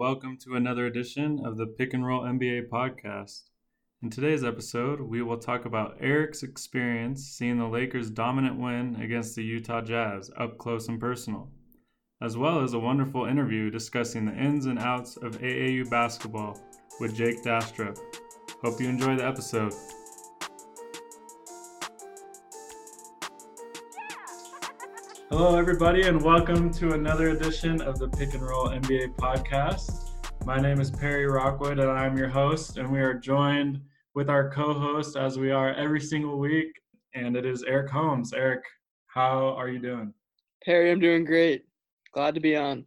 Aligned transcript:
welcome 0.00 0.34
to 0.34 0.54
another 0.54 0.86
edition 0.86 1.38
of 1.44 1.58
the 1.58 1.66
Pick 1.66 1.92
and 1.92 2.06
Roll 2.06 2.22
NBA 2.22 2.70
podcast. 2.70 3.42
In 4.02 4.08
today's 4.08 4.42
episode, 4.42 4.98
we 4.98 5.20
will 5.20 5.36
talk 5.36 5.66
about 5.66 5.98
Eric's 6.00 6.42
experience 6.42 7.22
seeing 7.26 7.58
the 7.58 7.66
Lakers' 7.66 8.08
dominant 8.08 8.58
win 8.58 8.96
against 9.02 9.36
the 9.36 9.42
Utah 9.44 9.82
Jazz 9.82 10.30
up 10.38 10.56
close 10.56 10.88
and 10.88 10.98
personal, 10.98 11.50
as 12.22 12.34
well 12.34 12.62
as 12.62 12.72
a 12.72 12.78
wonderful 12.78 13.26
interview 13.26 13.68
discussing 13.68 14.24
the 14.24 14.32
ins 14.32 14.64
and 14.64 14.78
outs 14.78 15.18
of 15.18 15.38
AAU 15.38 15.90
basketball 15.90 16.58
with 16.98 17.14
Jake 17.14 17.42
Dastrup. 17.44 17.98
Hope 18.62 18.80
you 18.80 18.88
enjoy 18.88 19.16
the 19.16 19.26
episode. 19.26 19.74
Hello, 25.32 25.56
everybody, 25.56 26.02
and 26.02 26.20
welcome 26.20 26.72
to 26.72 26.94
another 26.94 27.28
edition 27.28 27.80
of 27.82 28.00
the 28.00 28.08
Pick 28.08 28.34
and 28.34 28.42
Roll 28.42 28.70
NBA 28.70 29.14
podcast. 29.14 30.10
My 30.44 30.58
name 30.58 30.80
is 30.80 30.90
Perry 30.90 31.24
Rockwood, 31.26 31.78
and 31.78 31.88
I'm 31.88 32.18
your 32.18 32.28
host. 32.28 32.78
And 32.78 32.90
we 32.90 32.98
are 32.98 33.14
joined 33.14 33.80
with 34.16 34.28
our 34.28 34.50
co-host, 34.50 35.16
as 35.16 35.38
we 35.38 35.52
are 35.52 35.72
every 35.74 36.00
single 36.00 36.40
week, 36.40 36.72
and 37.14 37.36
it 37.36 37.46
is 37.46 37.62
Eric 37.62 37.90
Holmes. 37.92 38.32
Eric, 38.32 38.64
how 39.06 39.54
are 39.56 39.68
you 39.68 39.78
doing? 39.78 40.12
Perry, 40.64 40.90
I'm 40.90 40.98
doing 40.98 41.24
great. 41.24 41.64
Glad 42.12 42.34
to 42.34 42.40
be 42.40 42.56
on. 42.56 42.84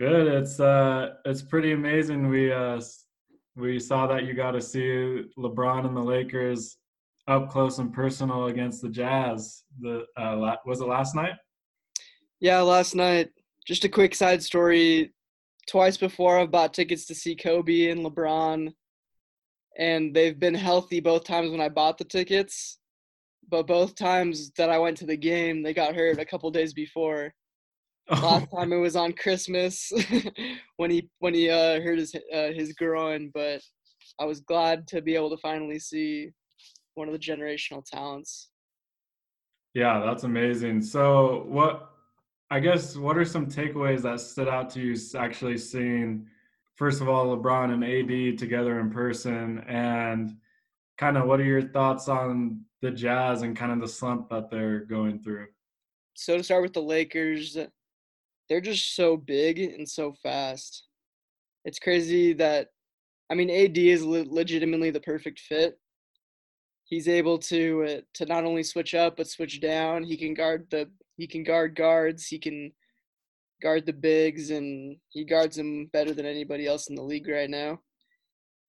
Good. 0.00 0.28
It's 0.28 0.58
uh, 0.58 1.16
it's 1.26 1.42
pretty 1.42 1.72
amazing. 1.72 2.28
We 2.28 2.54
uh, 2.54 2.80
we 3.54 3.78
saw 3.78 4.06
that 4.06 4.24
you 4.24 4.32
got 4.32 4.52
to 4.52 4.62
see 4.62 5.24
LeBron 5.38 5.84
and 5.84 5.94
the 5.94 6.00
Lakers 6.00 6.78
up 7.28 7.50
close 7.50 7.80
and 7.80 7.92
personal 7.92 8.46
against 8.46 8.80
the 8.80 8.88
Jazz. 8.88 9.64
The 9.78 10.06
uh, 10.16 10.56
was 10.64 10.80
it 10.80 10.88
last 10.88 11.14
night? 11.14 11.34
Yeah, 12.40 12.60
last 12.60 12.94
night. 12.94 13.30
Just 13.66 13.84
a 13.84 13.88
quick 13.88 14.14
side 14.14 14.42
story. 14.42 15.12
Twice 15.68 15.96
before, 15.96 16.38
I've 16.38 16.50
bought 16.50 16.74
tickets 16.74 17.06
to 17.06 17.14
see 17.14 17.34
Kobe 17.34 17.90
and 17.90 18.04
LeBron, 18.04 18.72
and 19.78 20.14
they've 20.14 20.38
been 20.38 20.54
healthy 20.54 21.00
both 21.00 21.24
times 21.24 21.50
when 21.50 21.60
I 21.60 21.68
bought 21.68 21.98
the 21.98 22.04
tickets. 22.04 22.78
But 23.48 23.66
both 23.66 23.94
times 23.94 24.50
that 24.58 24.70
I 24.70 24.78
went 24.78 24.96
to 24.98 25.06
the 25.06 25.16
game, 25.16 25.62
they 25.62 25.72
got 25.72 25.94
hurt 25.94 26.18
a 26.18 26.24
couple 26.24 26.50
days 26.50 26.72
before. 26.72 27.32
Last 28.10 28.48
time 28.54 28.72
it 28.72 28.76
was 28.76 28.94
on 28.94 29.12
Christmas 29.14 29.90
when 30.76 30.90
he 30.90 31.08
when 31.18 31.34
he 31.34 31.50
uh, 31.50 31.80
hurt 31.80 31.98
his 31.98 32.14
uh, 32.14 32.52
his 32.52 32.72
groin, 32.72 33.30
but 33.34 33.60
I 34.20 34.24
was 34.24 34.40
glad 34.40 34.86
to 34.88 35.02
be 35.02 35.16
able 35.16 35.30
to 35.30 35.36
finally 35.38 35.80
see 35.80 36.30
one 36.94 37.08
of 37.08 37.12
the 37.12 37.18
generational 37.18 37.84
talents. 37.84 38.50
Yeah, 39.74 40.00
that's 40.04 40.22
amazing. 40.22 40.82
So, 40.82 41.44
what 41.48 41.95
I 42.50 42.60
guess 42.60 42.96
what 42.96 43.18
are 43.18 43.24
some 43.24 43.46
takeaways 43.46 44.02
that 44.02 44.20
stood 44.20 44.48
out 44.48 44.70
to 44.70 44.80
you 44.80 44.96
actually 45.16 45.58
seeing 45.58 46.26
first 46.76 47.00
of 47.00 47.08
all 47.08 47.36
LeBron 47.36 47.72
and 47.72 47.84
AD 47.84 48.38
together 48.38 48.78
in 48.78 48.90
person 48.90 49.64
and 49.66 50.36
kind 50.96 51.16
of 51.16 51.26
what 51.26 51.40
are 51.40 51.44
your 51.44 51.62
thoughts 51.62 52.08
on 52.08 52.64
the 52.82 52.90
Jazz 52.90 53.42
and 53.42 53.56
kind 53.56 53.72
of 53.72 53.80
the 53.80 53.88
slump 53.88 54.30
that 54.30 54.50
they're 54.50 54.80
going 54.80 55.18
through? 55.18 55.48
So 56.14 56.36
to 56.36 56.44
start 56.44 56.62
with 56.62 56.72
the 56.72 56.82
Lakers, 56.82 57.56
they're 58.48 58.60
just 58.60 58.94
so 58.94 59.16
big 59.16 59.58
and 59.58 59.88
so 59.88 60.14
fast. 60.22 60.84
It's 61.64 61.80
crazy 61.80 62.32
that 62.34 62.68
I 63.28 63.34
mean 63.34 63.50
AD 63.50 63.76
is 63.76 64.04
le- 64.04 64.24
legitimately 64.28 64.90
the 64.90 65.00
perfect 65.00 65.40
fit. 65.40 65.80
He's 66.84 67.08
able 67.08 67.38
to 67.38 67.84
uh, 67.84 68.00
to 68.14 68.26
not 68.26 68.44
only 68.44 68.62
switch 68.62 68.94
up 68.94 69.16
but 69.16 69.26
switch 69.26 69.60
down. 69.60 70.04
He 70.04 70.16
can 70.16 70.32
guard 70.32 70.68
the 70.70 70.88
he 71.16 71.26
can 71.26 71.42
guard 71.44 71.74
guards. 71.74 72.26
He 72.26 72.38
can 72.38 72.72
guard 73.62 73.86
the 73.86 73.92
bigs, 73.92 74.50
and 74.50 74.96
he 75.08 75.24
guards 75.24 75.56
them 75.56 75.88
better 75.92 76.12
than 76.12 76.26
anybody 76.26 76.66
else 76.66 76.88
in 76.88 76.94
the 76.94 77.02
league 77.02 77.28
right 77.28 77.50
now. 77.50 77.78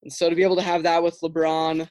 And 0.04 0.14
so 0.14 0.30
to 0.30 0.36
be 0.36 0.44
able 0.44 0.56
to 0.56 0.62
have 0.62 0.84
that 0.84 1.04
with 1.04 1.20
LeBron, 1.22 1.88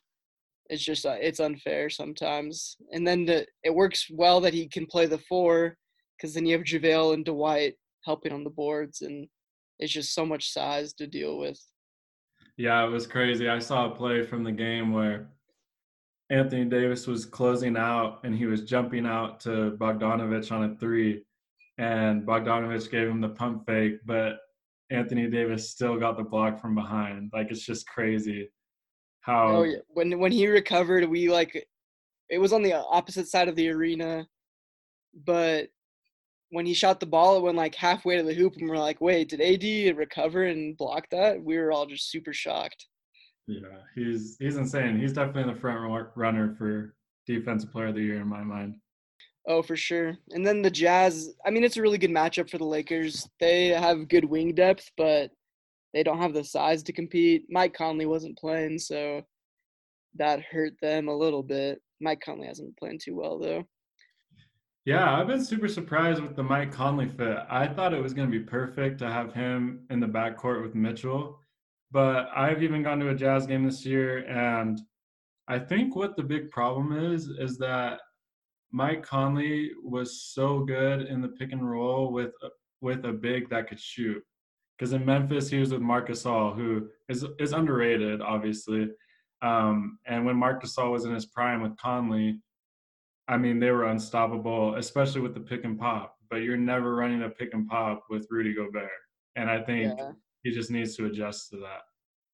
it's 0.68 0.82
just 0.82 1.06
uh, 1.06 1.16
it's 1.20 1.40
unfair 1.40 1.90
sometimes. 1.90 2.76
And 2.92 3.06
then 3.06 3.24
the, 3.26 3.46
it 3.62 3.74
works 3.74 4.06
well 4.10 4.40
that 4.40 4.54
he 4.54 4.66
can 4.68 4.86
play 4.86 5.06
the 5.06 5.18
four, 5.28 5.76
because 6.16 6.34
then 6.34 6.46
you 6.46 6.56
have 6.56 6.66
JaVale 6.66 7.14
and 7.14 7.24
Dwight 7.24 7.74
helping 8.04 8.32
on 8.32 8.44
the 8.44 8.50
boards, 8.50 9.02
and 9.02 9.26
it's 9.78 9.92
just 9.92 10.14
so 10.14 10.24
much 10.24 10.52
size 10.52 10.92
to 10.94 11.06
deal 11.06 11.38
with. 11.38 11.60
Yeah, 12.56 12.82
it 12.86 12.90
was 12.90 13.06
crazy. 13.06 13.48
I 13.48 13.58
saw 13.58 13.90
a 13.90 13.94
play 13.94 14.22
from 14.22 14.42
the 14.42 14.52
game 14.52 14.92
where 14.92 15.28
Anthony 16.30 16.64
Davis 16.64 17.06
was 17.06 17.24
closing 17.24 17.76
out 17.76 18.20
and 18.24 18.34
he 18.34 18.46
was 18.46 18.62
jumping 18.62 19.06
out 19.06 19.40
to 19.40 19.76
Bogdanovich 19.78 20.50
on 20.50 20.64
a 20.64 20.76
three, 20.76 21.22
and 21.78 22.26
Bogdanovich 22.26 22.90
gave 22.90 23.08
him 23.08 23.20
the 23.20 23.28
pump 23.28 23.66
fake, 23.66 23.98
but 24.04 24.38
Anthony 24.90 25.28
Davis 25.28 25.70
still 25.70 25.98
got 25.98 26.16
the 26.16 26.24
block 26.24 26.60
from 26.60 26.74
behind. 26.74 27.30
Like 27.32 27.50
it's 27.50 27.64
just 27.64 27.86
crazy 27.86 28.50
how. 29.20 29.48
Oh 29.48 29.62
yeah, 29.64 29.78
when 29.88 30.18
when 30.18 30.32
he 30.32 30.48
recovered, 30.48 31.08
we 31.08 31.28
like 31.30 31.66
it 32.28 32.38
was 32.38 32.52
on 32.52 32.62
the 32.62 32.74
opposite 32.74 33.28
side 33.28 33.48
of 33.48 33.56
the 33.56 33.68
arena, 33.68 34.26
but 35.24 35.68
when 36.50 36.66
he 36.66 36.74
shot 36.74 37.00
the 37.00 37.06
ball, 37.06 37.36
it 37.36 37.42
went 37.42 37.56
like 37.56 37.74
halfway 37.74 38.16
to 38.16 38.22
the 38.22 38.34
hoop, 38.34 38.56
and 38.56 38.68
we're 38.68 38.78
like, 38.78 39.00
"Wait, 39.00 39.28
did 39.28 39.40
AD 39.40 39.96
recover 39.96 40.44
and 40.44 40.76
block 40.76 41.08
that?" 41.10 41.42
We 41.42 41.56
were 41.58 41.72
all 41.72 41.86
just 41.86 42.10
super 42.10 42.32
shocked. 42.32 42.86
Yeah, 43.46 43.78
he's 43.94 44.36
he's 44.38 44.56
insane. 44.56 44.98
He's 44.98 45.12
definitely 45.12 45.52
the 45.52 45.60
front 45.60 46.08
runner 46.16 46.54
for 46.58 46.94
defensive 47.26 47.70
player 47.70 47.88
of 47.88 47.94
the 47.94 48.02
year 48.02 48.20
in 48.20 48.28
my 48.28 48.42
mind. 48.42 48.76
Oh, 49.48 49.62
for 49.62 49.76
sure. 49.76 50.16
And 50.30 50.44
then 50.44 50.60
the 50.60 50.70
Jazz, 50.70 51.34
I 51.44 51.50
mean, 51.50 51.62
it's 51.62 51.76
a 51.76 51.82
really 51.82 51.98
good 51.98 52.10
matchup 52.10 52.50
for 52.50 52.58
the 52.58 52.64
Lakers. 52.64 53.28
They 53.38 53.68
have 53.68 54.08
good 54.08 54.24
wing 54.24 54.54
depth, 54.54 54.90
but 54.96 55.30
they 55.94 56.02
don't 56.02 56.20
have 56.20 56.34
the 56.34 56.42
size 56.42 56.82
to 56.84 56.92
compete. 56.92 57.44
Mike 57.48 57.72
Conley 57.72 58.06
wasn't 58.06 58.38
playing, 58.38 58.80
so 58.80 59.22
that 60.16 60.40
hurt 60.42 60.72
them 60.82 61.06
a 61.06 61.16
little 61.16 61.44
bit. 61.44 61.80
Mike 62.00 62.20
Conley 62.20 62.48
hasn't 62.48 62.68
been 62.68 62.74
playing 62.78 62.98
too 62.98 63.14
well, 63.14 63.38
though. 63.38 63.64
Yeah, 64.84 65.16
I've 65.16 65.26
been 65.28 65.44
super 65.44 65.68
surprised 65.68 66.22
with 66.22 66.36
the 66.36 66.42
Mike 66.42 66.72
Conley 66.72 67.08
fit. 67.08 67.38
I 67.48 67.68
thought 67.68 67.94
it 67.94 68.02
was 68.02 68.14
going 68.14 68.30
to 68.30 68.38
be 68.38 68.44
perfect 68.44 68.98
to 68.98 69.10
have 69.10 69.32
him 69.32 69.86
in 69.90 70.00
the 70.00 70.06
backcourt 70.06 70.62
with 70.62 70.74
Mitchell. 70.74 71.38
But 71.90 72.28
I've 72.34 72.62
even 72.62 72.82
gone 72.82 72.98
to 73.00 73.10
a 73.10 73.14
Jazz 73.14 73.46
game 73.46 73.64
this 73.64 73.86
year, 73.86 74.26
and 74.26 74.80
I 75.48 75.58
think 75.58 75.94
what 75.94 76.16
the 76.16 76.22
big 76.22 76.50
problem 76.50 77.14
is 77.14 77.28
is 77.28 77.56
that 77.58 78.00
Mike 78.72 79.04
Conley 79.04 79.70
was 79.82 80.22
so 80.22 80.64
good 80.64 81.02
in 81.02 81.22
the 81.22 81.28
pick 81.28 81.52
and 81.52 81.68
roll 81.68 82.12
with 82.12 82.32
with 82.80 83.04
a 83.04 83.12
big 83.12 83.48
that 83.50 83.68
could 83.68 83.80
shoot. 83.80 84.22
Because 84.76 84.92
in 84.92 85.04
Memphis, 85.04 85.48
he 85.48 85.58
was 85.58 85.72
with 85.72 85.80
Marc 85.80 86.08
Gasol, 86.08 86.54
who 86.54 86.88
is 87.08 87.24
is 87.38 87.52
underrated, 87.52 88.20
obviously. 88.20 88.88
Um, 89.42 89.98
and 90.06 90.26
when 90.26 90.36
Marc 90.36 90.62
Gasol 90.62 90.90
was 90.92 91.04
in 91.04 91.14
his 91.14 91.26
prime 91.26 91.62
with 91.62 91.76
Conley, 91.76 92.40
I 93.28 93.36
mean, 93.36 93.60
they 93.60 93.70
were 93.70 93.84
unstoppable, 93.84 94.74
especially 94.74 95.20
with 95.20 95.34
the 95.34 95.40
pick 95.40 95.64
and 95.64 95.78
pop. 95.78 96.16
But 96.28 96.38
you're 96.38 96.56
never 96.56 96.96
running 96.96 97.22
a 97.22 97.30
pick 97.30 97.54
and 97.54 97.68
pop 97.68 98.04
with 98.10 98.26
Rudy 98.30 98.54
Gobert. 98.54 98.90
And 99.36 99.48
I 99.48 99.62
think 99.62 99.94
yeah 99.96 100.10
he 100.46 100.52
just 100.52 100.70
needs 100.70 100.94
to 100.96 101.06
adjust 101.06 101.50
to 101.50 101.56
that. 101.56 101.82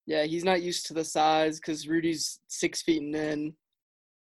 Yeah, 0.05 0.23
he's 0.23 0.43
not 0.43 0.61
used 0.61 0.85
to 0.87 0.93
the 0.93 1.03
size 1.03 1.59
because 1.59 1.87
Rudy's 1.87 2.39
six 2.47 2.83
feet 2.83 3.01
and 3.01 3.15
in 3.15 3.53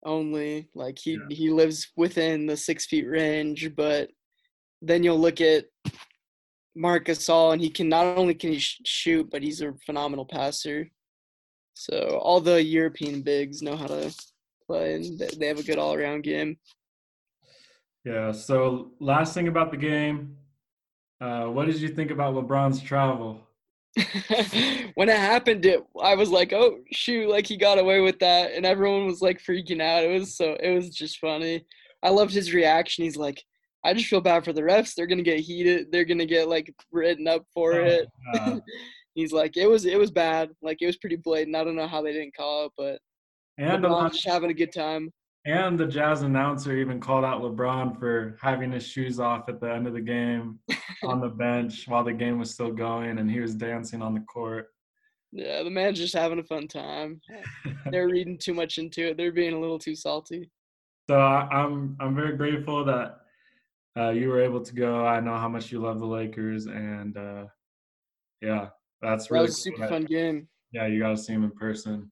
only. 0.06 0.70
Like 0.74 0.98
he 0.98 1.14
yeah. 1.14 1.36
he 1.36 1.50
lives 1.50 1.92
within 1.98 2.46
the 2.46 2.56
six 2.56 2.86
feet 2.86 3.08
range, 3.08 3.76
but 3.76 4.10
then 4.82 5.04
you'll 5.04 5.20
look 5.20 5.42
at 5.42 5.66
Marc 6.76 7.08
Gasol, 7.08 7.54
and 7.54 7.62
he 7.62 7.70
can 7.70 7.90
not 7.90 8.18
only 8.18 8.34
can 8.34 8.54
he 8.54 8.60
sh- 8.60 8.80
shoot, 8.86 9.30
but 9.30 9.44
he's 9.44 9.62
a 9.62 9.74
phenomenal 9.86 10.26
passer. 10.26 10.90
So 11.74 12.20
all 12.22 12.40
the 12.40 12.64
European 12.64 13.22
bigs 13.22 13.62
know 13.62 13.76
how 13.76 13.88
to 13.88 14.16
play, 14.66 14.94
and 14.94 15.20
they 15.20 15.48
have 15.48 15.60
a 15.60 15.64
good 15.64 15.78
all 15.78 15.94
around 15.94 16.24
game. 16.24 16.58
Yeah. 18.06 18.32
So 18.32 18.92
last 19.02 19.34
thing 19.34 19.50
about 19.50 19.72
the 19.72 19.78
game, 19.78 20.38
uh, 21.20 21.46
what 21.46 21.66
did 21.66 21.82
you 21.82 21.90
think 21.90 22.12
about 22.12 22.36
LeBron's 22.36 22.82
travel? 22.82 23.42
When 24.96 25.10
it 25.10 25.18
happened, 25.18 25.66
it 25.66 25.84
I 26.02 26.16
was 26.16 26.30
like, 26.30 26.52
oh 26.52 26.80
shoot, 26.92 27.30
like 27.30 27.46
he 27.46 27.58
got 27.58 27.80
away 27.80 28.02
with 28.02 28.20
that, 28.20 28.54
and 28.54 28.66
everyone 28.66 29.06
was 29.06 29.22
like 29.22 29.42
freaking 29.42 29.82
out. 29.82 30.04
It 30.04 30.20
was 30.20 30.36
so 30.36 30.56
it 30.60 30.74
was 30.74 30.90
just 30.90 31.20
funny. 31.20 31.64
I 32.02 32.10
loved 32.10 32.34
his 32.34 32.54
reaction. 32.54 33.04
He's 33.04 33.18
like, 33.18 33.44
I 33.86 33.94
just 33.94 34.08
feel 34.08 34.22
bad 34.22 34.46
for 34.46 34.54
the 34.54 34.62
refs. 34.62 34.96
They're 34.96 35.08
gonna 35.08 35.22
get 35.22 35.40
heated. 35.40 35.92
They're 35.92 36.06
gonna 36.06 36.26
get 36.26 36.50
like 36.50 36.74
written 36.92 37.28
up 37.28 37.46
for 37.54 37.74
oh, 37.74 37.86
it. 37.86 38.64
He's 39.16 39.32
like, 39.32 39.58
it 39.58 39.68
was 39.68 39.86
it 39.86 40.00
was 40.00 40.12
bad. 40.12 40.50
Like 40.62 40.82
it 40.82 40.88
was 40.88 40.98
pretty 40.98 41.18
blatant. 41.18 41.56
I 41.56 41.64
don't 41.64 41.76
know 41.76 41.88
how 41.88 42.02
they 42.02 42.14
didn't 42.14 42.36
call 42.36 42.66
it, 42.66 42.72
but 42.78 43.00
and 43.58 43.84
LeBron 43.84 44.12
just 44.12 44.28
having 44.28 44.50
a 44.50 44.56
good 44.56 44.74
time. 44.74 45.12
And 45.46 45.78
the 45.78 45.86
Jazz 45.86 46.22
announcer 46.22 46.78
even 46.78 47.02
called 47.02 47.26
out 47.26 47.42
LeBron 47.42 48.00
for 48.00 48.38
having 48.42 48.72
his 48.72 48.88
shoes 48.88 49.20
off 49.20 49.50
at 49.50 49.60
the 49.60 49.70
end 49.70 49.88
of 49.88 49.94
the 49.94 50.02
game 50.02 50.60
on 51.04 51.20
the 51.20 51.28
bench 51.28 51.86
while 51.88 52.04
the 52.04 52.14
game 52.14 52.40
was 52.40 52.52
still 52.52 52.72
going 52.72 53.18
and 53.18 53.30
he 53.30 53.42
was 53.42 53.54
dancing 53.54 54.02
on 54.02 54.14
the 54.14 54.22
court. 54.22 54.68
Yeah, 55.34 55.64
the 55.64 55.70
man's 55.70 55.98
just 55.98 56.14
having 56.14 56.40
a 56.40 56.44
fun 56.44 56.68
time. 56.68 57.20
They're 57.92 58.08
reading 58.10 58.38
too 58.38 58.54
much 58.54 58.78
into 58.78 59.08
it. 59.08 59.18
They're 59.18 59.32
being 59.32 59.54
a 59.54 59.60
little 59.60 59.80
too 59.80 59.96
salty. 59.96 60.50
So 61.10 61.20
I, 61.20 61.42
am 61.52 61.98
I'm, 62.00 62.08
I'm 62.08 62.16
very 62.16 62.38
grateful 62.38 62.86
that 62.86 63.18
uh, 63.98 64.12
you 64.12 64.30
were 64.30 64.42
able 64.42 64.62
to 64.62 64.74
go. 64.74 65.06
I 65.06 65.20
know 65.20 65.38
how 65.38 65.50
much 65.50 65.72
you 65.72 65.80
love 65.80 66.00
the 66.00 66.06
Lakers, 66.06 66.68
and 66.68 67.18
uh, 67.18 67.46
yeah, 68.42 68.70
that's 69.02 69.30
really 69.30 69.46
that 69.46 69.50
was 69.50 69.58
a 69.58 69.62
super 69.62 69.88
fun 69.88 70.06
game. 70.06 70.48
Yeah, 70.72 70.88
you 70.88 71.00
got 71.00 71.10
to 71.10 71.18
see 71.18 71.34
him 71.34 71.44
in 71.44 71.52
person. 71.52 72.12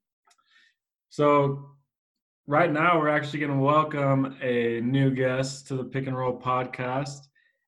So 1.10 1.72
right 2.52 2.74
now 2.74 3.00
we're 3.00 3.08
actually 3.08 3.40
going 3.40 3.50
to 3.50 3.58
welcome 3.58 4.36
a 4.42 4.82
new 4.82 5.10
guest 5.10 5.68
to 5.68 5.78
the 5.78 5.86
Pick 5.86 6.08
and 6.08 6.18
Roll 6.18 6.38
podcast. 6.38 7.20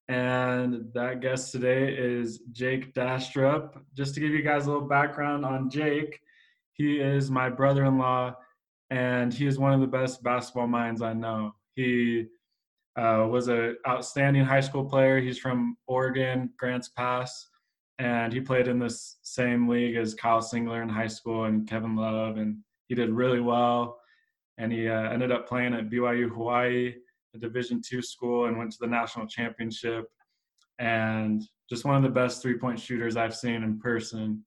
And 0.09 0.91
that 0.93 1.21
guest 1.21 1.53
today 1.53 1.95
is 1.97 2.39
Jake 2.51 2.93
Dastrup. 2.93 3.81
Just 3.95 4.13
to 4.13 4.19
give 4.19 4.31
you 4.31 4.41
guys 4.41 4.65
a 4.65 4.71
little 4.73 4.85
background 4.85 5.45
on 5.45 5.69
Jake, 5.69 6.19
he 6.73 6.99
is 6.99 7.31
my 7.31 7.49
brother 7.49 7.85
in 7.85 7.97
law, 7.97 8.35
and 8.89 9.33
he 9.33 9.47
is 9.47 9.57
one 9.57 9.71
of 9.71 9.79
the 9.79 9.87
best 9.87 10.21
basketball 10.21 10.67
minds 10.67 11.01
I 11.01 11.13
know. 11.13 11.53
He 11.75 12.25
uh, 12.97 13.25
was 13.31 13.47
an 13.47 13.77
outstanding 13.87 14.43
high 14.43 14.59
school 14.59 14.83
player. 14.83 15.21
He's 15.21 15.39
from 15.39 15.77
Oregon, 15.87 16.49
Grants 16.59 16.89
Pass, 16.89 17.47
and 17.99 18.33
he 18.33 18.41
played 18.41 18.67
in 18.67 18.79
this 18.79 19.15
same 19.21 19.69
league 19.69 19.95
as 19.95 20.13
Kyle 20.13 20.41
Singler 20.41 20.83
in 20.83 20.89
high 20.89 21.07
school 21.07 21.45
and 21.45 21.69
Kevin 21.69 21.95
Love, 21.95 22.35
and 22.35 22.57
he 22.89 22.95
did 22.95 23.11
really 23.11 23.39
well. 23.39 24.01
And 24.57 24.71
he 24.71 24.87
uh, 24.87 25.09
ended 25.09 25.31
up 25.31 25.47
playing 25.47 25.73
at 25.73 25.89
BYU 25.89 26.29
Hawaii 26.29 26.93
a 27.35 27.37
Division 27.37 27.81
two 27.81 28.01
school 28.01 28.45
and 28.45 28.57
went 28.57 28.71
to 28.71 28.77
the 28.79 28.87
national 28.87 29.27
championship. 29.27 30.05
And 30.79 31.41
just 31.69 31.85
one 31.85 31.95
of 31.95 32.03
the 32.03 32.09
best 32.09 32.41
three 32.41 32.57
point 32.57 32.79
shooters 32.79 33.17
I've 33.17 33.35
seen 33.35 33.63
in 33.63 33.79
person. 33.79 34.43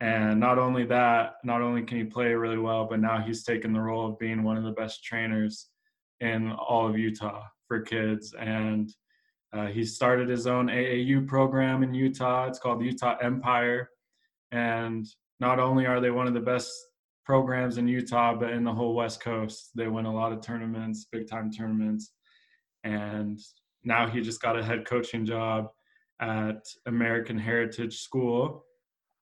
And 0.00 0.38
not 0.38 0.58
only 0.58 0.84
that, 0.86 1.34
not 1.44 1.62
only 1.62 1.82
can 1.82 1.98
he 1.98 2.04
play 2.04 2.34
really 2.34 2.58
well, 2.58 2.86
but 2.86 3.00
now 3.00 3.20
he's 3.20 3.44
taken 3.44 3.72
the 3.72 3.80
role 3.80 4.06
of 4.06 4.18
being 4.18 4.42
one 4.42 4.56
of 4.56 4.64
the 4.64 4.72
best 4.72 5.02
trainers 5.02 5.68
in 6.20 6.52
all 6.52 6.88
of 6.88 6.98
Utah 6.98 7.44
for 7.66 7.80
kids. 7.80 8.34
And 8.38 8.92
uh, 9.52 9.66
he 9.66 9.84
started 9.84 10.28
his 10.28 10.46
own 10.46 10.66
AAU 10.66 11.26
program 11.26 11.82
in 11.82 11.94
Utah. 11.94 12.46
It's 12.46 12.58
called 12.58 12.82
Utah 12.82 13.16
Empire. 13.22 13.90
And 14.52 15.06
not 15.40 15.58
only 15.58 15.86
are 15.86 16.00
they 16.00 16.10
one 16.10 16.26
of 16.26 16.34
the 16.34 16.40
best 16.40 16.70
programs 17.26 17.76
in 17.76 17.86
Utah, 17.88 18.34
but 18.34 18.50
in 18.50 18.64
the 18.64 18.72
whole 18.72 18.94
West 18.94 19.20
Coast, 19.20 19.72
they 19.74 19.88
win 19.88 20.06
a 20.06 20.14
lot 20.14 20.32
of 20.32 20.40
tournaments, 20.40 21.06
big 21.10 21.28
time 21.28 21.50
tournaments 21.50 22.12
and 22.86 23.40
now 23.84 24.06
he 24.06 24.20
just 24.20 24.40
got 24.40 24.58
a 24.58 24.64
head 24.64 24.86
coaching 24.86 25.26
job 25.26 25.68
at 26.20 26.64
American 26.86 27.38
Heritage 27.38 27.98
School, 27.98 28.64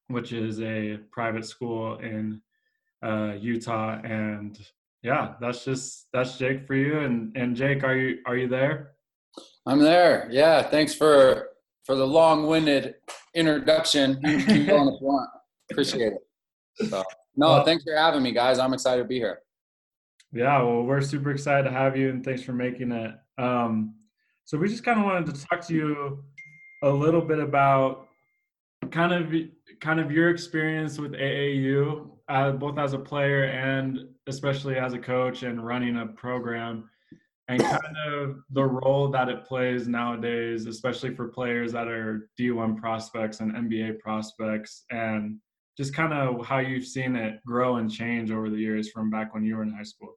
which 0.09 0.33
is 0.33 0.61
a 0.61 0.99
private 1.11 1.47
school 1.47 1.97
in 1.99 2.41
uh, 3.05 3.35
Utah. 3.41 4.01
And 4.05 4.59
yeah, 5.03 5.35
that's 5.41 5.65
just 5.65 6.09
that's 6.12 6.37
Jake 6.37 6.67
for 6.67 6.75
you. 6.75 7.01
And 7.01 7.35
and 7.37 7.56
Jake, 7.56 7.85
are 7.85 7.97
you 7.97 8.19
are 8.27 8.37
you 8.37 8.49
there? 8.49 8.93
I'm 9.67 9.81
there. 9.81 10.29
Yeah, 10.31 10.62
thanks 10.62 10.95
for 10.95 11.49
for 11.85 11.95
the 11.95 12.06
long-winded 12.06 12.95
introduction. 13.35 14.15
Keep 14.23 14.67
going 14.69 14.89
if 14.89 15.01
you 15.01 15.06
want. 15.06 15.31
Appreciate 15.71 16.12
it. 16.12 16.21
So, 16.91 17.05
no, 17.36 17.62
thanks 17.64 17.84
for 17.84 17.94
having 17.94 18.22
me, 18.22 18.32
guys. 18.32 18.58
I'm 18.58 18.75
excited 18.75 19.02
to 19.02 19.08
be 19.08 19.19
here. 19.19 19.40
Yeah, 20.32 20.62
well, 20.62 20.82
we're 20.82 21.00
super 21.00 21.31
excited 21.31 21.64
to 21.69 21.70
have 21.70 21.96
you, 21.96 22.10
and 22.10 22.25
thanks 22.25 22.42
for 22.42 22.52
making 22.52 22.90
it. 22.92 23.14
Um, 23.38 23.94
so 24.44 24.58
we 24.58 24.69
just 24.69 24.84
kind 24.84 24.98
of 24.98 25.06
wanted 25.06 25.34
to 25.34 25.46
talk 25.46 25.66
to 25.69 25.75
you 25.75 26.25
a 26.82 26.90
little 26.90 27.22
bit 27.22 27.38
about 27.38 28.08
kind 28.90 29.12
of 29.12 29.32
kind 29.81 30.00
of 30.00 30.10
your 30.10 30.31
experience 30.31 30.98
with 30.98 31.12
AAU, 31.12 32.10
uh, 32.28 32.52
both 32.52 32.78
as 32.78 32.92
a 32.92 32.98
player 32.98 33.44
and 33.44 34.06
especially 34.26 34.76
as 34.76 34.92
a 34.92 34.98
coach 34.98 35.42
and 35.42 35.64
running 35.64 35.98
a 35.98 36.06
program, 36.06 36.90
and 37.48 37.60
kind 37.62 37.96
of 38.06 38.36
the 38.50 38.64
role 38.64 39.08
that 39.08 39.28
it 39.28 39.44
plays 39.44 39.86
nowadays, 39.86 40.66
especially 40.66 41.14
for 41.14 41.28
players 41.28 41.72
that 41.72 41.88
are 41.88 42.28
D1 42.38 42.76
prospects 42.78 43.40
and 43.40 43.54
NBA 43.54 44.00
prospects, 44.00 44.84
and 44.90 45.38
just 45.76 45.94
kind 45.94 46.12
of 46.12 46.47
how 46.47 46.59
you've 46.59 46.87
seen 46.87 47.17
it 47.17 47.44
grow 47.44 47.76
and 47.76 47.91
change 47.91 48.31
over 48.31 48.49
the 48.50 48.56
years 48.56 48.91
from 48.91 49.11
back 49.11 49.35
when 49.35 49.44
you 49.44 49.56
were 49.56 49.62
in 49.62 49.73
high 49.73 49.82
school. 49.82 50.15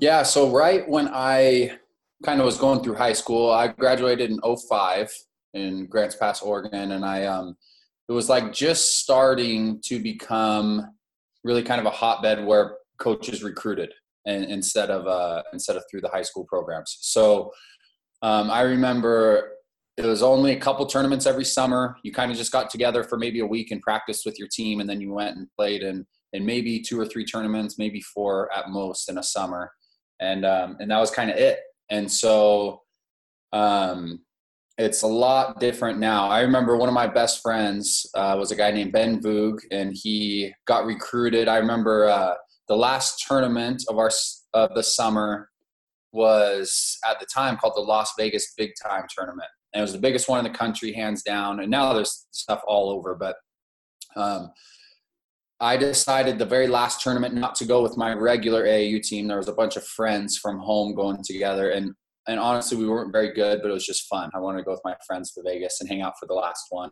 Yeah, 0.00 0.22
so 0.22 0.50
right 0.50 0.88
when 0.88 1.08
I 1.12 1.78
kind 2.22 2.40
of 2.40 2.46
was 2.46 2.56
going 2.56 2.82
through 2.82 2.94
high 2.94 3.12
school. 3.12 3.50
I 3.50 3.68
graduated 3.68 4.30
in 4.30 4.40
05 4.40 5.12
in 5.54 5.86
Grants 5.86 6.16
Pass, 6.16 6.40
Oregon, 6.40 6.92
and 6.92 7.04
I 7.04 7.26
um, 7.26 7.56
it 8.08 8.12
was 8.12 8.28
like 8.28 8.52
just 8.52 8.98
starting 8.98 9.80
to 9.84 9.98
become 9.98 10.94
really 11.44 11.62
kind 11.62 11.80
of 11.80 11.86
a 11.86 11.90
hotbed 11.90 12.44
where 12.44 12.76
coaches 12.98 13.42
recruited 13.42 13.92
and 14.26 14.44
instead 14.44 14.90
of 14.90 15.06
uh, 15.06 15.42
instead 15.52 15.76
of 15.76 15.84
through 15.90 16.00
the 16.00 16.08
high 16.08 16.22
school 16.22 16.44
programs. 16.44 16.98
So 17.00 17.50
um, 18.22 18.50
I 18.50 18.62
remember 18.62 19.52
it 19.96 20.06
was 20.06 20.22
only 20.22 20.52
a 20.52 20.60
couple 20.60 20.86
tournaments 20.86 21.26
every 21.26 21.44
summer. 21.44 21.96
You 22.02 22.12
kind 22.12 22.30
of 22.30 22.36
just 22.36 22.52
got 22.52 22.70
together 22.70 23.04
for 23.04 23.18
maybe 23.18 23.40
a 23.40 23.46
week 23.46 23.70
and 23.70 23.80
practiced 23.82 24.24
with 24.24 24.38
your 24.38 24.48
team, 24.48 24.80
and 24.80 24.88
then 24.88 25.00
you 25.00 25.12
went 25.12 25.36
and 25.36 25.48
played 25.56 25.82
in 25.82 26.06
in 26.32 26.46
maybe 26.46 26.80
two 26.80 26.98
or 26.98 27.04
three 27.04 27.26
tournaments, 27.26 27.78
maybe 27.78 28.00
four 28.00 28.50
at 28.56 28.70
most 28.70 29.10
in 29.10 29.18
a 29.18 29.22
summer, 29.22 29.70
and 30.20 30.44
um, 30.44 30.76
and 30.80 30.90
that 30.90 30.98
was 30.98 31.10
kind 31.10 31.30
of 31.30 31.36
it 31.36 31.60
and 31.92 32.10
so 32.10 32.82
um, 33.52 34.20
it's 34.78 35.02
a 35.02 35.06
lot 35.06 35.60
different 35.60 35.98
now. 35.98 36.28
I 36.28 36.40
remember 36.40 36.76
one 36.76 36.88
of 36.88 36.94
my 36.94 37.06
best 37.06 37.42
friends 37.42 38.06
uh, 38.14 38.34
was 38.38 38.50
a 38.50 38.56
guy 38.56 38.70
named 38.70 38.92
Ben 38.92 39.20
Voog, 39.20 39.58
and 39.70 39.94
he 39.94 40.52
got 40.66 40.86
recruited. 40.86 41.48
I 41.48 41.58
remember 41.58 42.08
uh, 42.08 42.34
the 42.68 42.76
last 42.76 43.24
tournament 43.28 43.84
of 43.88 43.98
our 43.98 44.10
of 44.54 44.74
the 44.74 44.82
summer 44.82 45.50
was 46.12 46.98
at 47.08 47.20
the 47.20 47.26
time 47.26 47.56
called 47.58 47.74
the 47.76 47.80
Las 47.80 48.12
Vegas 48.18 48.54
Big 48.56 48.70
Time 48.82 49.04
Tournament, 49.14 49.48
it 49.74 49.80
was 49.80 49.92
the 49.92 49.98
biggest 49.98 50.28
one 50.28 50.44
in 50.44 50.50
the 50.50 50.58
country, 50.58 50.92
hands 50.92 51.22
down. 51.22 51.60
And 51.60 51.70
now 51.70 51.92
there's 51.92 52.26
stuff 52.30 52.62
all 52.66 52.90
over, 52.90 53.14
but 53.14 53.36
um, 54.16 54.50
I 55.60 55.76
decided 55.76 56.38
the 56.38 56.44
very 56.44 56.66
last 56.66 57.00
tournament 57.02 57.34
not 57.34 57.54
to 57.56 57.64
go 57.64 57.82
with 57.82 57.96
my 57.96 58.12
regular 58.12 58.64
AAU 58.64 59.00
team. 59.02 59.28
There 59.28 59.36
was 59.36 59.48
a 59.48 59.54
bunch 59.54 59.76
of 59.76 59.84
friends 59.84 60.36
from 60.36 60.58
home 60.58 60.94
going 60.94 61.22
together, 61.22 61.70
and 61.70 61.92
and 62.28 62.38
honestly, 62.38 62.76
we 62.76 62.88
weren't 62.88 63.12
very 63.12 63.32
good, 63.32 63.62
but 63.62 63.70
it 63.70 63.74
was 63.74 63.86
just 63.86 64.06
fun. 64.08 64.30
I 64.34 64.38
wanted 64.38 64.58
to 64.58 64.64
go 64.64 64.70
with 64.72 64.80
my 64.84 64.94
friends 65.06 65.32
to 65.32 65.42
Vegas 65.42 65.80
and 65.80 65.88
hang 65.88 66.02
out 66.02 66.14
for 66.20 66.26
the 66.26 66.34
last 66.34 66.66
one. 66.70 66.90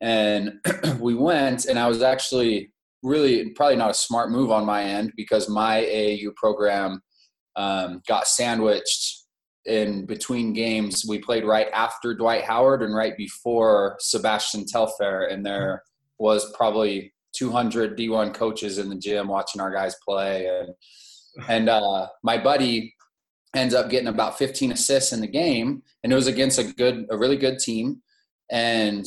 And 0.00 0.54
we 1.00 1.14
went, 1.14 1.66
and 1.66 1.78
I 1.78 1.88
was 1.88 2.02
actually 2.02 2.72
really 3.02 3.50
probably 3.50 3.76
not 3.76 3.90
a 3.90 3.94
smart 3.94 4.30
move 4.30 4.50
on 4.50 4.64
my 4.64 4.82
end 4.82 5.12
because 5.16 5.48
my 5.48 5.82
AAU 5.82 6.34
program 6.34 7.00
um, 7.54 8.02
got 8.08 8.26
sandwiched 8.26 9.25
in 9.66 10.06
between 10.06 10.52
games. 10.52 11.04
We 11.08 11.18
played 11.18 11.44
right 11.44 11.68
after 11.72 12.14
Dwight 12.14 12.44
Howard 12.44 12.82
and 12.82 12.94
right 12.94 13.16
before 13.16 13.96
Sebastian 14.00 14.64
Telfair, 14.66 15.28
and 15.28 15.44
there 15.44 15.82
was 16.18 16.52
probably 16.52 17.12
200 17.34 17.98
D1 17.98 18.32
coaches 18.32 18.78
in 18.78 18.88
the 18.88 18.96
gym 18.96 19.28
watching 19.28 19.60
our 19.60 19.72
guys 19.72 19.96
play, 20.04 20.46
and 20.46 20.68
and 21.48 21.68
uh, 21.68 22.06
my 22.22 22.38
buddy 22.38 22.94
ends 23.54 23.74
up 23.74 23.90
getting 23.90 24.08
about 24.08 24.38
15 24.38 24.72
assists 24.72 25.12
in 25.12 25.20
the 25.20 25.26
game, 25.26 25.82
and 26.02 26.12
it 26.12 26.16
was 26.16 26.26
against 26.26 26.58
a 26.58 26.64
good, 26.64 27.06
a 27.10 27.16
really 27.16 27.36
good 27.36 27.58
team. 27.58 28.02
And 28.50 29.04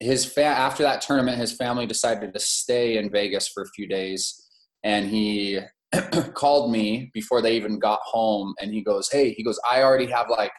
his 0.00 0.24
fa- 0.24 0.44
after 0.44 0.82
that 0.82 1.00
tournament, 1.00 1.38
his 1.38 1.52
family 1.52 1.86
decided 1.86 2.32
to 2.32 2.40
stay 2.40 2.98
in 2.98 3.10
Vegas 3.10 3.48
for 3.48 3.62
a 3.62 3.68
few 3.68 3.86
days, 3.88 4.46
and 4.84 5.08
he 5.08 5.58
called 6.34 6.70
me 6.70 7.10
before 7.14 7.40
they 7.40 7.56
even 7.56 7.78
got 7.78 8.00
home, 8.04 8.54
and 8.60 8.72
he 8.72 8.82
goes, 8.82 9.08
"Hey," 9.10 9.32
he 9.32 9.42
goes, 9.42 9.58
"I 9.70 9.82
already 9.82 10.06
have 10.06 10.28
like 10.28 10.52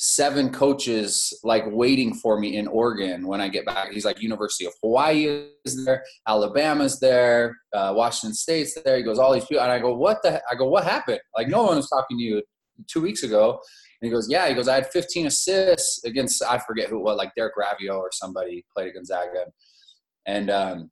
seven 0.00 0.52
coaches 0.52 1.36
like 1.42 1.64
waiting 1.66 2.14
for 2.14 2.38
me 2.38 2.56
in 2.56 2.68
Oregon 2.68 3.26
when 3.26 3.40
I 3.40 3.48
get 3.48 3.66
back. 3.66 3.90
He's 3.90 4.04
like, 4.04 4.22
University 4.22 4.64
of 4.64 4.72
Hawaii 4.80 5.48
is 5.64 5.84
there, 5.84 6.04
Alabama's 6.26 7.00
there, 7.00 7.56
uh, 7.74 7.92
Washington 7.96 8.34
State's 8.34 8.80
there. 8.84 8.96
He 8.96 9.02
goes, 9.02 9.18
all 9.18 9.32
these 9.32 9.44
people, 9.44 9.62
and 9.62 9.72
I 9.72 9.80
go, 9.80 9.94
what 9.94 10.22
the? 10.22 10.40
I 10.50 10.54
go, 10.54 10.68
what 10.68 10.84
happened? 10.84 11.18
Like, 11.36 11.48
no 11.48 11.64
one 11.64 11.76
was 11.76 11.88
talking 11.90 12.16
to 12.16 12.22
you 12.22 12.42
two 12.86 13.00
weeks 13.00 13.24
ago. 13.24 13.60
And 14.00 14.08
he 14.08 14.14
goes, 14.14 14.30
yeah. 14.30 14.48
He 14.48 14.54
goes, 14.54 14.68
I 14.68 14.76
had 14.76 14.86
15 14.92 15.26
assists 15.26 16.04
against 16.04 16.40
I 16.44 16.58
forget 16.58 16.88
who, 16.88 17.00
what, 17.00 17.16
like 17.16 17.34
Derek 17.36 17.54
Raivio 17.56 17.98
or 17.98 18.10
somebody 18.12 18.64
played 18.72 18.88
at 18.88 18.94
Gonzaga, 18.94 19.46
and 20.26 20.48
um, 20.48 20.90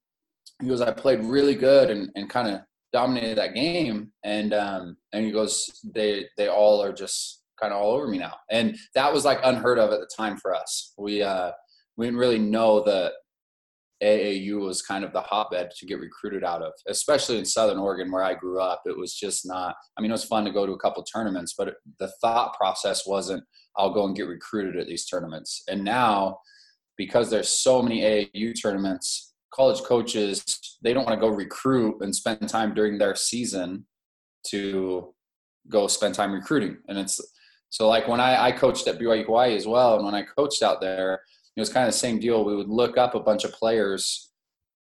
he 0.61 0.67
goes, 0.67 0.81
I 0.81 0.91
played 0.91 1.21
really 1.21 1.55
good 1.55 1.91
and, 1.91 2.11
and 2.17 2.29
kind 2.29 2.49
of 2.49 2.61
dominated 2.97 3.37
that 3.37 3.55
game. 3.55 4.11
And 4.25 4.55
um, 4.55 4.97
and 5.13 5.25
he 5.27 5.31
goes, 5.31 5.69
they 5.95 6.27
they 6.39 6.49
all 6.49 6.83
are 6.83 6.95
just 6.95 7.43
kind 7.61 7.73
of 7.73 7.81
all 7.81 7.93
over 7.93 8.09
me 8.09 8.19
now. 8.19 8.35
And 8.51 8.77
that 8.95 9.13
was 9.13 9.25
like 9.25 9.39
unheard 9.45 9.79
of 9.79 9.93
at 9.93 10.01
the 10.01 10.11
time 10.17 10.39
for 10.39 10.55
us. 10.55 10.95
We 10.97 11.23
uh, 11.23 11.51
we 11.99 12.07
didn't 12.07 12.21
really 12.21 12.39
know 12.39 12.83
that 12.85 13.13
AAU 14.03 14.61
was 14.61 14.83
kind 14.83 15.05
of 15.05 15.13
the 15.13 15.21
hotbed 15.21 15.71
to 15.77 15.87
get 15.87 16.01
recruited 16.01 16.45
out 16.45 16.63
of, 16.63 16.73
especially 16.87 17.39
in 17.39 17.45
Southern 17.45 17.79
Oregon 17.79 18.11
where 18.11 18.23
I 18.23 18.35
grew 18.35 18.61
up. 18.61 18.83
It 18.87 18.97
was 18.97 19.15
just 19.15 19.47
not. 19.47 19.75
I 19.97 20.01
mean, 20.01 20.11
it 20.11 20.15
was 20.15 20.25
fun 20.25 20.45
to 20.47 20.51
go 20.51 20.65
to 20.65 20.73
a 20.73 20.79
couple 20.79 21.03
tournaments, 21.03 21.55
but 21.57 21.75
the 21.99 22.13
thought 22.23 22.55
process 22.55 23.07
wasn't, 23.07 23.45
"I'll 23.77 23.95
go 23.95 24.07
and 24.07 24.17
get 24.17 24.29
recruited 24.29 24.81
at 24.81 24.87
these 24.87 25.07
tournaments." 25.07 25.63
And 25.69 25.85
now, 25.85 26.39
because 26.97 27.29
there's 27.29 27.51
so 27.51 27.83
many 27.83 28.03
AAU 28.03 28.55
tournaments, 28.61 29.35
college 29.57 29.81
coaches 29.83 30.79
they 30.83 30.93
don't 30.93 31.07
want 31.07 31.19
to 31.19 31.27
go 31.27 31.33
recruit 31.33 31.97
and 32.03 32.15
spend 32.15 32.47
time 32.49 32.75
during 32.75 32.99
their 32.99 33.15
season 33.15 33.87
to 34.49 35.15
go 35.69 35.87
spend 35.87 36.15
time 36.15 36.33
recruiting, 36.33 36.77
and 36.89 36.99
it's 36.99 37.21
so 37.71 37.89
like 37.89 38.07
when 38.07 38.21
I, 38.21 38.47
I 38.47 38.53
coached 38.53 38.87
at 38.87 38.99
BYU 38.99 39.25
Hawaii 39.27 39.57
as 39.57 39.67
well, 39.67 39.97
and 39.97 40.05
when 40.05 40.15
I 40.15 40.23
coached 40.23 40.63
out 40.63 40.81
there, 40.81 41.21
it 41.57 41.61
was 41.61 41.73
kind 41.73 41.87
of 41.87 41.93
the 41.93 41.99
same 41.99 42.19
deal. 42.21 42.45
We 42.45 42.55
would 42.55 42.69
look 42.69 42.97
up 42.97 43.15
a 43.15 43.21
bunch 43.21 43.45
of 43.45 43.53
players 43.53 44.31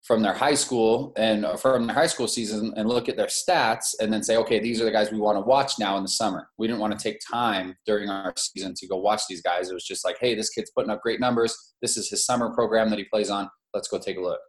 from 0.05 0.21
their 0.21 0.33
high 0.33 0.53
school 0.53 1.13
and 1.17 1.45
uh, 1.45 1.57
from 1.57 1.87
their 1.87 1.95
high 1.95 2.05
school 2.05 2.27
season 2.27 2.71
and 2.77 2.87
look 2.87 3.09
at 3.09 3.17
their 3.17 3.25
stats 3.25 3.95
and 3.99 4.13
then 4.13 4.21
say, 4.21 4.37
okay, 4.37 4.59
these 4.59 4.79
are 4.79 4.85
the 4.85 4.91
guys 4.91 5.11
we 5.11 5.19
want 5.19 5.35
to 5.35 5.41
watch 5.41 5.79
now 5.79 5.97
in 5.97 6.03
the 6.03 6.09
summer. 6.09 6.47
We 6.59 6.67
didn't 6.67 6.79
want 6.79 6.97
to 6.97 7.03
take 7.03 7.19
time 7.27 7.75
during 7.87 8.07
our 8.09 8.31
season 8.37 8.75
to 8.75 8.87
go 8.87 8.97
watch 8.97 9.23
these 9.27 9.41
guys. 9.41 9.71
It 9.71 9.73
was 9.73 9.85
just 9.85 10.05
like, 10.05 10.17
hey, 10.19 10.35
this 10.35 10.51
kid's 10.51 10.69
putting 10.69 10.91
up 10.91 11.01
great 11.01 11.19
numbers. 11.19 11.73
This 11.81 11.97
is 11.97 12.07
his 12.07 12.23
summer 12.23 12.53
program 12.53 12.91
that 12.91 12.99
he 12.99 13.05
plays 13.05 13.31
on. 13.31 13.49
Let's 13.73 13.87
go 13.87 13.97
take 13.97 14.17
a 14.17 14.21
look. 14.21 14.39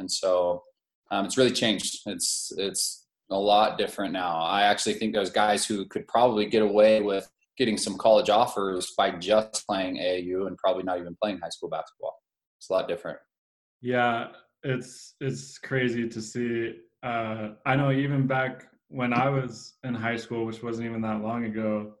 And 0.00 0.10
so 0.10 0.64
um, 1.12 1.26
it's 1.26 1.36
really 1.36 1.52
changed. 1.52 2.00
It's 2.06 2.52
it's 2.56 3.06
a 3.30 3.38
lot 3.38 3.78
different 3.78 4.12
now. 4.12 4.40
I 4.40 4.62
actually 4.62 4.94
think 4.94 5.14
those 5.14 5.30
guys 5.30 5.64
who 5.64 5.84
could 5.84 6.08
probably 6.08 6.46
get 6.46 6.62
away 6.62 7.00
with 7.00 7.30
getting 7.56 7.76
some 7.76 7.96
college 7.98 8.30
offers 8.30 8.92
by 8.96 9.10
just 9.10 9.66
playing 9.66 9.98
AAU 9.98 10.46
and 10.46 10.56
probably 10.56 10.82
not 10.82 10.98
even 10.98 11.16
playing 11.22 11.38
high 11.38 11.50
school 11.50 11.68
basketball. 11.68 12.18
It's 12.58 12.70
a 12.70 12.72
lot 12.72 12.88
different. 12.88 13.18
Yeah, 13.82 14.28
it's 14.62 15.14
it's 15.20 15.58
crazy 15.58 16.08
to 16.08 16.20
see. 16.20 16.76
Uh, 17.02 17.50
I 17.64 17.76
know 17.76 17.92
even 17.92 18.26
back 18.26 18.66
when 18.88 19.12
I 19.12 19.28
was 19.28 19.74
in 19.84 19.94
high 19.94 20.16
school, 20.16 20.44
which 20.44 20.62
wasn't 20.62 20.88
even 20.88 21.00
that 21.02 21.22
long 21.22 21.44
ago, 21.44 21.94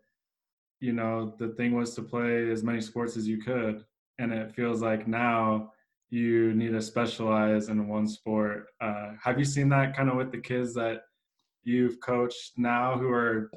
you 0.80 0.92
know, 0.92 1.34
the 1.38 1.48
thing 1.50 1.76
was 1.76 1.94
to 1.94 2.02
play 2.02 2.50
as 2.50 2.62
many 2.62 2.80
sports 2.80 3.16
as 3.16 3.28
you 3.28 3.38
could, 3.38 3.84
and 4.18 4.32
it 4.32 4.54
feels 4.54 4.82
like 4.82 5.06
now 5.06 5.72
you 6.10 6.52
need 6.54 6.72
to 6.72 6.82
specialize 6.82 7.68
in 7.68 7.88
one 7.88 8.06
sport. 8.06 8.66
Uh, 8.80 9.12
have 9.22 9.38
you 9.38 9.44
seen 9.44 9.68
that 9.68 9.96
kind 9.96 10.10
of 10.10 10.16
with 10.16 10.32
the 10.32 10.40
kids 10.40 10.74
that 10.74 11.02
you've 11.62 12.00
coached 12.00 12.52
now 12.56 12.98
who 12.98 13.08
are 13.10 13.50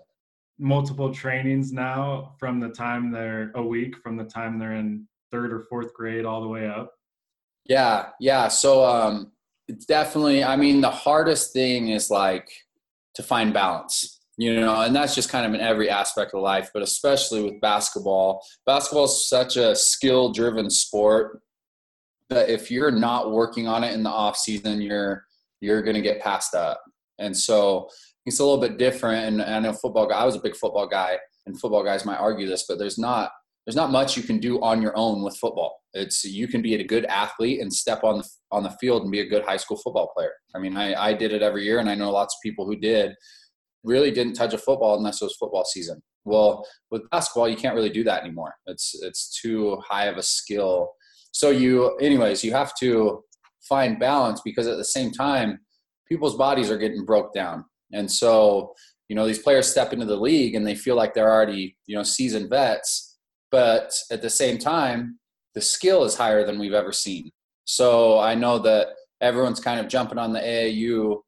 multiple 0.59 1.11
trainings 1.11 1.73
now 1.73 2.35
from 2.39 2.59
the 2.59 2.69
time 2.69 3.11
they're 3.11 3.51
a 3.55 3.63
week 3.63 3.97
from 3.97 4.15
the 4.15 4.23
time 4.23 4.59
they're 4.59 4.75
in 4.75 5.07
third 5.31 5.51
or 5.51 5.61
fourth 5.61 5.93
grade 5.95 6.25
all 6.25 6.41
the 6.41 6.47
way 6.47 6.67
up? 6.67 6.93
Yeah, 7.65 8.09
yeah. 8.19 8.49
So 8.49 8.85
um, 8.85 9.31
definitely, 9.87 10.43
I 10.43 10.55
mean, 10.55 10.81
the 10.81 10.91
hardest 10.91 11.53
thing 11.53 11.89
is 11.89 12.11
like 12.11 12.49
to 13.15 13.23
find 13.23 13.51
balance, 13.51 14.19
you 14.37 14.59
know, 14.59 14.81
and 14.81 14.95
that's 14.95 15.15
just 15.15 15.29
kind 15.29 15.45
of 15.47 15.55
in 15.55 15.61
every 15.61 15.89
aspect 15.89 16.35
of 16.35 16.41
life, 16.41 16.69
but 16.71 16.83
especially 16.83 17.43
with 17.43 17.61
basketball. 17.61 18.45
Basketball 18.67 19.05
is 19.05 19.27
such 19.27 19.57
a 19.57 19.75
skill 19.75 20.31
driven 20.31 20.69
sport 20.69 21.41
that 22.29 22.49
if 22.49 22.71
you're 22.71 22.91
not 22.91 23.31
working 23.31 23.67
on 23.67 23.83
it 23.83 23.93
in 23.93 24.03
the 24.03 24.09
off 24.09 24.37
season, 24.37 24.81
you're 24.81 25.25
you're 25.61 25.81
going 25.81 25.95
to 25.95 26.01
get 26.01 26.21
passed 26.21 26.53
up. 26.53 26.81
And 27.19 27.35
so 27.35 27.87
it's 28.25 28.39
a 28.39 28.43
little 28.43 28.59
bit 28.59 28.77
different. 28.77 29.25
And 29.25 29.41
I 29.41 29.59
know 29.59 29.73
football 29.73 30.07
guy, 30.07 30.17
I 30.17 30.25
was 30.25 30.35
a 30.35 30.41
big 30.41 30.55
football 30.55 30.87
guy, 30.87 31.17
and 31.45 31.59
football 31.59 31.83
guys 31.83 32.05
might 32.05 32.17
argue 32.17 32.47
this, 32.47 32.65
but 32.67 32.79
there's 32.79 32.97
not 32.97 33.31
there's 33.65 33.75
not 33.77 33.91
much 33.91 34.17
you 34.17 34.23
can 34.23 34.39
do 34.39 34.61
on 34.61 34.81
your 34.81 34.95
own 34.97 35.23
with 35.23 35.37
football. 35.37 35.79
It's 35.93 36.25
you 36.25 36.47
can 36.47 36.61
be 36.61 36.75
a 36.75 36.83
good 36.83 37.05
athlete 37.05 37.61
and 37.61 37.71
step 37.71 38.03
on 38.03 38.19
the 38.19 38.27
on 38.51 38.63
the 38.63 38.75
field 38.81 39.03
and 39.03 39.11
be 39.11 39.21
a 39.21 39.29
good 39.29 39.43
high 39.43 39.57
school 39.57 39.77
football 39.77 40.11
player. 40.15 40.33
I 40.55 40.59
mean, 40.59 40.75
I, 40.75 40.93
I 40.93 41.13
did 41.13 41.31
it 41.31 41.41
every 41.41 41.63
year, 41.63 41.79
and 41.79 41.89
I 41.89 41.95
know 41.95 42.11
lots 42.11 42.35
of 42.35 42.41
people 42.41 42.65
who 42.65 42.75
did 42.75 43.13
really 43.83 44.11
didn't 44.11 44.33
touch 44.33 44.53
a 44.53 44.57
football 44.57 44.97
unless 44.97 45.21
it 45.21 45.25
was 45.25 45.35
football 45.35 45.65
season. 45.65 46.01
Well, 46.25 46.65
with 46.89 47.09
basketball, 47.09 47.49
you 47.49 47.57
can't 47.57 47.75
really 47.75 47.89
do 47.89 48.03
that 48.05 48.23
anymore. 48.23 48.53
It's 48.65 48.95
it's 49.01 49.39
too 49.41 49.77
high 49.87 50.05
of 50.05 50.17
a 50.17 50.23
skill. 50.23 50.91
So 51.33 51.49
you, 51.49 51.97
anyways, 51.97 52.43
you 52.43 52.53
have 52.53 52.73
to 52.79 53.23
find 53.67 53.99
balance 53.99 54.41
because 54.41 54.67
at 54.67 54.77
the 54.77 54.85
same 54.85 55.11
time, 55.11 55.59
people's 56.07 56.37
bodies 56.37 56.71
are 56.71 56.77
getting 56.77 57.05
broke 57.05 57.33
down, 57.33 57.65
and 57.91 58.09
so 58.09 58.73
you 59.09 59.15
know 59.15 59.27
these 59.27 59.39
players 59.39 59.69
step 59.69 59.91
into 59.91 60.05
the 60.05 60.15
league 60.15 60.55
and 60.55 60.65
they 60.65 60.75
feel 60.75 60.95
like 60.95 61.13
they're 61.13 61.31
already 61.31 61.75
you 61.85 61.95
know 61.95 62.03
seasoned 62.03 62.49
vets 62.49 63.13
but 63.53 63.93
at 64.09 64.23
the 64.23 64.31
same 64.31 64.57
time, 64.57 65.19
the 65.53 65.61
skill 65.61 66.05
is 66.05 66.15
higher 66.15 66.43
than 66.43 66.57
we've 66.57 66.73
ever 66.73 66.91
seen. 66.91 67.29
So 67.65 68.17
I 68.17 68.33
know 68.33 68.57
that 68.57 68.87
everyone's 69.21 69.59
kind 69.59 69.79
of 69.79 69.87
jumping 69.87 70.17
on 70.17 70.33
the 70.33 70.39
AAU 70.39 71.19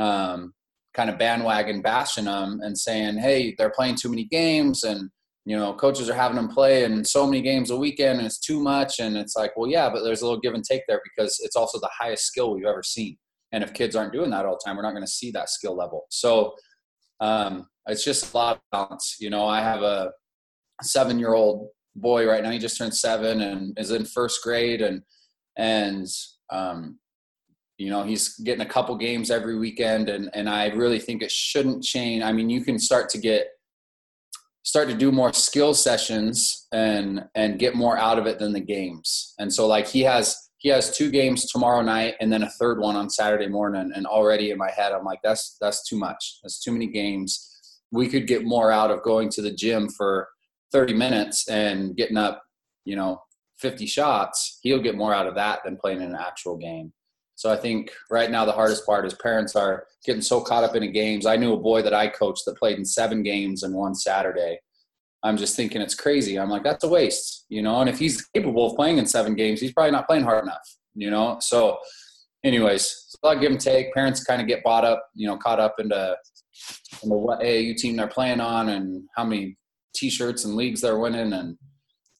um, 0.00 0.54
kind 0.94 1.10
of 1.10 1.18
bandwagon, 1.18 1.82
bashing 1.82 2.26
them 2.26 2.60
and 2.62 2.78
saying, 2.78 3.18
"Hey, 3.18 3.56
they're 3.58 3.72
playing 3.74 3.96
too 3.96 4.08
many 4.08 4.26
games," 4.26 4.84
and 4.84 5.10
you 5.46 5.56
know, 5.56 5.72
coaches 5.72 6.08
are 6.08 6.14
having 6.14 6.36
them 6.36 6.48
play 6.48 6.84
in 6.84 7.04
so 7.04 7.26
many 7.26 7.40
games 7.40 7.70
a 7.70 7.76
weekend, 7.76 8.18
and 8.18 8.26
it's 8.26 8.38
too 8.38 8.60
much. 8.60 9.00
And 9.00 9.16
it's 9.16 9.36
like, 9.36 9.56
well, 9.56 9.70
yeah, 9.70 9.88
but 9.88 10.02
there's 10.02 10.22
a 10.22 10.26
little 10.26 10.40
give 10.40 10.54
and 10.54 10.64
take 10.64 10.82
there 10.86 11.00
because 11.02 11.40
it's 11.42 11.56
also 11.56 11.80
the 11.80 11.90
highest 11.98 12.26
skill 12.26 12.54
we've 12.54 12.66
ever 12.66 12.82
seen. 12.82 13.16
And 13.52 13.64
if 13.64 13.72
kids 13.72 13.96
aren't 13.96 14.12
doing 14.12 14.30
that 14.30 14.44
all 14.44 14.52
the 14.52 14.62
time, 14.64 14.76
we're 14.76 14.82
not 14.82 14.92
going 14.92 15.04
to 15.04 15.10
see 15.10 15.30
that 15.32 15.48
skill 15.48 15.76
level. 15.76 16.04
So 16.10 16.54
um, 17.20 17.66
it's 17.86 18.04
just 18.04 18.32
a 18.32 18.36
lot 18.36 18.56
of 18.56 18.62
balance. 18.70 19.16
You 19.18 19.30
know, 19.30 19.46
I 19.46 19.60
have 19.60 19.82
a 19.82 20.12
seven 20.82 21.18
year 21.18 21.34
old 21.34 21.68
boy 21.96 22.26
right 22.26 22.42
now. 22.42 22.50
He 22.50 22.58
just 22.58 22.78
turned 22.78 22.94
seven 22.94 23.40
and 23.40 23.78
is 23.78 23.90
in 23.90 24.04
first 24.04 24.42
grade, 24.42 24.82
and 24.82 25.02
and 25.56 26.06
um, 26.50 26.98
you 27.78 27.90
know 27.90 28.02
he's 28.02 28.36
getting 28.38 28.64
a 28.64 28.68
couple 28.68 28.96
games 28.96 29.30
every 29.30 29.58
weekend, 29.58 30.08
and 30.08 30.30
and 30.34 30.48
I 30.48 30.68
really 30.68 30.98
think 30.98 31.22
it 31.22 31.30
shouldn't 31.30 31.82
change. 31.82 32.22
I 32.22 32.32
mean, 32.32 32.50
you 32.50 32.62
can 32.62 32.78
start 32.78 33.08
to 33.10 33.18
get 33.18 33.48
start 34.62 34.88
to 34.88 34.94
do 34.94 35.10
more 35.10 35.32
skill 35.32 35.74
sessions 35.74 36.66
and 36.72 37.24
and 37.34 37.58
get 37.58 37.74
more 37.74 37.96
out 37.96 38.18
of 38.18 38.26
it 38.26 38.38
than 38.38 38.52
the 38.52 38.60
games. 38.60 39.34
And 39.38 39.52
so 39.52 39.66
like 39.66 39.86
he 39.86 40.02
has 40.02 40.36
he 40.58 40.68
has 40.68 40.96
two 40.96 41.10
games 41.10 41.50
tomorrow 41.50 41.80
night 41.80 42.14
and 42.20 42.32
then 42.32 42.42
a 42.42 42.50
third 42.50 42.80
one 42.80 42.94
on 42.94 43.08
Saturday 43.08 43.48
morning. 43.48 43.92
And 43.94 44.06
already 44.06 44.50
in 44.50 44.58
my 44.58 44.70
head, 44.70 44.92
I'm 44.92 45.04
like, 45.04 45.20
that's 45.22 45.56
that's 45.60 45.88
too 45.88 45.98
much. 45.98 46.38
That's 46.42 46.62
too 46.62 46.72
many 46.72 46.86
games. 46.86 47.46
We 47.90 48.08
could 48.08 48.26
get 48.26 48.44
more 48.44 48.70
out 48.70 48.90
of 48.90 49.02
going 49.02 49.30
to 49.30 49.42
the 49.42 49.50
gym 49.50 49.88
for 49.88 50.28
30 50.72 50.94
minutes 50.94 51.48
and 51.48 51.96
getting 51.96 52.16
up, 52.16 52.42
you 52.84 52.94
know, 52.94 53.20
50 53.60 53.86
shots, 53.86 54.58
he'll 54.62 54.82
get 54.82 54.96
more 54.96 55.14
out 55.14 55.26
of 55.26 55.34
that 55.34 55.60
than 55.64 55.76
playing 55.76 56.00
in 56.00 56.10
an 56.10 56.18
actual 56.18 56.56
game. 56.56 56.92
So 57.40 57.50
I 57.50 57.56
think 57.56 57.90
right 58.10 58.30
now 58.30 58.44
the 58.44 58.52
hardest 58.52 58.84
part 58.84 59.06
is 59.06 59.14
parents 59.14 59.56
are 59.56 59.86
getting 60.04 60.20
so 60.20 60.42
caught 60.42 60.62
up 60.62 60.76
in 60.76 60.92
games. 60.92 61.24
I 61.24 61.36
knew 61.36 61.54
a 61.54 61.58
boy 61.58 61.80
that 61.80 61.94
I 61.94 62.06
coached 62.06 62.42
that 62.44 62.58
played 62.58 62.76
in 62.76 62.84
seven 62.84 63.22
games 63.22 63.62
in 63.62 63.72
one 63.72 63.94
Saturday. 63.94 64.58
I'm 65.22 65.38
just 65.38 65.56
thinking 65.56 65.80
it's 65.80 65.94
crazy. 65.94 66.38
I'm 66.38 66.50
like, 66.50 66.64
that's 66.64 66.84
a 66.84 66.88
waste, 66.88 67.46
you 67.48 67.62
know. 67.62 67.80
And 67.80 67.88
if 67.88 67.98
he's 67.98 68.26
capable 68.36 68.66
of 68.66 68.76
playing 68.76 68.98
in 68.98 69.06
seven 69.06 69.34
games, 69.34 69.58
he's 69.58 69.72
probably 69.72 69.90
not 69.90 70.06
playing 70.06 70.24
hard 70.24 70.44
enough, 70.44 70.68
you 70.94 71.10
know. 71.10 71.38
So, 71.40 71.78
anyways, 72.44 72.82
it's 72.82 73.16
a 73.22 73.26
lot 73.26 73.36
of 73.36 73.40
give 73.40 73.52
and 73.52 73.60
take. 73.60 73.94
Parents 73.94 74.22
kind 74.22 74.42
of 74.42 74.46
get 74.46 74.62
bought 74.62 74.84
up, 74.84 75.02
you 75.14 75.26
know, 75.26 75.38
caught 75.38 75.60
up 75.60 75.76
into, 75.78 76.14
into 77.02 77.16
what 77.16 77.40
AAU 77.40 77.74
team 77.74 77.96
they're 77.96 78.06
playing 78.06 78.40
on 78.40 78.68
and 78.68 79.04
how 79.16 79.24
many 79.24 79.56
t-shirts 79.94 80.44
and 80.44 80.56
leagues 80.56 80.82
they're 80.82 80.98
winning 80.98 81.32
and 81.32 81.56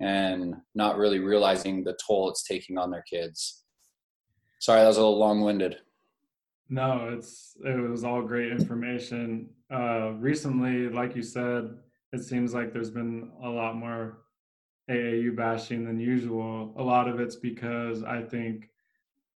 and 0.01 0.55
not 0.75 0.97
really 0.97 1.19
realizing 1.19 1.85
the 1.85 1.95
toll 2.07 2.31
it's 2.31 2.43
taking 2.43 2.79
on 2.79 2.91
their 2.91 3.03
kids 3.03 3.61
sorry 4.61 4.81
that 4.81 4.87
was 4.87 4.97
a 4.97 5.01
little 5.01 5.19
long-winded. 5.19 5.79
No 6.69 7.11
it's 7.13 7.57
it 7.65 7.81
was 7.81 8.05
all 8.05 8.23
great 8.23 8.53
information. 8.53 9.51
Uh 9.73 10.13
recently 10.13 10.89
like 10.89 11.17
you 11.17 11.23
said 11.23 11.77
it 12.13 12.23
seems 12.23 12.55
like 12.55 12.73
there's 12.73 12.91
been 12.91 13.31
a 13.43 13.49
lot 13.49 13.75
more 13.77 14.19
aau 14.89 15.37
bashing 15.37 15.85
than 15.85 15.99
usual. 15.99 16.73
A 16.79 16.83
lot 16.83 17.09
of 17.09 17.21
it's 17.21 17.37
because 17.37 18.05
i 18.05 18.23
think 18.23 18.69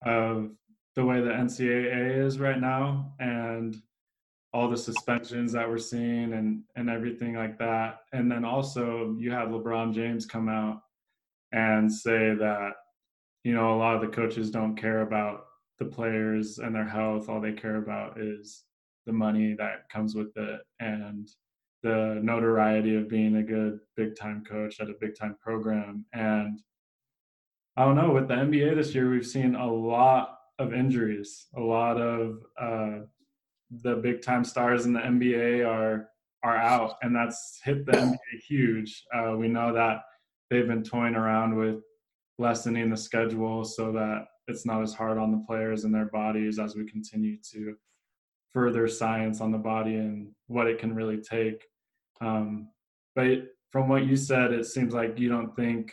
of 0.05 0.51
the 0.97 1.05
way 1.05 1.21
the 1.21 1.31
ncaa 1.31 2.25
is 2.27 2.39
right 2.39 2.61
now 2.61 3.13
and 3.19 3.77
all 4.53 4.69
the 4.69 4.77
suspensions 4.77 5.53
that 5.53 5.69
we're 5.69 5.79
seeing 5.79 6.33
and 6.35 6.63
and 6.77 6.89
everything 6.89 7.35
like 7.35 7.59
that. 7.59 8.01
And 8.13 8.31
then 8.31 8.45
also 8.45 9.17
you 9.19 9.33
had 9.33 9.49
LeBron 9.49 9.93
James 9.93 10.27
come 10.27 10.49
out 10.49 10.83
and 11.51 11.93
say 11.93 12.35
that 12.35 12.73
you 13.45 13.55
know 13.55 13.75
a 13.75 13.79
lot 13.79 13.95
of 13.95 14.01
the 14.01 14.09
coaches 14.09 14.51
don't 14.51 14.77
care 14.77 15.03
about 15.03 15.45
the 15.79 15.85
players 15.85 16.59
and 16.59 16.75
their 16.75 16.89
health. 16.89 17.29
All 17.29 17.41
they 17.41 17.53
care 17.53 17.77
about 17.77 18.21
is 18.21 18.65
the 19.07 19.13
money 19.13 19.55
that 19.55 19.89
comes 19.91 20.15
with 20.15 20.37
it 20.37 20.61
and 20.81 21.29
the 21.83 22.19
notoriety 22.23 22.97
of 22.97 23.09
being 23.09 23.37
a 23.37 23.43
good 23.43 23.79
big 23.97 24.17
time 24.17 24.43
coach 24.49 24.81
at 24.81 24.89
a 24.89 24.95
big 25.01 25.15
time 25.15 25.37
program. 25.41 26.07
And 26.15 26.59
I 27.77 27.85
don't 27.85 27.97
know, 27.97 28.13
with 28.13 28.29
the 28.29 28.35
NBA 28.35 28.77
this 28.77 28.95
year, 28.95 29.11
we've 29.11 29.27
seen 29.27 29.55
a 29.55 29.71
lot 29.71 30.39
of 30.59 30.73
injuries, 30.73 31.47
a 31.57 31.61
lot 31.61 32.01
of 32.01 32.39
uh, 32.59 33.01
the 33.83 33.97
big 33.97 34.23
time 34.23 34.45
stars 34.45 34.87
in 34.87 34.93
the 34.93 35.01
NBA 35.01 35.69
are 35.69 36.09
are 36.43 36.57
out, 36.57 36.97
and 37.03 37.17
that's 37.17 37.61
hit 37.65 37.87
the 37.87 37.93
NBA 37.93 38.41
huge. 38.47 39.05
Uh, 39.15 39.35
we 39.37 39.49
know 39.49 39.73
that 39.73 40.03
they've 40.51 40.67
been 40.69 40.83
toying 40.83 41.15
around 41.15 41.57
with 41.57 41.83
lessening 42.39 42.91
the 42.91 42.97
schedule 42.97 43.65
so 43.65 43.93
that 43.93 44.27
it's 44.49 44.67
not 44.67 44.83
as 44.83 44.95
hard 44.95 45.19
on 45.19 45.31
the 45.31 45.45
players 45.47 45.85
and 45.85 45.95
their 45.95 46.07
bodies 46.07 46.59
as 46.59 46.75
we 46.77 46.85
continue 46.85 47.37
to 47.53 47.75
further 48.53 48.87
science 48.87 49.41
on 49.41 49.51
the 49.51 49.59
body 49.59 49.97
and 49.97 50.31
what 50.47 50.67
it 50.67 50.79
can 50.79 50.95
really 50.95 51.19
take. 51.19 51.65
Um, 52.21 52.69
but 53.17 53.47
from 53.71 53.89
what 53.89 54.07
you 54.07 54.17
said, 54.17 54.53
it 54.53 54.67
seems 54.67 54.95
like 54.95 55.19
you 55.19 55.29
don't 55.29 55.55
think 55.57 55.93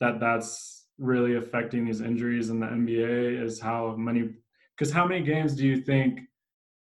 that 0.00 0.20
that's 0.20 0.86
really 0.98 1.36
affecting 1.36 1.84
these 1.84 2.00
injuries 2.00 2.50
in 2.50 2.60
the 2.60 2.66
NBA. 2.66 3.42
Is 3.42 3.60
how 3.60 3.94
many? 3.96 4.30
Because 4.76 4.92
how 4.92 5.06
many 5.06 5.22
games 5.24 5.54
do 5.54 5.66
you 5.66 5.82
think 5.82 6.20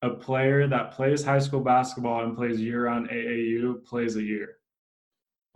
a 0.02 0.10
player 0.10 0.68
that 0.68 0.92
plays 0.92 1.24
high 1.24 1.40
school 1.40 1.62
basketball 1.62 2.24
and 2.24 2.36
plays 2.36 2.60
year-round 2.60 3.10
AAU 3.10 3.86
plays 3.86 4.16
a 4.16 4.24
year? 4.24 4.58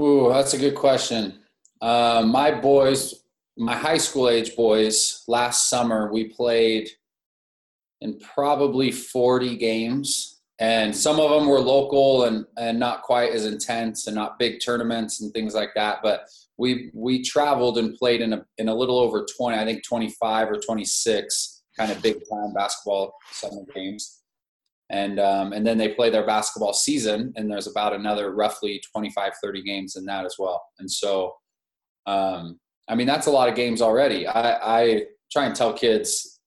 Ooh, 0.02 0.30
that's 0.30 0.54
a 0.54 0.58
good 0.60 0.76
question. 0.76 1.40
Uh, 1.82 2.24
my 2.26 2.52
boys 2.52 3.24
my 3.60 3.76
high 3.76 3.98
school 3.98 4.30
age 4.30 4.56
boys 4.56 5.24
last 5.28 5.68
summer 5.68 6.12
we 6.12 6.26
played 6.26 6.88
in 8.02 8.20
probably 8.20 8.92
40 8.92 9.58
games. 9.58 10.36
And 10.60 10.96
some 10.96 11.20
of 11.20 11.30
them 11.30 11.48
were 11.48 11.60
local 11.60 12.24
and 12.24 12.44
and 12.58 12.80
not 12.80 13.04
quite 13.04 13.32
as 13.32 13.46
intense 13.46 14.08
and 14.08 14.16
not 14.16 14.40
big 14.40 14.60
tournaments 14.60 15.22
and 15.22 15.32
things 15.32 15.54
like 15.54 15.70
that. 15.76 16.00
But 16.02 16.22
we 16.58 16.90
we 16.96 17.22
traveled 17.24 17.78
and 17.78 17.96
played 17.96 18.22
in 18.22 18.34
a 18.34 18.44
in 18.58 18.68
a 18.68 18.74
little 18.74 18.98
over 18.98 19.28
20 19.38 19.56
i 19.56 19.64
think 19.64 19.84
25 19.84 20.50
or 20.50 20.56
26 20.56 21.62
kind 21.78 21.92
of 21.92 22.02
big 22.02 22.16
time 22.28 22.54
basketball 22.56 23.14
summer 23.32 23.62
games. 23.76 24.24
And 24.90 25.20
um, 25.20 25.54
and 25.54 25.68
then 25.68 25.78
they 25.78 25.90
play 25.90 26.10
their 26.10 26.26
basketball 26.26 26.74
season 26.74 27.34
and 27.36 27.52
there's 27.52 27.68
about 27.68 27.94
another 27.94 28.34
roughly 28.34 28.82
25 28.92 29.34
30 29.44 29.62
games 29.62 29.96
in 29.96 30.06
that 30.06 30.26
as 30.26 30.38
well. 30.40 30.64
And 30.80 30.90
so 30.90 31.36
um, 32.08 32.60
i 32.88 32.96
mean 32.96 33.08
that's 33.08 33.28
a 33.28 33.32
lot 33.32 33.50
of 33.50 33.56
games 33.56 33.82
already 33.82 34.26
i, 34.28 34.80
I 34.80 35.04
try 35.32 35.46
and 35.46 35.56
tell 35.56 35.74
kids 35.74 36.40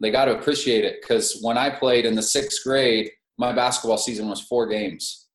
they 0.00 0.10
got 0.10 0.26
to 0.26 0.36
appreciate 0.36 0.84
it 0.84 0.96
because 1.00 1.38
when 1.42 1.56
i 1.56 1.70
played 1.70 2.04
in 2.04 2.14
the 2.14 2.22
sixth 2.22 2.64
grade 2.64 3.10
my 3.38 3.52
basketball 3.52 3.98
season 3.98 4.28
was 4.28 4.40
four 4.40 4.66
games 4.66 5.28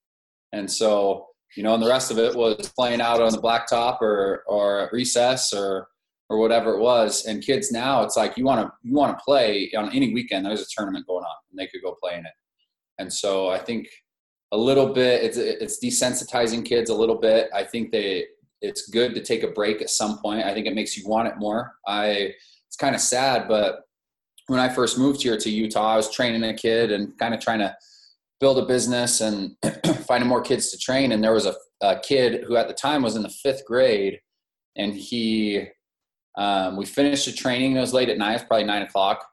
and 0.51 0.69
so 0.69 1.27
you 1.55 1.63
know 1.63 1.73
and 1.73 1.83
the 1.83 1.89
rest 1.89 2.11
of 2.11 2.17
it 2.17 2.35
was 2.35 2.71
playing 2.75 2.99
out 2.99 3.21
on 3.21 3.31
the 3.31 3.41
blacktop 3.41 4.01
or 4.01 4.43
or 4.47 4.89
recess 4.91 5.53
or 5.53 5.87
or 6.31 6.37
whatever 6.37 6.73
it 6.75 6.79
was. 6.79 7.25
And 7.25 7.43
kids 7.43 7.73
now, 7.73 8.03
it's 8.03 8.15
like 8.15 8.37
you 8.37 8.45
want 8.45 8.61
to 8.61 8.71
you 8.83 8.93
want 8.93 9.17
to 9.17 9.23
play 9.23 9.69
on 9.75 9.91
any 9.91 10.13
weekend. 10.13 10.45
There's 10.45 10.61
a 10.61 10.65
tournament 10.73 11.05
going 11.05 11.25
on, 11.25 11.35
and 11.49 11.59
they 11.59 11.67
could 11.67 11.81
go 11.83 11.97
play 12.01 12.13
in 12.13 12.25
it. 12.25 12.31
And 12.99 13.11
so 13.11 13.49
I 13.49 13.57
think 13.59 13.89
a 14.53 14.57
little 14.57 14.93
bit 14.93 15.25
it's 15.25 15.35
it's 15.35 15.83
desensitizing 15.83 16.63
kids 16.63 16.89
a 16.89 16.95
little 16.95 17.17
bit. 17.17 17.49
I 17.53 17.65
think 17.65 17.91
they 17.91 18.27
it's 18.61 18.89
good 18.89 19.13
to 19.15 19.21
take 19.21 19.43
a 19.43 19.47
break 19.47 19.81
at 19.81 19.89
some 19.89 20.19
point. 20.19 20.45
I 20.45 20.53
think 20.53 20.67
it 20.67 20.75
makes 20.75 20.97
you 20.97 21.07
want 21.07 21.27
it 21.27 21.37
more. 21.37 21.73
I 21.87 22.33
it's 22.67 22.77
kind 22.77 22.95
of 22.95 23.01
sad, 23.01 23.47
but 23.47 23.81
when 24.47 24.59
I 24.59 24.69
first 24.69 24.97
moved 24.97 25.21
here 25.21 25.37
to 25.37 25.49
Utah, 25.49 25.93
I 25.93 25.95
was 25.97 26.11
training 26.11 26.43
a 26.43 26.53
kid 26.53 26.91
and 26.91 27.17
kind 27.17 27.33
of 27.33 27.39
trying 27.39 27.59
to 27.59 27.75
build 28.39 28.57
a 28.57 28.65
business 28.65 29.21
and 29.21 29.55
finding 30.07 30.27
more 30.27 30.41
kids 30.41 30.71
to 30.71 30.77
train. 30.77 31.11
And 31.11 31.23
there 31.23 31.33
was 31.33 31.45
a, 31.45 31.55
a 31.81 31.99
kid 31.99 32.43
who 32.45 32.55
at 32.55 32.67
the 32.67 32.73
time 32.73 33.01
was 33.01 33.15
in 33.15 33.23
the 33.23 33.29
fifth 33.29 33.65
grade, 33.65 34.19
and 34.75 34.93
he 34.93 35.67
um, 36.37 36.77
we 36.77 36.85
finished 36.85 37.25
the 37.25 37.33
training. 37.33 37.75
It 37.75 37.81
was 37.81 37.93
late 37.93 38.09
at 38.09 38.17
night. 38.17 38.31
It 38.31 38.33
was 38.33 38.43
probably 38.43 38.65
nine 38.65 38.83
o'clock. 38.83 39.25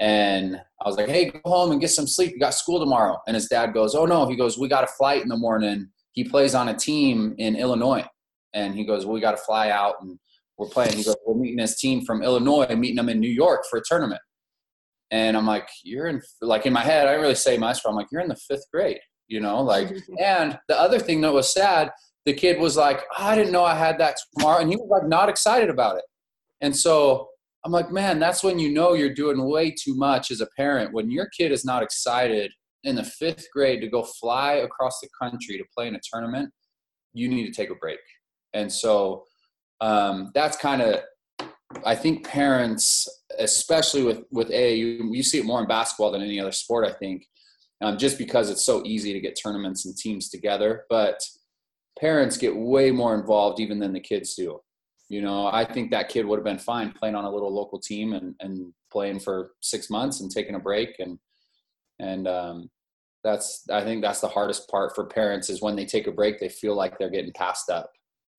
And 0.00 0.56
I 0.56 0.88
was 0.88 0.96
like, 0.96 1.08
hey, 1.08 1.30
go 1.30 1.40
home 1.44 1.70
and 1.70 1.80
get 1.80 1.90
some 1.90 2.06
sleep. 2.06 2.32
You 2.32 2.40
got 2.40 2.54
school 2.54 2.80
tomorrow. 2.80 3.20
And 3.26 3.34
his 3.34 3.46
dad 3.46 3.72
goes, 3.72 3.94
oh, 3.94 4.06
no. 4.06 4.28
He 4.28 4.36
goes, 4.36 4.58
we 4.58 4.68
got 4.68 4.84
a 4.84 4.88
flight 4.88 5.22
in 5.22 5.28
the 5.28 5.36
morning. 5.36 5.88
He 6.12 6.24
plays 6.24 6.54
on 6.54 6.68
a 6.68 6.74
team 6.74 7.34
in 7.38 7.56
Illinois. 7.56 8.04
And 8.54 8.74
he 8.74 8.84
goes, 8.84 9.04
well, 9.04 9.14
we 9.14 9.20
got 9.20 9.32
to 9.32 9.44
fly 9.44 9.70
out 9.70 9.96
and 10.00 10.18
we're 10.56 10.68
playing. 10.68 10.96
He 10.96 11.04
goes, 11.04 11.16
we're 11.26 11.34
meeting 11.34 11.58
his 11.58 11.76
team 11.76 12.04
from 12.04 12.22
Illinois 12.22 12.74
meeting 12.76 12.96
them 12.96 13.08
in 13.08 13.20
New 13.20 13.30
York 13.30 13.64
for 13.68 13.78
a 13.78 13.82
tournament. 13.84 14.20
And 15.10 15.36
I'm 15.36 15.46
like, 15.46 15.68
you're 15.82 16.06
in, 16.06 16.22
like 16.40 16.66
in 16.66 16.72
my 16.72 16.82
head, 16.82 17.06
I 17.06 17.10
didn't 17.12 17.22
really 17.22 17.34
say 17.34 17.58
much, 17.58 17.82
but 17.82 17.90
I'm 17.90 17.96
like, 17.96 18.06
you're 18.10 18.20
in 18.20 18.28
the 18.28 18.36
fifth 18.36 18.64
grade, 18.72 19.00
you 19.28 19.40
know, 19.40 19.62
like, 19.62 19.92
and 20.20 20.58
the 20.68 20.78
other 20.78 20.98
thing 20.98 21.20
that 21.22 21.32
was 21.32 21.52
sad, 21.52 21.90
the 22.26 22.32
kid 22.32 22.58
was 22.58 22.76
like, 22.76 23.02
oh, 23.18 23.24
I 23.24 23.34
didn't 23.34 23.52
know 23.52 23.64
I 23.64 23.74
had 23.74 23.98
that 23.98 24.16
tomorrow. 24.36 24.60
And 24.60 24.70
he 24.70 24.76
was 24.76 24.88
like, 24.90 25.08
not 25.08 25.28
excited 25.28 25.68
about 25.68 25.98
it. 25.98 26.04
And 26.60 26.74
so 26.74 27.28
I'm 27.64 27.72
like, 27.72 27.90
man, 27.90 28.18
that's 28.18 28.42
when 28.42 28.58
you 28.58 28.72
know 28.72 28.94
you're 28.94 29.12
doing 29.12 29.44
way 29.48 29.70
too 29.70 29.94
much 29.94 30.30
as 30.30 30.40
a 30.40 30.48
parent. 30.56 30.92
When 30.92 31.10
your 31.10 31.28
kid 31.36 31.52
is 31.52 31.64
not 31.64 31.82
excited 31.82 32.50
in 32.84 32.96
the 32.96 33.04
fifth 33.04 33.46
grade 33.52 33.80
to 33.80 33.88
go 33.88 34.02
fly 34.02 34.54
across 34.54 35.00
the 35.00 35.08
country 35.20 35.58
to 35.58 35.64
play 35.76 35.88
in 35.88 35.94
a 35.94 36.00
tournament, 36.12 36.50
you 37.14 37.28
need 37.28 37.46
to 37.46 37.52
take 37.52 37.70
a 37.70 37.74
break. 37.74 37.98
And 38.54 38.72
so 38.72 39.24
um, 39.80 40.30
that's 40.34 40.56
kind 40.56 40.80
of, 40.80 41.00
I 41.84 41.94
think 41.94 42.26
parents, 42.26 43.08
especially 43.38 44.04
with 44.04 44.22
with 44.30 44.50
A, 44.50 44.76
you, 44.76 45.10
you 45.12 45.22
see 45.22 45.38
it 45.38 45.44
more 45.44 45.60
in 45.60 45.66
basketball 45.66 46.12
than 46.12 46.22
any 46.22 46.40
other 46.40 46.52
sport. 46.52 46.86
I 46.86 46.92
think, 46.92 47.26
um, 47.82 47.98
just 47.98 48.16
because 48.16 48.48
it's 48.48 48.64
so 48.64 48.82
easy 48.86 49.12
to 49.12 49.20
get 49.20 49.38
tournaments 49.40 49.84
and 49.84 49.96
teams 49.96 50.30
together, 50.30 50.84
but 50.88 51.20
parents 51.98 52.36
get 52.36 52.56
way 52.56 52.90
more 52.90 53.14
involved 53.14 53.60
even 53.60 53.78
than 53.80 53.92
the 53.92 54.00
kids 54.00 54.34
do 54.34 54.60
you 55.08 55.20
know, 55.20 55.46
I 55.46 55.64
think 55.64 55.90
that 55.90 56.08
kid 56.08 56.24
would 56.24 56.38
have 56.38 56.44
been 56.44 56.58
fine 56.58 56.92
playing 56.92 57.14
on 57.14 57.24
a 57.24 57.30
little 57.30 57.52
local 57.52 57.78
team 57.78 58.14
and, 58.14 58.34
and 58.40 58.72
playing 58.90 59.20
for 59.20 59.52
six 59.60 59.90
months 59.90 60.20
and 60.20 60.30
taking 60.30 60.54
a 60.54 60.58
break. 60.60 60.98
And, 60.98 61.18
and, 61.98 62.26
um, 62.26 62.70
that's, 63.22 63.64
I 63.70 63.82
think 63.82 64.02
that's 64.02 64.20
the 64.20 64.28
hardest 64.28 64.68
part 64.68 64.94
for 64.94 65.06
parents 65.06 65.48
is 65.48 65.62
when 65.62 65.76
they 65.76 65.86
take 65.86 66.06
a 66.06 66.12
break, 66.12 66.38
they 66.38 66.48
feel 66.48 66.74
like 66.74 66.98
they're 66.98 67.10
getting 67.10 67.32
passed 67.32 67.70
up. 67.70 67.90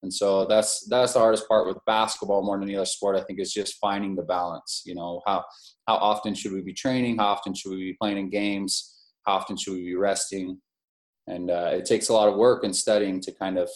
And 0.02 0.12
so 0.12 0.46
that's, 0.46 0.86
that's 0.88 1.14
the 1.14 1.18
hardest 1.18 1.48
part 1.48 1.66
with 1.66 1.78
basketball 1.86 2.44
more 2.44 2.58
than 2.58 2.68
any 2.68 2.76
other 2.76 2.86
sport, 2.86 3.16
I 3.16 3.22
think 3.22 3.40
is 3.40 3.52
just 3.52 3.78
finding 3.80 4.14
the 4.14 4.22
balance, 4.22 4.82
you 4.84 4.94
know, 4.94 5.22
how, 5.26 5.44
how 5.88 5.96
often 5.96 6.34
should 6.34 6.52
we 6.52 6.62
be 6.62 6.74
training? 6.74 7.18
How 7.18 7.26
often 7.26 7.54
should 7.54 7.70
we 7.70 7.76
be 7.78 7.96
playing 8.00 8.18
in 8.18 8.30
games? 8.30 8.94
How 9.26 9.34
often 9.34 9.56
should 9.56 9.72
we 9.72 9.84
be 9.84 9.96
resting? 9.96 10.60
And 11.26 11.50
uh, 11.50 11.70
it 11.72 11.86
takes 11.86 12.08
a 12.08 12.12
lot 12.12 12.28
of 12.28 12.36
work 12.36 12.62
and 12.62 12.74
studying 12.74 13.20
to 13.22 13.32
kind 13.32 13.58
of 13.58 13.68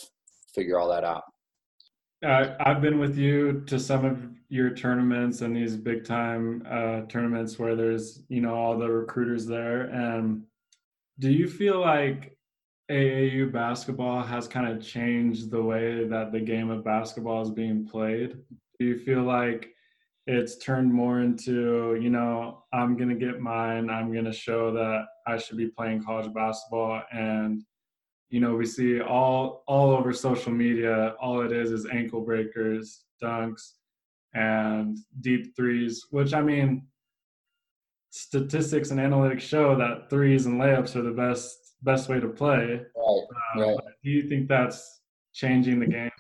figure 0.54 0.78
all 0.78 0.88
that 0.90 1.04
out. 1.04 1.24
Uh, 2.24 2.54
I've 2.61 2.83
been 2.83 2.98
with 2.98 3.16
you 3.16 3.62
to 3.66 3.78
some 3.78 4.04
of 4.04 4.28
your 4.50 4.70
tournaments 4.74 5.40
and 5.40 5.56
these 5.56 5.76
big 5.76 6.04
time 6.04 6.62
uh, 6.68 7.02
tournaments 7.09 7.59
where 7.59 7.74
there's 7.74 8.22
you 8.28 8.42
know 8.42 8.54
all 8.54 8.76
the 8.76 8.90
recruiters 8.90 9.46
there. 9.46 9.83
And 9.85 10.42
do 11.18 11.30
you 11.30 11.48
feel 11.48 11.80
like 11.80 12.37
AAU 12.90 13.53
basketball 13.53 14.22
has 14.22 14.48
kind 14.48 14.66
of 14.66 14.85
changed 14.85 15.50
the 15.50 15.62
way 15.62 16.07
that 16.09 16.33
the 16.33 16.40
game 16.40 16.70
of 16.70 16.85
basketball 16.85 17.42
is 17.42 17.50
being 17.50 17.87
played? 17.87 18.37
Do 18.79 18.87
you 18.87 18.98
feel 18.98 19.22
like 19.22 19.70
it's 20.26 20.59
turned 20.59 20.92
more 20.92 21.20
into 21.20 21.98
you 22.00 22.11
know 22.11 22.64
I'm 22.72 22.96
gonna 22.96 23.14
get 23.14 23.40
mine. 23.40 23.90
I'm 23.90 24.12
gonna 24.12 24.33
show 24.33 24.72
that 24.72 25.07
I 25.26 25.38
should 25.38 25.57
be 25.57 25.68
playing 25.68 26.05
college 26.05 26.33
basketball 26.33 27.03
and 27.12 27.62
you 28.31 28.40
know 28.40 28.55
we 28.55 28.64
see 28.64 29.00
all 29.00 29.64
all 29.66 29.90
over 29.90 30.12
social 30.12 30.53
media 30.53 31.14
all 31.20 31.40
it 31.42 31.53
is 31.53 31.72
is 31.72 31.87
ankle 31.87 32.20
breakers 32.20 33.05
dunks 33.22 33.72
and 34.35 34.98
deep 35.20 35.57
threes 35.57 36.07
which 36.11 36.33
i 36.33 36.40
mean 36.40 36.87
statistics 38.11 38.92
and 38.92 39.00
analytics 39.00 39.40
show 39.40 39.76
that 39.76 40.09
threes 40.09 40.46
and 40.46 40.61
layups 40.61 40.94
are 40.94 41.03
the 41.03 41.11
best 41.11 41.69
best 41.82 42.08
way 42.08 42.20
to 42.20 42.28
play 42.28 42.80
right, 42.96 43.26
uh, 43.56 43.60
right. 43.60 43.76
do 44.02 44.10
you 44.10 44.28
think 44.28 44.48
that's 44.48 45.00
changing 45.32 45.80
the 45.80 45.86
game 45.86 46.10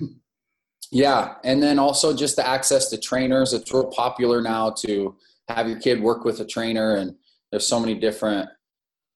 yeah 0.90 1.34
and 1.44 1.62
then 1.62 1.78
also 1.78 2.14
just 2.14 2.36
the 2.36 2.46
access 2.46 2.88
to 2.88 2.98
trainers 2.98 3.52
it's 3.52 3.72
real 3.72 3.86
popular 3.86 4.40
now 4.40 4.70
to 4.70 5.16
have 5.48 5.68
your 5.68 5.78
kid 5.78 6.00
work 6.00 6.24
with 6.24 6.40
a 6.40 6.44
trainer 6.44 6.96
and 6.96 7.14
there's 7.50 7.66
so 7.66 7.80
many 7.80 7.94
different 7.94 8.48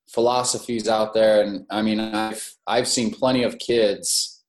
philosophies 0.08 0.88
out 0.88 1.14
there 1.14 1.42
and 1.42 1.64
i 1.70 1.80
mean 1.80 1.98
i've 1.98 2.54
i've 2.66 2.88
seen 2.88 3.10
plenty 3.10 3.42
of 3.42 3.58
kids 3.58 4.44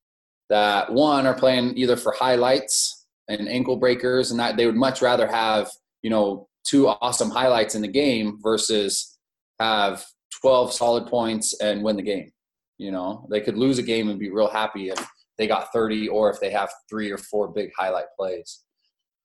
that 0.50 0.92
one 0.92 1.26
are 1.26 1.34
playing 1.34 1.76
either 1.78 1.96
for 1.96 2.14
highlights 2.18 3.06
and 3.28 3.48
ankle 3.48 3.78
breakers 3.78 4.32
and 4.32 4.40
that 4.40 4.58
they 4.58 4.66
would 4.66 4.76
much 4.76 5.02
rather 5.02 5.28
have 5.28 5.70
you 6.02 6.10
know 6.10 6.48
two 6.66 6.88
awesome 6.88 7.30
highlights 7.30 7.76
in 7.76 7.82
the 7.82 7.88
game 7.88 8.38
versus 8.42 9.18
have 9.60 10.06
12 10.42 10.74
solid 10.74 11.08
points 11.08 11.60
and 11.62 11.84
win 11.84 11.96
the 11.96 12.02
game 12.02 12.32
you 12.78 12.92
know 12.92 13.28
they 13.30 13.42
could 13.42 13.58
lose 13.58 13.80
a 13.80 13.84
game 13.84 14.10
and 14.10 14.20
be 14.20 14.30
real 14.30 14.50
happy 14.50 14.90
if 14.90 15.08
they 15.38 15.48
got 15.48 15.72
30 15.74 16.08
or 16.08 16.30
if 16.30 16.40
they 16.40 16.50
have 16.50 16.72
three 16.90 17.12
or 17.12 17.18
four 17.18 17.48
big 17.48 17.72
highlight 17.78 18.06
plays 18.18 18.64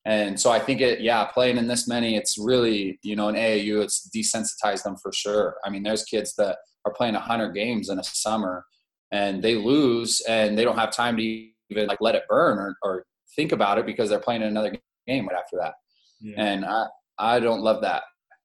and 0.05 0.39
so 0.39 0.49
I 0.49 0.59
think 0.59 0.81
it, 0.81 1.01
yeah, 1.01 1.25
playing 1.25 1.57
in 1.57 1.67
this 1.67 1.87
many, 1.87 2.15
it's 2.15 2.37
really, 2.37 2.99
you 3.03 3.15
know, 3.15 3.29
in 3.29 3.35
AAU, 3.35 3.83
it's 3.83 4.09
desensitized 4.15 4.83
them 4.83 4.95
for 4.97 5.11
sure. 5.13 5.57
I 5.63 5.69
mean, 5.69 5.83
there's 5.83 6.03
kids 6.03 6.33
that 6.37 6.57
are 6.85 6.93
playing 6.93 7.13
100 7.13 7.51
games 7.51 7.89
in 7.89 7.99
a 7.99 8.03
summer 8.03 8.65
and 9.11 9.43
they 9.43 9.55
lose 9.55 10.21
and 10.21 10.57
they 10.57 10.63
don't 10.63 10.77
have 10.77 10.91
time 10.91 11.17
to 11.17 11.23
even 11.23 11.87
like 11.87 12.01
let 12.01 12.15
it 12.15 12.23
burn 12.27 12.57
or, 12.57 12.75
or 12.81 13.05
think 13.35 13.51
about 13.51 13.77
it 13.77 13.85
because 13.85 14.09
they're 14.09 14.19
playing 14.19 14.41
another 14.41 14.75
game 15.07 15.27
right 15.27 15.37
after 15.37 15.57
that. 15.57 15.73
Yeah. 16.19 16.35
And 16.37 16.65
I, 16.65 16.85
I 17.19 17.39
don't 17.39 17.61
love 17.61 17.81
that. 17.81 18.03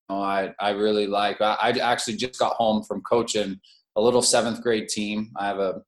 I, 0.09 0.55
I 0.61 0.71
really 0.71 1.07
like, 1.07 1.41
I, 1.41 1.57
I 1.61 1.71
actually 1.79 2.17
just 2.17 2.39
got 2.39 2.55
home 2.55 2.85
from 2.85 3.03
coaching 3.03 3.59
a 3.97 4.01
little 4.01 4.23
seventh 4.23 4.63
grade 4.63 4.89
team. 4.89 5.33
I 5.37 5.47
have 5.47 5.59
a, 5.59 5.81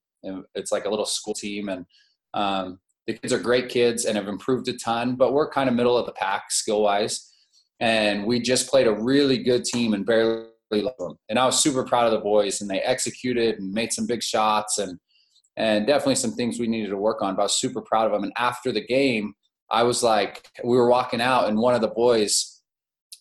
it's 0.55 0.73
like 0.73 0.85
a 0.85 0.91
little 0.91 1.07
school 1.07 1.35
team 1.35 1.69
and, 1.69 1.87
um, 2.35 2.81
the 3.07 3.15
kids 3.15 3.33
are 3.33 3.39
great 3.39 3.71
kids 3.71 4.05
and 4.05 4.17
have 4.17 4.29
improved 4.29 4.69
a 4.69 4.75
ton, 4.75 5.17
but 5.17 5.33
we're 5.33 5.51
kind 5.51 5.69
of 5.69 5.75
middle 5.75 5.97
of 5.97 6.05
the 6.05 6.13
pack 6.13 6.51
skill 6.51 6.83
wise. 6.83 7.33
And 7.81 8.27
we 8.27 8.39
just 8.39 8.69
played 8.69 8.87
a 8.87 8.93
really 8.93 9.39
good 9.39 9.65
team 9.65 9.95
and 9.95 10.05
barely 10.05 10.49
loved 10.73 10.99
them. 10.99 11.17
And 11.29 11.39
I 11.39 11.47
was 11.47 11.63
super 11.63 11.85
proud 11.85 12.07
of 12.07 12.13
the 12.13 12.19
boys 12.19 12.61
and 12.61 12.69
they 12.69 12.81
executed 12.81 13.61
and 13.61 13.73
made 13.73 13.93
some 13.93 14.07
big 14.07 14.23
shots 14.23 14.79
and 14.79 14.99
and 15.57 15.87
definitely 15.87 16.15
some 16.15 16.35
things 16.35 16.61
we 16.61 16.69
needed 16.69 16.91
to 16.91 16.97
work 16.97 17.21
on. 17.21 17.35
But 17.35 17.43
I 17.43 17.45
was 17.47 17.59
super 17.59 17.83
proud 17.83 18.07
of 18.07 18.13
them. 18.13 18.23
And 18.23 18.33
after 18.37 18.71
the 18.71 18.85
game, 18.85 19.35
I 19.71 19.83
was 19.83 20.03
like, 20.03 20.47
we 20.63 20.77
were 20.77 20.89
walking 20.89 21.21
out, 21.21 21.49
and 21.49 21.59
one 21.59 21.75
of 21.75 21.81
the 21.81 21.89
boys, 21.89 22.58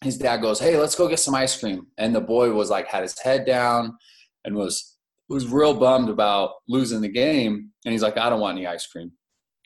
his 0.04 0.18
dad 0.18 0.42
goes, 0.42 0.60
"Hey, 0.60 0.78
let's 0.78 0.96
go 0.96 1.08
get 1.08 1.20
some 1.20 1.36
ice 1.36 1.60
cream." 1.60 1.88
And 1.98 2.16
the 2.16 2.22
boy 2.22 2.52
was 2.54 2.70
like, 2.70 2.88
had 2.88 3.04
his 3.04 3.18
head 3.20 3.46
down, 3.46 3.98
and 4.46 4.56
was 4.56 4.98
was 5.30 5.48
real 5.48 5.74
bummed 5.74 6.10
about 6.10 6.52
losing 6.70 7.02
the 7.02 7.10
game. 7.10 7.72
And 7.86 7.92
he's 7.92 8.04
like, 8.04 8.18
"I 8.18 8.30
don't 8.30 8.40
want 8.40 8.58
any 8.58 8.68
ice 8.68 8.86
cream." 8.86 9.12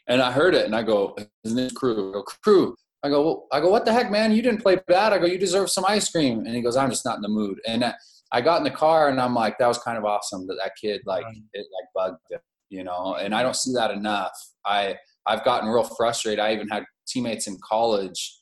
And 0.07 0.21
I 0.21 0.31
heard 0.31 0.55
it, 0.55 0.65
and 0.65 0.75
I 0.75 0.83
go, 0.83 1.15
"His 1.43 1.53
name's 1.53 1.73
Crew." 1.73 2.09
I 2.09 2.13
go, 2.13 2.23
"Crew." 2.23 2.75
I 3.03 3.09
go, 3.09 3.21
well, 3.23 3.47
I 3.51 3.59
go, 3.59 3.69
"What 3.69 3.85
the 3.85 3.93
heck, 3.93 4.11
man? 4.11 4.31
You 4.31 4.41
didn't 4.43 4.61
play 4.61 4.79
bad." 4.87 5.13
I 5.13 5.17
go, 5.17 5.25
"You 5.25 5.37
deserve 5.39 5.69
some 5.71 5.85
ice 5.87 6.09
cream." 6.09 6.45
And 6.45 6.55
he 6.55 6.61
goes, 6.61 6.75
"I'm 6.77 6.89
just 6.89 7.05
not 7.05 7.15
in 7.15 7.21
the 7.23 7.29
mood." 7.29 7.59
And 7.67 7.93
I 8.31 8.41
got 8.41 8.59
in 8.59 8.63
the 8.63 8.71
car, 8.71 9.09
and 9.09 9.19
I'm 9.19 9.33
like, 9.33 9.57
"That 9.57 9.67
was 9.67 9.79
kind 9.79 9.97
of 9.97 10.05
awesome 10.05 10.47
that 10.47 10.57
that 10.63 10.73
kid 10.79 11.01
like 11.05 11.25
it 11.53 11.65
like 11.73 11.89
bugged 11.95 12.21
him, 12.29 12.39
you 12.69 12.83
know." 12.83 13.15
And 13.15 13.33
I 13.35 13.43
don't 13.43 13.55
see 13.55 13.73
that 13.73 13.91
enough. 13.91 14.31
I 14.65 14.97
I've 15.25 15.43
gotten 15.43 15.69
real 15.69 15.83
frustrated. 15.83 16.39
I 16.39 16.53
even 16.53 16.67
had 16.69 16.85
teammates 17.07 17.47
in 17.47 17.57
college. 17.67 18.40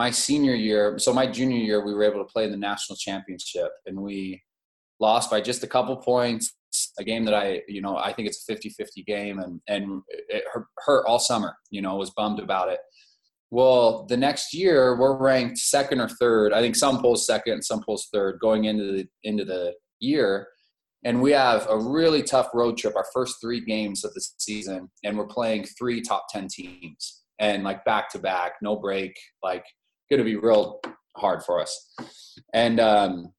My 0.00 0.10
senior 0.10 0.54
year, 0.54 0.98
so 0.98 1.12
my 1.12 1.26
junior 1.26 1.58
year, 1.58 1.84
we 1.84 1.92
were 1.92 2.04
able 2.04 2.24
to 2.24 2.32
play 2.32 2.44
in 2.44 2.50
the 2.50 2.56
national 2.56 2.96
championship, 2.96 3.70
and 3.84 4.00
we 4.00 4.42
lost 4.98 5.30
by 5.30 5.42
just 5.42 5.62
a 5.62 5.66
couple 5.66 5.94
points 5.94 6.54
a 6.98 7.04
game 7.04 7.26
that 7.26 7.34
I, 7.34 7.60
you 7.68 7.82
know, 7.82 7.98
I 7.98 8.14
think 8.14 8.26
it's 8.26 8.48
a 8.48 8.50
50-50 8.50 9.04
game 9.04 9.40
and, 9.40 9.60
and 9.68 10.00
it 10.08 10.44
hurt 10.86 11.04
all 11.06 11.18
summer, 11.18 11.54
you 11.70 11.82
know, 11.82 11.96
was 11.96 12.12
bummed 12.12 12.38
about 12.38 12.70
it. 12.70 12.78
Well, 13.50 14.06
the 14.06 14.16
next 14.16 14.54
year 14.54 14.98
we're 14.98 15.18
ranked 15.18 15.58
second 15.58 16.00
or 16.00 16.08
third. 16.08 16.54
I 16.54 16.62
think 16.62 16.76
some 16.76 17.02
polls 17.02 17.26
second, 17.26 17.62
some 17.62 17.82
polls 17.82 18.08
third 18.10 18.38
going 18.40 18.64
into 18.64 18.84
the, 18.84 19.08
into 19.24 19.44
the 19.44 19.74
year. 19.98 20.48
And 21.04 21.20
we 21.20 21.32
have 21.32 21.66
a 21.68 21.78
really 21.78 22.22
tough 22.22 22.48
road 22.54 22.78
trip, 22.78 22.96
our 22.96 23.06
first 23.12 23.36
three 23.42 23.62
games 23.62 24.02
of 24.02 24.14
the 24.14 24.24
season. 24.38 24.90
And 25.04 25.18
we're 25.18 25.26
playing 25.26 25.64
three 25.78 26.00
top 26.00 26.24
10 26.30 26.48
teams 26.48 27.20
and 27.38 27.64
like 27.64 27.84
back 27.84 28.08
to 28.12 28.18
back, 28.18 28.52
no 28.62 28.76
break, 28.76 29.14
like 29.42 29.64
going 30.10 30.18
to 30.18 30.24
be 30.24 30.36
real 30.36 30.80
hard 31.16 31.42
for 31.42 31.60
us. 31.60 31.94
And, 32.52 32.80
um, 32.80 33.32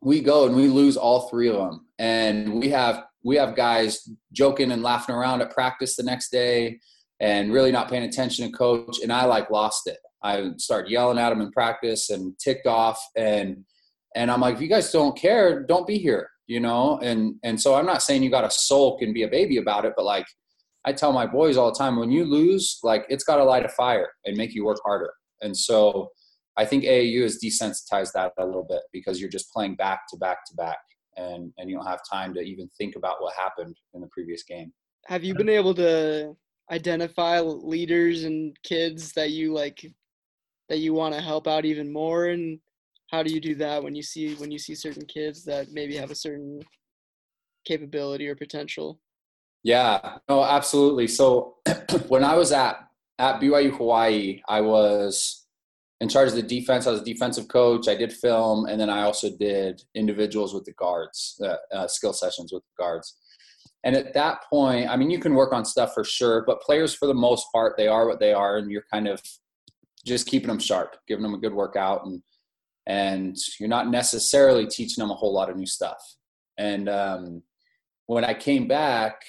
we 0.00 0.20
go 0.20 0.46
and 0.46 0.54
we 0.54 0.68
lose 0.68 0.96
all 0.96 1.28
three 1.28 1.48
of 1.48 1.56
them 1.56 1.86
and 1.98 2.52
we 2.52 2.68
have 2.68 3.04
we 3.24 3.36
have 3.36 3.56
guys 3.56 4.08
joking 4.32 4.70
and 4.70 4.82
laughing 4.82 5.14
around 5.14 5.42
at 5.42 5.50
practice 5.50 5.96
the 5.96 6.02
next 6.04 6.30
day 6.30 6.78
and 7.20 7.52
really 7.52 7.72
not 7.72 7.88
paying 7.88 8.04
attention 8.04 8.46
to 8.46 8.56
coach. 8.56 9.00
And 9.02 9.12
i 9.12 9.24
like 9.24 9.50
lost 9.50 9.88
it. 9.88 9.98
I 10.22 10.50
started 10.56 10.90
yelling 10.90 11.18
at 11.18 11.30
them 11.30 11.40
in 11.40 11.50
practice 11.50 12.10
and 12.10 12.38
ticked 12.38 12.66
off. 12.66 13.02
And 13.16 13.64
and 14.14 14.30
i'm 14.30 14.40
like 14.40 14.54
if 14.54 14.60
you 14.62 14.68
guys 14.68 14.90
don't 14.90 15.16
care 15.16 15.62
don't 15.64 15.86
be 15.86 15.98
here 15.98 16.30
you 16.46 16.60
know? 16.60 16.98
And 17.02 17.34
and 17.42 17.60
so 17.60 17.74
i'm 17.74 17.84
not 17.84 18.02
saying 18.02 18.22
you 18.22 18.30
got 18.30 18.40
to 18.40 18.50
sulk 18.50 19.02
and 19.02 19.12
be 19.12 19.24
a 19.24 19.28
baby 19.28 19.58
about 19.58 19.84
it 19.84 19.92
but 19.96 20.06
like 20.06 20.26
i 20.86 20.92
tell 20.92 21.12
my 21.12 21.26
boys 21.26 21.58
all 21.58 21.70
the 21.70 21.78
time 21.78 21.96
when 21.96 22.10
you 22.10 22.24
lose 22.24 22.78
like 22.82 23.04
it's 23.10 23.24
got 23.24 23.36
to 23.36 23.44
light 23.44 23.66
a 23.66 23.68
fire 23.68 24.08
and 24.24 24.36
make 24.36 24.54
you 24.54 24.64
work 24.64 24.78
harder 24.82 25.12
and 25.40 25.56
so 25.56 26.10
I 26.58 26.64
think 26.64 26.82
AAU 26.84 27.22
has 27.22 27.38
desensitized 27.42 28.12
that 28.14 28.32
a 28.36 28.44
little 28.44 28.66
bit 28.68 28.82
because 28.92 29.20
you're 29.20 29.30
just 29.30 29.52
playing 29.52 29.76
back 29.76 30.00
to 30.10 30.16
back 30.16 30.44
to 30.46 30.56
back, 30.56 30.78
and 31.16 31.52
and 31.56 31.70
you 31.70 31.76
don't 31.76 31.86
have 31.86 32.00
time 32.10 32.34
to 32.34 32.40
even 32.40 32.68
think 32.76 32.96
about 32.96 33.22
what 33.22 33.34
happened 33.34 33.76
in 33.94 34.00
the 34.00 34.08
previous 34.08 34.42
game. 34.42 34.72
Have 35.06 35.22
you 35.22 35.34
been 35.34 35.48
able 35.48 35.72
to 35.74 36.36
identify 36.70 37.40
leaders 37.40 38.24
and 38.24 38.56
kids 38.62 39.12
that 39.12 39.30
you 39.30 39.54
like 39.54 39.86
that 40.68 40.78
you 40.78 40.92
want 40.92 41.14
to 41.14 41.20
help 41.20 41.46
out 41.46 41.64
even 41.64 41.92
more? 41.92 42.26
And 42.26 42.58
how 43.10 43.22
do 43.22 43.32
you 43.32 43.40
do 43.40 43.54
that 43.54 43.82
when 43.82 43.94
you 43.94 44.02
see 44.02 44.34
when 44.34 44.50
you 44.50 44.58
see 44.58 44.74
certain 44.74 45.06
kids 45.06 45.44
that 45.44 45.70
maybe 45.72 45.96
have 45.96 46.10
a 46.10 46.16
certain 46.16 46.60
capability 47.64 48.26
or 48.26 48.34
potential? 48.34 48.98
Yeah. 49.62 50.18
No 50.28 50.42
absolutely. 50.42 51.06
So 51.06 51.56
when 52.08 52.24
i 52.24 52.34
was 52.34 52.52
at 52.52 52.87
at 53.18 53.40
byu 53.40 53.70
hawaii 53.76 54.40
i 54.48 54.60
was 54.60 55.46
in 56.00 56.08
charge 56.08 56.28
of 56.28 56.34
the 56.36 56.42
defense. 56.42 56.86
I 56.86 56.92
was 56.92 57.00
a 57.00 57.04
defensive 57.04 57.48
coach. 57.48 57.88
I 57.88 57.94
did 57.94 58.12
film, 58.12 58.66
and 58.66 58.80
then 58.80 58.90
I 58.90 59.02
also 59.02 59.30
did 59.36 59.82
individuals 59.94 60.54
with 60.54 60.64
the 60.64 60.72
guards, 60.72 61.40
uh, 61.44 61.56
uh, 61.74 61.88
skill 61.88 62.12
sessions 62.12 62.52
with 62.52 62.62
the 62.62 62.82
guards. 62.82 63.16
And 63.84 63.96
at 63.96 64.14
that 64.14 64.42
point, 64.50 64.88
I 64.88 64.96
mean, 64.96 65.10
you 65.10 65.18
can 65.18 65.34
work 65.34 65.52
on 65.52 65.64
stuff 65.64 65.94
for 65.94 66.04
sure, 66.04 66.44
but 66.46 66.60
players, 66.60 66.94
for 66.94 67.06
the 67.06 67.14
most 67.14 67.46
part, 67.52 67.76
they 67.76 67.88
are 67.88 68.06
what 68.06 68.20
they 68.20 68.32
are, 68.32 68.58
and 68.58 68.70
you're 68.70 68.84
kind 68.92 69.08
of 69.08 69.20
just 70.06 70.26
keeping 70.26 70.48
them 70.48 70.58
sharp, 70.58 70.96
giving 71.06 71.22
them 71.22 71.34
a 71.34 71.38
good 71.38 71.54
workout, 71.54 72.06
and 72.06 72.22
and 72.86 73.36
you're 73.60 73.68
not 73.68 73.90
necessarily 73.90 74.66
teaching 74.66 75.02
them 75.02 75.10
a 75.10 75.14
whole 75.14 75.32
lot 75.32 75.50
of 75.50 75.56
new 75.56 75.66
stuff. 75.66 75.98
And 76.56 76.88
um, 76.88 77.42
when 78.06 78.24
I 78.24 78.32
came 78.32 78.66
back, 78.66 79.20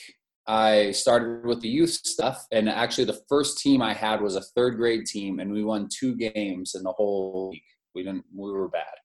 I 0.49 0.89
started 0.93 1.45
with 1.45 1.62
the 1.62 1.69
youth 1.69 1.91
stuff, 1.91 2.43
and 2.51 2.67
actually, 2.67 3.05
the 3.05 3.21
first 3.29 3.59
team 3.59 3.83
I 3.83 3.93
had 3.93 4.19
was 4.19 4.35
a 4.35 4.41
third 4.41 4.77
grade 4.77 5.05
team, 5.05 5.39
and 5.39 5.51
we 5.51 5.63
won 5.63 5.88
two 5.93 6.15
games 6.15 6.73
in 6.73 6.81
the 6.81 6.91
whole 6.91 7.49
week. 7.51 7.62
We 7.93 8.01
didn't, 8.01 8.25
we 8.35 8.51
were 8.51 8.67
bad. 8.67 8.95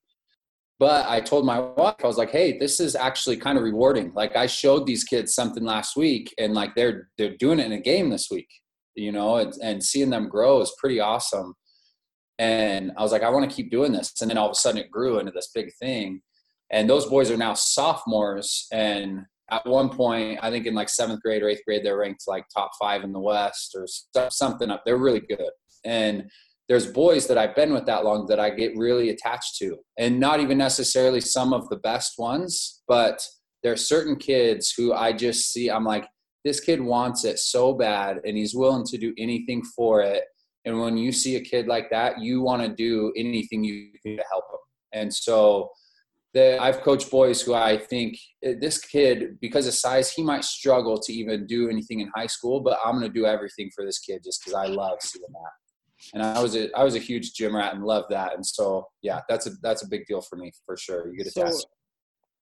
But 0.78 1.06
I 1.06 1.20
told 1.20 1.44
my 1.44 1.60
wife, 1.60 1.96
I 2.02 2.06
was 2.06 2.16
like, 2.16 2.30
"Hey, 2.30 2.56
this 2.56 2.80
is 2.80 2.96
actually 2.96 3.36
kind 3.36 3.58
of 3.58 3.64
rewarding. 3.64 4.10
Like, 4.14 4.36
I 4.36 4.46
showed 4.46 4.86
these 4.86 5.04
kids 5.04 5.34
something 5.34 5.64
last 5.64 5.96
week, 5.96 6.34
and 6.38 6.54
like 6.54 6.74
they're 6.74 7.10
they're 7.18 7.36
doing 7.36 7.60
it 7.60 7.66
in 7.66 7.72
a 7.72 7.80
game 7.80 8.08
this 8.08 8.30
week, 8.30 8.48
you 8.94 9.12
know, 9.12 9.36
and, 9.36 9.52
and 9.62 9.84
seeing 9.84 10.08
them 10.08 10.30
grow 10.30 10.62
is 10.62 10.74
pretty 10.78 10.98
awesome." 10.98 11.54
And 12.38 12.90
I 12.96 13.02
was 13.02 13.12
like, 13.12 13.22
"I 13.22 13.28
want 13.28 13.50
to 13.50 13.54
keep 13.54 13.70
doing 13.70 13.92
this." 13.92 14.14
And 14.22 14.30
then 14.30 14.38
all 14.38 14.46
of 14.46 14.52
a 14.52 14.54
sudden, 14.54 14.80
it 14.80 14.90
grew 14.90 15.18
into 15.18 15.32
this 15.32 15.50
big 15.54 15.70
thing. 15.78 16.22
And 16.70 16.88
those 16.88 17.04
boys 17.04 17.30
are 17.30 17.36
now 17.36 17.52
sophomores, 17.52 18.66
and 18.72 19.26
at 19.50 19.66
one 19.66 19.90
point, 19.90 20.38
I 20.42 20.50
think 20.50 20.66
in 20.66 20.74
like 20.74 20.88
seventh 20.88 21.20
grade 21.22 21.42
or 21.42 21.48
eighth 21.48 21.62
grade, 21.66 21.84
they're 21.84 21.98
ranked 21.98 22.24
like 22.26 22.44
top 22.54 22.70
five 22.80 23.04
in 23.04 23.12
the 23.12 23.20
West 23.20 23.76
or 23.76 23.86
something 24.30 24.70
up. 24.70 24.82
They're 24.84 24.96
really 24.96 25.20
good. 25.20 25.50
And 25.84 26.30
there's 26.68 26.86
boys 26.86 27.26
that 27.26 27.36
I've 27.36 27.54
been 27.54 27.74
with 27.74 27.84
that 27.86 28.04
long 28.04 28.26
that 28.28 28.40
I 28.40 28.48
get 28.48 28.76
really 28.76 29.10
attached 29.10 29.58
to, 29.58 29.76
and 29.98 30.18
not 30.18 30.40
even 30.40 30.56
necessarily 30.56 31.20
some 31.20 31.52
of 31.52 31.68
the 31.68 31.76
best 31.76 32.14
ones, 32.16 32.82
but 32.88 33.20
there 33.62 33.72
are 33.72 33.76
certain 33.76 34.16
kids 34.16 34.72
who 34.74 34.94
I 34.94 35.12
just 35.12 35.52
see. 35.52 35.70
I'm 35.70 35.84
like, 35.84 36.06
this 36.42 36.60
kid 36.60 36.80
wants 36.80 37.24
it 37.24 37.38
so 37.38 37.74
bad, 37.74 38.20
and 38.24 38.36
he's 38.36 38.54
willing 38.54 38.84
to 38.86 38.96
do 38.96 39.12
anything 39.18 39.62
for 39.76 40.00
it. 40.00 40.24
And 40.64 40.80
when 40.80 40.96
you 40.96 41.12
see 41.12 41.36
a 41.36 41.40
kid 41.42 41.66
like 41.66 41.90
that, 41.90 42.20
you 42.20 42.40
want 42.40 42.62
to 42.62 42.68
do 42.68 43.12
anything 43.14 43.62
you 43.62 43.90
can 44.02 44.16
to 44.16 44.24
help 44.30 44.44
him. 44.50 45.00
And 45.00 45.12
so 45.14 45.68
that 46.34 46.60
I've 46.60 46.82
coached 46.82 47.10
boys 47.10 47.40
who 47.40 47.54
I 47.54 47.78
think 47.78 48.18
eh, 48.42 48.54
this 48.60 48.78
kid, 48.78 49.38
because 49.40 49.66
of 49.66 49.74
size, 49.74 50.12
he 50.12 50.22
might 50.22 50.44
struggle 50.44 50.98
to 50.98 51.12
even 51.12 51.46
do 51.46 51.68
anything 51.70 52.00
in 52.00 52.10
high 52.14 52.26
school, 52.26 52.60
but 52.60 52.78
I'm 52.84 52.98
going 52.98 53.06
to 53.06 53.08
do 53.12 53.24
everything 53.24 53.70
for 53.74 53.84
this 53.84 54.00
kid 54.00 54.22
just 54.24 54.40
because 54.40 54.54
I 54.54 54.66
love 54.66 54.98
seeing 55.00 55.24
that. 55.28 56.12
And 56.12 56.22
I 56.22 56.42
was 56.42 56.54
a 56.56 56.76
I 56.76 56.84
was 56.84 56.96
a 56.96 56.98
huge 56.98 57.32
gym 57.32 57.56
rat 57.56 57.74
and 57.74 57.84
loved 57.84 58.10
that. 58.10 58.34
And 58.34 58.44
so 58.44 58.86
yeah, 59.00 59.20
that's 59.28 59.46
a 59.46 59.50
that's 59.62 59.82
a 59.84 59.88
big 59.88 60.04
deal 60.06 60.20
for 60.20 60.36
me 60.36 60.52
for 60.66 60.76
sure. 60.76 61.08
You 61.08 61.16
get 61.16 61.28
a 61.28 61.30
so, 61.30 61.44
test. 61.44 61.66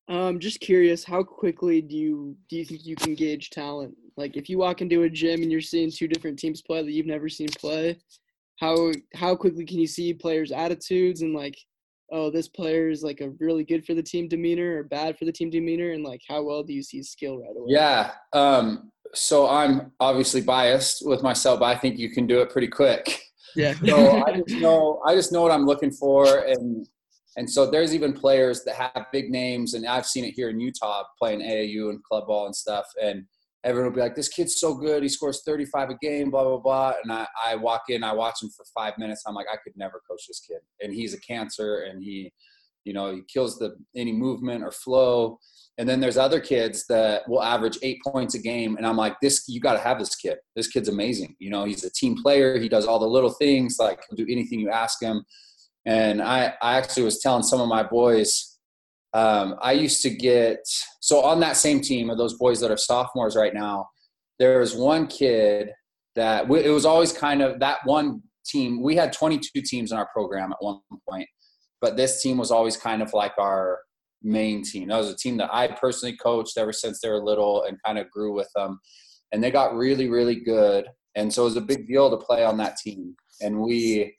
Um, 0.08 0.40
just 0.40 0.58
curious, 0.58 1.04
how 1.04 1.22
quickly 1.22 1.80
do 1.80 1.96
you 1.96 2.36
do 2.48 2.56
you 2.56 2.64
think 2.64 2.84
you 2.84 2.96
can 2.96 3.14
gauge 3.14 3.50
talent? 3.50 3.94
Like 4.16 4.36
if 4.36 4.48
you 4.48 4.58
walk 4.58 4.80
into 4.80 5.02
a 5.02 5.10
gym 5.10 5.42
and 5.42 5.52
you're 5.52 5.60
seeing 5.60 5.90
two 5.90 6.08
different 6.08 6.38
teams 6.38 6.60
play 6.60 6.82
that 6.82 6.90
you've 6.90 7.06
never 7.06 7.28
seen 7.28 7.48
play, 7.48 7.98
how 8.58 8.90
how 9.14 9.36
quickly 9.36 9.64
can 9.64 9.78
you 9.78 9.86
see 9.86 10.12
players' 10.12 10.50
attitudes 10.50 11.22
and 11.22 11.34
like 11.34 11.56
oh, 12.12 12.30
this 12.30 12.46
player 12.46 12.90
is 12.90 13.02
like 13.02 13.20
a 13.20 13.30
really 13.40 13.64
good 13.64 13.84
for 13.84 13.94
the 13.94 14.02
team 14.02 14.28
demeanor 14.28 14.78
or 14.78 14.84
bad 14.84 15.18
for 15.18 15.24
the 15.24 15.32
team 15.32 15.50
demeanor, 15.50 15.92
and 15.92 16.04
like 16.04 16.20
how 16.28 16.42
well 16.42 16.62
do 16.62 16.72
you 16.72 16.82
see 16.82 16.98
his 16.98 17.10
skill 17.10 17.38
right 17.38 17.56
away? 17.56 17.66
Yeah. 17.68 18.12
Um, 18.32 18.92
so 19.14 19.48
I'm 19.48 19.92
obviously 19.98 20.40
biased 20.40 21.06
with 21.06 21.22
myself, 21.22 21.60
but 21.60 21.66
I 21.66 21.76
think 21.76 21.98
you 21.98 22.10
can 22.10 22.26
do 22.26 22.40
it 22.40 22.50
pretty 22.50 22.68
quick. 22.68 23.20
Yeah. 23.56 23.74
so 23.84 24.24
I 24.24 24.36
just 24.36 24.60
know 24.60 25.00
I 25.04 25.14
just 25.14 25.32
know 25.32 25.42
what 25.42 25.50
I'm 25.50 25.66
looking 25.66 25.90
for, 25.90 26.44
and 26.46 26.86
and 27.36 27.50
so 27.50 27.70
there's 27.70 27.94
even 27.94 28.12
players 28.12 28.62
that 28.64 28.74
have 28.76 29.06
big 29.12 29.30
names, 29.30 29.74
and 29.74 29.86
I've 29.86 30.06
seen 30.06 30.24
it 30.24 30.34
here 30.34 30.50
in 30.50 30.60
Utah 30.60 31.04
playing 31.18 31.40
AAU 31.40 31.90
and 31.90 32.02
club 32.04 32.26
ball 32.26 32.46
and 32.46 32.54
stuff, 32.54 32.86
and 33.02 33.24
everyone 33.64 33.90
will 33.90 33.96
be 33.96 34.00
like, 34.00 34.14
"This 34.14 34.28
kid's 34.28 34.58
so 34.58 34.74
good. 34.74 35.02
He 35.02 35.08
scores 35.08 35.42
35 35.44 35.90
a 35.90 35.94
game." 35.96 36.30
Blah 36.30 36.44
blah 36.44 36.58
blah. 36.58 36.92
And 37.02 37.12
I, 37.12 37.26
I 37.44 37.56
walk 37.56 37.84
in, 37.88 38.04
I 38.04 38.12
watch 38.12 38.42
him 38.42 38.50
for 38.50 38.64
five 38.74 38.98
minutes. 38.98 39.22
I'm 39.26 39.34
like, 39.34 39.46
I 39.52 39.56
could 39.56 39.76
never 39.76 40.00
coach 40.08 40.22
this 40.26 40.40
kid. 40.40 40.58
And 40.80 40.92
he's 40.92 41.14
a 41.14 41.20
cancer, 41.20 41.82
and 41.82 42.02
he, 42.02 42.32
you 42.84 42.92
know, 42.92 43.14
he 43.14 43.22
kills 43.32 43.58
the 43.58 43.76
any 43.96 44.12
movement 44.12 44.64
or 44.64 44.70
flow. 44.70 45.38
And 45.78 45.88
then 45.88 46.00
there's 46.00 46.18
other 46.18 46.38
kids 46.38 46.86
that 46.88 47.26
will 47.28 47.42
average 47.42 47.78
eight 47.82 47.98
points 48.06 48.34
a 48.34 48.38
game, 48.38 48.76
and 48.76 48.86
I'm 48.86 48.96
like, 48.96 49.16
this, 49.22 49.48
you 49.48 49.58
got 49.58 49.72
to 49.72 49.78
have 49.78 49.98
this 49.98 50.14
kid. 50.14 50.36
This 50.54 50.68
kid's 50.68 50.88
amazing. 50.88 51.34
You 51.38 51.50
know, 51.50 51.64
he's 51.64 51.84
a 51.84 51.90
team 51.90 52.16
player. 52.22 52.58
He 52.58 52.68
does 52.68 52.86
all 52.86 52.98
the 52.98 53.06
little 53.06 53.30
things, 53.30 53.76
like 53.78 54.00
do 54.14 54.26
anything 54.28 54.60
you 54.60 54.70
ask 54.70 55.02
him. 55.02 55.24
And 55.86 56.22
I, 56.22 56.54
I 56.62 56.76
actually 56.76 57.04
was 57.04 57.20
telling 57.20 57.42
some 57.42 57.60
of 57.60 57.68
my 57.68 57.82
boys 57.82 58.51
um, 59.14 59.56
I 59.60 59.72
used 59.72 60.02
to 60.02 60.10
get 60.10 60.60
so 61.00 61.20
on 61.22 61.40
that 61.40 61.56
same 61.56 61.80
team 61.80 62.10
of 62.10 62.18
those 62.18 62.34
boys 62.34 62.60
that 62.60 62.70
are 62.70 62.76
sophomores 62.76 63.36
right 63.36 63.54
now. 63.54 63.88
There 64.38 64.60
was 64.60 64.74
one 64.74 65.06
kid 65.06 65.70
that 66.14 66.50
it 66.50 66.70
was 66.70 66.84
always 66.84 67.12
kind 67.12 67.42
of 67.42 67.60
that 67.60 67.78
one 67.84 68.22
team. 68.46 68.82
We 68.82 68.96
had 68.96 69.12
22 69.12 69.62
teams 69.62 69.92
in 69.92 69.98
our 69.98 70.08
program 70.12 70.52
at 70.52 70.58
one 70.60 70.80
point, 71.08 71.28
but 71.80 71.96
this 71.96 72.22
team 72.22 72.38
was 72.38 72.50
always 72.50 72.76
kind 72.76 73.02
of 73.02 73.12
like 73.12 73.32
our 73.38 73.78
main 74.22 74.64
team. 74.64 74.88
That 74.88 74.98
was 74.98 75.10
a 75.10 75.16
team 75.16 75.36
that 75.38 75.50
I 75.52 75.68
personally 75.68 76.16
coached 76.16 76.56
ever 76.56 76.72
since 76.72 77.00
they 77.00 77.08
were 77.08 77.22
little 77.22 77.64
and 77.64 77.78
kind 77.84 77.98
of 77.98 78.10
grew 78.10 78.32
with 78.34 78.48
them. 78.54 78.80
And 79.32 79.42
they 79.42 79.50
got 79.50 79.74
really, 79.74 80.08
really 80.08 80.36
good. 80.36 80.86
And 81.14 81.32
so 81.32 81.42
it 81.42 81.46
was 81.46 81.56
a 81.56 81.62
big 81.62 81.86
deal 81.86 82.10
to 82.10 82.16
play 82.16 82.44
on 82.44 82.56
that 82.58 82.76
team. 82.76 83.14
And 83.40 83.60
we 83.60 84.14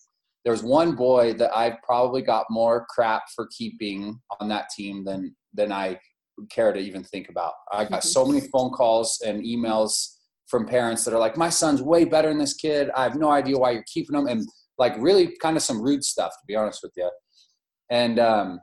there's 0.46 0.64
one 0.64 0.96
boy 0.96 1.34
that 1.34 1.56
I've 1.56 1.82
probably 1.84 2.22
got 2.22 2.46
more 2.50 2.86
crap 2.90 3.24
for 3.36 3.48
keeping 3.56 4.20
on 4.40 4.50
that 4.50 4.70
team 4.76 5.06
than 5.06 5.36
than 5.54 5.72
I 5.72 6.00
care 6.50 6.74
to 6.74 6.80
even 6.80 7.04
think 7.04 7.30
about. 7.30 7.54
I 7.72 7.86
got 7.86 8.04
so 8.04 8.26
many 8.26 8.42
phone 8.54 8.72
calls 8.72 9.22
and 9.26 9.44
emails 9.44 10.16
from 10.48 10.66
parents 10.66 11.04
that 11.06 11.14
are 11.14 11.20
like, 11.20 11.38
my 11.38 11.50
son's 11.50 11.82
way 11.82 12.06
better 12.06 12.30
than 12.30 12.38
this 12.38 12.54
kid. 12.54 12.90
I 12.96 13.04
have 13.04 13.16
no 13.16 13.30
idea 13.30 13.58
why 13.58 13.72
you're 13.72 13.86
keeping 13.92 14.16
him. 14.16 14.28
And 14.28 14.48
like 14.78 14.96
really 14.98 15.36
kind 15.42 15.56
of 15.56 15.64
some 15.64 15.82
rude 15.82 16.04
stuff, 16.04 16.32
to 16.32 16.46
be 16.48 16.56
honest 16.56 16.82
with 16.84 16.92
you. 16.96 17.10
And, 17.90 18.20
um, 18.20 18.60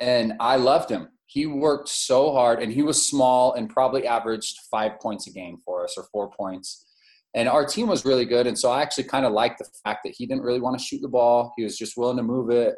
and 0.00 0.34
I 0.40 0.56
loved 0.56 0.90
him. 0.90 1.08
He 1.26 1.46
worked 1.46 1.88
so 1.88 2.32
hard 2.32 2.62
and 2.62 2.72
he 2.72 2.82
was 2.82 3.06
small 3.06 3.54
and 3.54 3.70
probably 3.70 4.06
averaged 4.06 4.58
five 4.70 5.00
points 5.00 5.26
a 5.26 5.30
game 5.30 5.56
for 5.64 5.84
us 5.84 5.94
or 5.96 6.04
four 6.12 6.30
points. 6.30 6.86
And 7.34 7.48
our 7.48 7.64
team 7.64 7.88
was 7.88 8.04
really 8.04 8.26
good. 8.26 8.46
And 8.46 8.58
so 8.58 8.70
I 8.70 8.82
actually 8.82 9.04
kind 9.04 9.24
of 9.24 9.32
liked 9.32 9.58
the 9.58 9.68
fact 9.84 10.00
that 10.04 10.14
he 10.16 10.26
didn't 10.26 10.42
really 10.42 10.60
want 10.60 10.78
to 10.78 10.84
shoot 10.84 11.00
the 11.00 11.08
ball. 11.08 11.52
He 11.56 11.64
was 11.64 11.78
just 11.78 11.96
willing 11.96 12.18
to 12.18 12.22
move 12.22 12.50
it. 12.50 12.74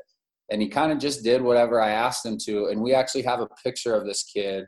And 0.51 0.63
he 0.63 0.69
kind 0.69 0.93
of 0.93 0.99
just 0.99 1.25
did 1.25 1.43
whatever 1.43 1.81
I 1.81 1.91
asked 1.91 2.25
him 2.25 2.39
to. 2.45 2.67
And 2.67 2.81
we 2.81 2.95
actually 2.95 3.23
have 3.23 3.41
a 3.41 3.49
picture 3.65 3.95
of 3.95 4.07
this 4.07 4.23
kid 4.23 4.67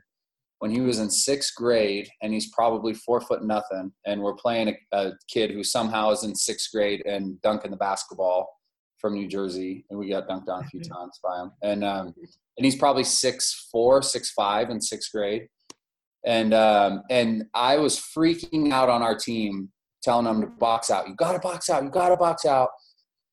when 0.59 0.71
he 0.71 0.81
was 0.81 0.99
in 0.99 1.09
sixth 1.09 1.53
grade 1.55 2.09
and 2.21 2.33
he's 2.33 2.51
probably 2.51 2.93
four 2.93 3.21
foot 3.21 3.43
nothing 3.43 3.91
and 4.05 4.21
we're 4.21 4.35
playing 4.35 4.69
a, 4.69 4.97
a, 4.97 5.11
kid 5.29 5.51
who 5.51 5.63
somehow 5.63 6.11
is 6.11 6.23
in 6.23 6.35
sixth 6.35 6.71
grade 6.73 7.05
and 7.05 7.39
dunking 7.41 7.71
the 7.71 7.77
basketball 7.77 8.47
from 8.97 9.13
new 9.13 9.27
jersey 9.27 9.85
and 9.89 9.99
we 9.99 10.09
got 10.09 10.27
dunked 10.27 10.49
on 10.49 10.63
a 10.63 10.67
few 10.67 10.81
times 10.95 11.19
by 11.23 11.41
him 11.41 11.51
and 11.61 11.83
um, 11.83 12.13
and 12.57 12.65
he's 12.65 12.75
probably 12.75 13.03
six 13.03 13.69
four 13.71 14.01
six 14.01 14.31
five 14.31 14.69
in 14.69 14.81
sixth 14.81 15.11
grade 15.11 15.47
and 16.25 16.53
um, 16.53 17.03
and 17.09 17.45
i 17.53 17.77
was 17.77 17.99
freaking 17.99 18.71
out 18.71 18.89
on 18.89 19.01
our 19.01 19.15
team 19.15 19.69
telling 20.07 20.25
them 20.25 20.39
to 20.39 20.47
box 20.47 20.89
out. 20.89 21.07
You 21.07 21.15
gotta 21.15 21.39
box 21.39 21.69
out. 21.69 21.83
You 21.83 21.89
gotta 21.89 22.15
box 22.15 22.45
out. 22.45 22.69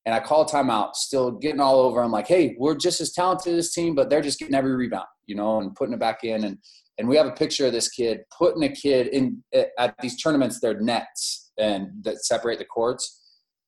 And 0.07 0.15
i 0.15 0.21
called 0.21 0.51
timeout 0.51 0.97
still 0.97 1.31
getting 1.31 1.61
all 1.61 1.79
over. 1.79 2.03
I'm 2.03 2.11
like 2.11 2.27
hey 2.27 2.57
we're 2.59 2.75
just 2.75 3.01
as 3.01 3.13
talented 3.13 3.55
as 3.55 3.67
this 3.67 3.75
team 3.75 3.95
but 3.95 4.11
they're 4.11 4.21
just 4.21 4.39
getting 4.39 4.55
every 4.55 4.75
rebound 4.75 5.07
you 5.27 5.37
know 5.37 5.61
and 5.61 5.75
putting 5.75 5.95
it 5.95 6.01
back 6.01 6.25
in. 6.25 6.45
And 6.45 6.59
and 6.99 7.09
we 7.09 7.17
have 7.17 7.27
a 7.27 7.33
picture 7.33 7.67
of 7.67 7.73
this 7.73 7.89
kid 7.89 8.21
putting 8.37 8.65
a 8.65 8.69
kid 8.69 9.07
in 9.09 9.43
at 9.79 9.95
these 10.03 10.21
tournaments 10.21 10.59
they're 10.59 10.81
nets 10.81 11.53
and 11.59 11.89
that 12.03 12.25
separate 12.25 12.59
the 12.59 12.65
courts. 12.65 13.21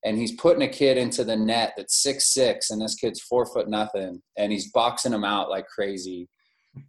And 0.05 0.19
he's 0.19 0.33
putting 0.33 0.63
a 0.63 0.69
kid 0.69 0.99
into 0.99 1.25
the 1.25 1.37
net 1.37 1.75
that's 1.77 2.03
six 2.03 2.35
six 2.35 2.71
and 2.71 2.83
this 2.83 2.97
kid's 2.97 3.21
four 3.21 3.47
foot 3.47 3.69
nothing 3.69 4.21
and 4.37 4.53
he's 4.53 4.71
boxing 4.73 5.13
him 5.13 5.25
out 5.25 5.49
like 5.49 5.67
crazy. 5.69 6.29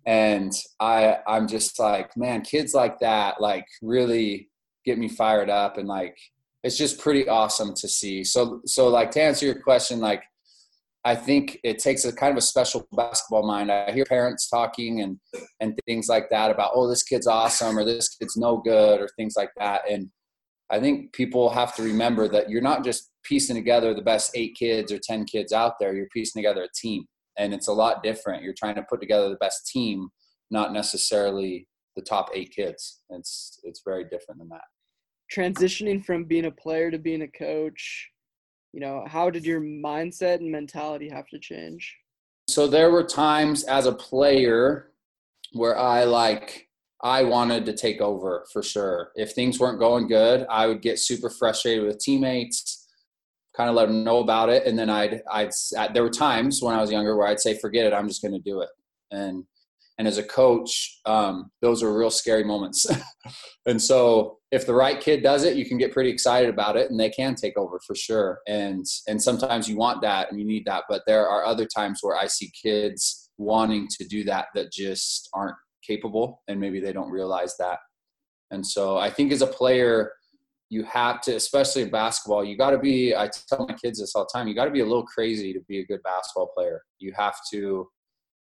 And 0.07 0.51
i 0.81 1.19
i'm 1.27 1.47
just 1.47 1.77
like 1.79 2.09
man 2.17 2.41
kids 2.41 2.73
like 2.73 2.99
that 2.99 3.39
like 3.39 3.67
really 3.81 4.49
get 4.87 4.97
me 4.97 5.07
fired 5.07 5.49
up 5.49 5.77
and 5.77 5.87
like 5.87 6.17
it's 6.63 6.77
just 6.77 6.97
pretty 6.99 7.27
awesome 7.27 7.73
to 7.75 7.87
see 7.87 8.23
so 8.23 8.61
so 8.65 8.87
like 8.87 9.11
to 9.11 9.21
answer 9.21 9.45
your 9.45 9.61
question 9.61 9.99
like 9.99 10.23
I 11.05 11.15
think 11.15 11.57
it 11.63 11.79
takes 11.79 12.03
a 12.03 12.11
kind 12.13 12.31
of 12.31 12.37
a 12.37 12.41
special 12.41 12.85
basketball 12.91 13.47
mind. 13.47 13.71
I 13.71 13.93
hear 13.93 14.03
parents 14.03 14.49
talking 14.49 14.99
and 14.99 15.17
and 15.61 15.79
things 15.85 16.09
like 16.09 16.29
that 16.31 16.51
about 16.51 16.71
oh 16.73 16.89
this 16.89 17.03
kid's 17.03 17.27
awesome 17.27 17.79
or 17.79 17.85
this 17.85 18.09
kid's 18.09 18.35
no 18.35 18.57
good 18.57 18.99
or 18.99 19.07
things 19.15 19.35
like 19.37 19.51
that. 19.57 19.89
And 19.89 20.09
I 20.69 20.81
think 20.81 21.13
people 21.13 21.49
have 21.49 21.73
to 21.77 21.83
remember 21.83 22.27
that 22.29 22.49
you're 22.49 22.61
not 22.61 22.83
just 22.83 23.09
piecing 23.23 23.55
together 23.55 23.93
the 23.93 24.01
best 24.01 24.31
eight 24.35 24.55
kids 24.59 24.91
or 24.91 24.99
ten 25.01 25.23
kids 25.23 25.53
out 25.53 25.75
there. 25.79 25.95
You're 25.95 26.09
piecing 26.13 26.41
together 26.41 26.63
a 26.63 26.69
team, 26.75 27.05
and 27.37 27.53
it's 27.53 27.69
a 27.69 27.73
lot 27.73 28.03
different. 28.03 28.43
You're 28.43 28.53
trying 28.57 28.75
to 28.75 28.83
put 28.89 28.99
together 28.99 29.29
the 29.29 29.37
best 29.37 29.67
team, 29.67 30.09
not 30.51 30.73
necessarily 30.73 31.67
the 31.95 32.01
top 32.01 32.29
eight 32.33 32.51
kids. 32.53 33.01
It's 33.11 33.59
it's 33.63 33.81
very 33.85 34.03
different 34.03 34.39
than 34.39 34.49
that. 34.49 34.67
Transitioning 35.35 36.03
from 36.03 36.23
being 36.23 36.45
a 36.45 36.51
player 36.51 36.89
to 36.91 36.97
being 36.97 37.23
a 37.23 37.27
coach, 37.27 38.09
you 38.73 38.79
know 38.79 39.03
how 39.07 39.29
did 39.29 39.45
your 39.45 39.61
mindset 39.61 40.35
and 40.35 40.51
mentality 40.51 41.09
have 41.09 41.27
to 41.27 41.39
change? 41.39 41.95
So 42.49 42.67
there 42.67 42.91
were 42.91 43.03
times 43.03 43.63
as 43.63 43.85
a 43.85 43.91
player 43.91 44.91
where 45.53 45.77
i 45.77 46.03
like 46.03 46.67
i 47.01 47.23
wanted 47.23 47.65
to 47.65 47.73
take 47.73 48.01
over 48.01 48.45
for 48.51 48.61
sure. 48.61 49.11
If 49.15 49.31
things 49.31 49.59
weren't 49.59 49.79
going 49.79 50.07
good 50.07 50.45
i 50.49 50.67
would 50.67 50.81
get 50.81 50.99
super 50.99 51.29
frustrated 51.29 51.85
with 51.85 51.99
teammates 51.99 52.87
kind 53.55 53.69
of 53.69 53.75
let 53.75 53.87
them 53.87 54.03
know 54.03 54.19
about 54.19 54.49
it 54.49 54.67
and 54.67 54.77
then 54.77 54.89
i'd 54.89 55.21
i'd 55.31 55.51
there 55.93 56.03
were 56.03 56.11
times 56.11 56.61
when 56.61 56.75
i 56.75 56.81
was 56.81 56.91
younger 56.91 57.15
where 57.15 57.27
i'd 57.27 57.39
say 57.39 57.57
forget 57.57 57.87
it 57.87 57.93
i'm 57.93 58.07
just 58.07 58.21
going 58.21 58.33
to 58.33 58.39
do 58.39 58.61
it. 58.61 58.69
And 59.11 59.45
and 59.97 60.07
as 60.07 60.17
a 60.17 60.23
coach 60.23 60.99
um, 61.05 61.49
those 61.61 61.83
are 61.83 61.97
real 61.97 62.09
scary 62.09 62.43
moments. 62.43 62.85
And 63.65 63.81
so 63.81 64.37
if 64.51 64.65
the 64.65 64.73
right 64.73 65.01
kid 65.01 65.21
does 65.21 65.43
it 65.43 65.57
you 65.57 65.65
can 65.65 65.77
get 65.77 65.91
pretty 65.91 66.09
excited 66.09 66.49
about 66.49 66.77
it 66.77 66.89
and 66.89 66.97
they 66.97 67.09
can 67.09 67.35
take 67.35 67.57
over 67.57 67.79
for 67.85 67.95
sure. 67.95 68.39
And 68.47 68.85
and 69.07 69.21
sometimes 69.21 69.67
you 69.67 69.75
want 69.75 70.01
that 70.01 70.31
and 70.31 70.39
you 70.39 70.45
need 70.45 70.63
that 70.65 70.85
but 70.87 71.01
there 71.05 71.27
are 71.27 71.45
other 71.45 71.65
times 71.65 71.99
where 72.01 72.15
i 72.15 72.27
see 72.27 72.49
kids 72.63 73.29
wanting 73.37 73.87
to 73.97 74.07
do 74.07 74.23
that 74.23 74.47
that 74.55 74.71
just 74.71 75.29
aren't 75.33 75.57
capable 75.85 76.41
and 76.47 76.59
maybe 76.59 76.79
they 76.79 76.93
don't 76.93 77.11
realize 77.11 77.55
that. 77.57 77.79
And 78.51 78.65
so 78.65 78.97
i 78.97 79.09
think 79.09 79.33
as 79.33 79.41
a 79.41 79.47
player 79.47 80.13
you 80.69 80.83
have 80.83 81.21
to 81.21 81.35
especially 81.35 81.81
in 81.81 81.89
basketball 81.89 82.43
you 82.43 82.57
got 82.57 82.71
to 82.71 82.77
be 82.77 83.15
i 83.15 83.29
tell 83.49 83.65
my 83.67 83.73
kids 83.73 83.99
this 83.99 84.13
all 84.15 84.23
the 84.23 84.37
time 84.37 84.47
you 84.47 84.55
got 84.55 84.65
to 84.65 84.71
be 84.71 84.81
a 84.81 84.85
little 84.85 85.05
crazy 85.05 85.53
to 85.53 85.61
be 85.67 85.79
a 85.79 85.85
good 85.85 86.03
basketball 86.03 86.51
player. 86.55 86.81
You 86.99 87.13
have 87.15 87.35
to 87.51 87.87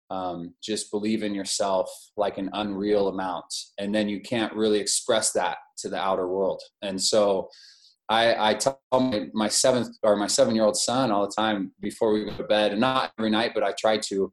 um, 0.09 0.53
just 0.61 0.91
believe 0.91 1.23
in 1.23 1.33
yourself 1.33 1.89
like 2.17 2.37
an 2.37 2.49
unreal 2.53 3.07
amount 3.07 3.53
and 3.79 3.93
then 3.93 4.07
you 4.07 4.21
can't 4.21 4.53
really 4.53 4.79
express 4.79 5.31
that 5.31 5.57
to 5.77 5.89
the 5.89 5.97
outer 5.97 6.27
world. 6.27 6.61
And 6.81 7.01
so 7.01 7.49
i, 8.09 8.49
I 8.49 8.53
tell 8.53 8.81
my, 8.91 9.27
my 9.33 9.47
seventh 9.47 9.95
or 10.03 10.17
my 10.17 10.27
seven 10.27 10.55
year 10.55 10.65
old 10.65 10.75
son 10.75 11.09
all 11.09 11.25
the 11.25 11.33
time 11.33 11.71
before 11.79 12.11
we 12.11 12.25
go 12.25 12.35
to 12.35 12.43
bed 12.43 12.71
and 12.71 12.81
not 12.81 13.13
every 13.17 13.29
night 13.29 13.51
but 13.53 13.63
i 13.63 13.71
try 13.79 13.97
to 13.97 14.29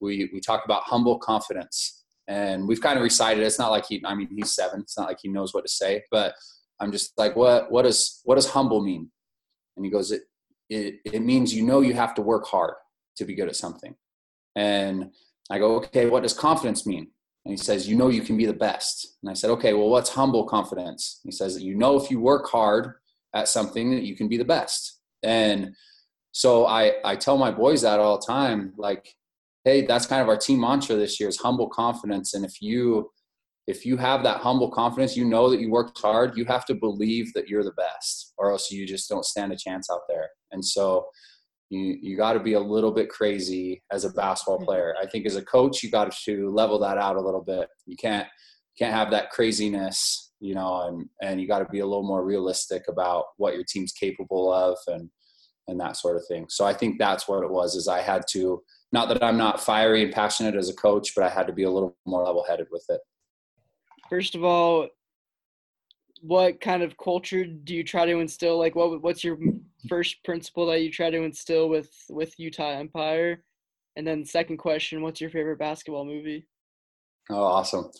we 0.00 0.30
we 0.32 0.40
talk 0.40 0.64
about 0.64 0.82
humble 0.84 1.18
confidence. 1.18 2.02
And 2.26 2.66
we've 2.66 2.80
kind 2.80 2.96
of 2.96 3.02
recited 3.02 3.42
it. 3.42 3.46
it's 3.46 3.58
not 3.58 3.70
like 3.70 3.86
he 3.86 4.02
i 4.04 4.14
mean 4.14 4.28
he's 4.30 4.54
seven. 4.54 4.80
It's 4.80 4.96
not 4.96 5.08
like 5.08 5.18
he 5.20 5.28
knows 5.28 5.52
what 5.52 5.64
to 5.64 5.70
say 5.70 6.02
but 6.10 6.34
i'm 6.80 6.92
just 6.92 7.12
like 7.16 7.36
what 7.36 7.70
what 7.70 7.82
does 7.82 8.20
what 8.24 8.36
does 8.36 8.48
humble 8.48 8.82
mean? 8.82 9.10
And 9.76 9.84
he 9.84 9.90
goes 9.90 10.12
it 10.12 10.22
it, 10.70 10.96
it 11.04 11.22
means 11.22 11.54
you 11.54 11.64
know 11.64 11.80
you 11.80 11.94
have 11.94 12.14
to 12.14 12.22
work 12.22 12.46
hard 12.46 12.74
to 13.16 13.24
be 13.24 13.34
good 13.34 13.48
at 13.48 13.56
something 13.56 13.94
and 14.56 15.10
I 15.50 15.58
go, 15.58 15.76
okay, 15.76 16.06
what 16.06 16.22
does 16.22 16.32
confidence 16.32 16.86
mean? 16.86 17.08
And 17.44 17.52
he 17.52 17.56
says, 17.56 17.88
you 17.88 17.96
know, 17.96 18.08
you 18.08 18.22
can 18.22 18.36
be 18.36 18.46
the 18.46 18.54
best. 18.54 19.16
And 19.22 19.30
I 19.30 19.34
said, 19.34 19.50
okay, 19.50 19.74
well, 19.74 19.90
what's 19.90 20.10
humble 20.10 20.44
confidence? 20.46 21.20
He 21.24 21.30
says 21.30 21.54
that 21.54 21.62
you 21.62 21.74
know, 21.74 21.96
if 22.00 22.10
you 22.10 22.20
work 22.20 22.48
hard 22.48 22.94
at 23.34 23.48
something, 23.48 23.90
that 23.90 24.04
you 24.04 24.16
can 24.16 24.28
be 24.28 24.38
the 24.38 24.44
best. 24.44 25.00
And 25.22 25.74
so 26.32 26.66
I, 26.66 26.94
I 27.04 27.16
tell 27.16 27.36
my 27.36 27.50
boys 27.50 27.82
that 27.82 28.00
all 28.00 28.18
the 28.18 28.26
time, 28.26 28.72
like, 28.78 29.14
hey, 29.64 29.84
that's 29.84 30.06
kind 30.06 30.22
of 30.22 30.28
our 30.28 30.36
team 30.36 30.60
mantra 30.60 30.96
this 30.96 31.20
year 31.20 31.28
is 31.28 31.38
humble 31.38 31.68
confidence. 31.68 32.34
And 32.34 32.44
if 32.44 32.62
you, 32.62 33.10
if 33.66 33.84
you 33.84 33.96
have 33.96 34.22
that 34.22 34.40
humble 34.40 34.70
confidence, 34.70 35.16
you 35.16 35.24
know 35.24 35.50
that 35.50 35.60
you 35.60 35.70
worked 35.70 35.98
hard, 36.00 36.36
you 36.36 36.44
have 36.46 36.64
to 36.66 36.74
believe 36.74 37.32
that 37.34 37.48
you're 37.48 37.64
the 37.64 37.72
best 37.72 38.32
or 38.38 38.50
else 38.50 38.70
you 38.70 38.86
just 38.86 39.08
don't 39.08 39.24
stand 39.24 39.52
a 39.52 39.56
chance 39.56 39.88
out 39.90 40.02
there. 40.08 40.28
And 40.52 40.64
so 40.64 41.06
you 41.74 41.98
you 42.00 42.16
got 42.16 42.34
to 42.34 42.40
be 42.40 42.54
a 42.54 42.60
little 42.60 42.92
bit 42.92 43.08
crazy 43.08 43.82
as 43.90 44.04
a 44.04 44.10
basketball 44.10 44.56
mm-hmm. 44.58 44.66
player. 44.66 44.94
I 45.00 45.06
think 45.06 45.26
as 45.26 45.36
a 45.36 45.44
coach, 45.44 45.82
you 45.82 45.90
got 45.90 46.12
to 46.12 46.50
level 46.50 46.78
that 46.80 46.98
out 46.98 47.16
a 47.16 47.20
little 47.20 47.42
bit. 47.42 47.68
You 47.86 47.96
can't 47.96 48.26
can't 48.78 48.94
have 48.94 49.10
that 49.10 49.30
craziness, 49.30 50.32
you 50.40 50.54
know, 50.54 50.82
and 50.82 51.08
and 51.22 51.40
you 51.40 51.48
got 51.48 51.60
to 51.60 51.68
be 51.68 51.80
a 51.80 51.86
little 51.86 52.06
more 52.06 52.24
realistic 52.24 52.84
about 52.88 53.24
what 53.36 53.54
your 53.54 53.64
team's 53.68 53.92
capable 53.92 54.52
of 54.52 54.78
and 54.86 55.10
and 55.66 55.80
that 55.80 55.96
sort 55.96 56.16
of 56.16 56.22
thing. 56.28 56.46
So 56.48 56.64
I 56.64 56.74
think 56.74 56.98
that's 56.98 57.26
what 57.26 57.42
it 57.42 57.50
was. 57.50 57.74
Is 57.74 57.88
I 57.88 58.00
had 58.00 58.24
to 58.30 58.62
not 58.92 59.08
that 59.08 59.22
I'm 59.22 59.38
not 59.38 59.60
fiery 59.60 60.04
and 60.04 60.12
passionate 60.12 60.54
as 60.54 60.68
a 60.68 60.74
coach, 60.74 61.12
but 61.14 61.24
I 61.24 61.28
had 61.28 61.46
to 61.46 61.52
be 61.52 61.64
a 61.64 61.70
little 61.70 61.96
more 62.06 62.24
level 62.24 62.44
headed 62.48 62.66
with 62.70 62.84
it. 62.88 63.00
First 64.08 64.34
of 64.34 64.44
all, 64.44 64.88
what 66.26 66.58
kind 66.58 66.82
of 66.82 66.96
culture 66.96 67.44
do 67.44 67.74
you 67.74 67.84
try 67.84 68.06
to 68.06 68.18
instill? 68.18 68.58
Like, 68.58 68.74
what 68.74 69.02
what's 69.02 69.22
your 69.22 69.38
first 69.88 70.24
principle 70.24 70.66
that 70.66 70.80
you 70.80 70.90
try 70.90 71.10
to 71.10 71.22
instill 71.22 71.68
with 71.68 71.90
with 72.08 72.38
Utah 72.38 72.70
Empire? 72.70 73.44
And 73.96 74.06
then 74.06 74.24
second 74.24 74.56
question, 74.56 75.02
what's 75.02 75.20
your 75.20 75.28
favorite 75.28 75.58
basketball 75.58 76.06
movie? 76.06 76.46
Oh, 77.28 77.42
awesome. 77.42 77.90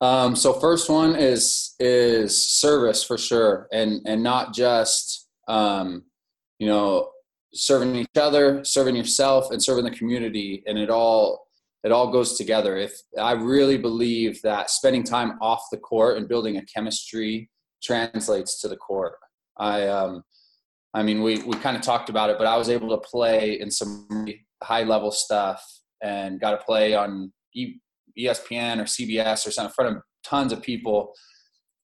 Um, 0.00 0.36
so 0.36 0.52
first 0.52 0.88
one 0.88 1.16
is 1.16 1.74
is 1.80 2.40
service 2.40 3.02
for 3.02 3.18
sure, 3.18 3.66
and 3.72 4.00
and 4.06 4.22
not 4.22 4.54
just 4.54 5.28
um, 5.48 6.04
you 6.60 6.68
know 6.68 7.10
serving 7.54 7.96
each 7.96 8.16
other, 8.16 8.64
serving 8.64 8.94
yourself, 8.94 9.50
and 9.50 9.60
serving 9.60 9.84
the 9.84 9.90
community, 9.90 10.62
and 10.66 10.78
it 10.78 10.90
all 10.90 11.48
it 11.82 11.90
all 11.90 12.12
goes 12.12 12.38
together. 12.38 12.76
If 12.76 12.92
I 13.20 13.32
really 13.32 13.78
believe 13.78 14.40
that 14.42 14.70
spending 14.70 15.02
time 15.02 15.38
off 15.42 15.64
the 15.72 15.78
court 15.78 16.18
and 16.18 16.28
building 16.28 16.56
a 16.56 16.64
chemistry 16.66 17.50
translates 17.84 18.60
to 18.60 18.68
the 18.68 18.76
court. 18.76 19.14
I 19.58 19.86
um, 19.86 20.22
I 20.92 21.02
mean, 21.02 21.22
we 21.22 21.42
we 21.42 21.56
kind 21.56 21.76
of 21.76 21.82
talked 21.82 22.08
about 22.08 22.30
it, 22.30 22.38
but 22.38 22.46
I 22.46 22.56
was 22.56 22.68
able 22.68 22.88
to 22.90 22.98
play 22.98 23.60
in 23.60 23.70
some 23.70 24.26
high 24.62 24.84
level 24.84 25.10
stuff 25.10 25.62
and 26.02 26.40
got 26.40 26.52
to 26.52 26.64
play 26.64 26.94
on 26.94 27.32
ESPN 28.18 28.78
or 28.78 28.84
CBS 28.84 29.46
or 29.46 29.50
something 29.50 29.70
in 29.70 29.74
front 29.74 29.96
of 29.96 30.02
tons 30.24 30.52
of 30.52 30.62
people 30.62 31.14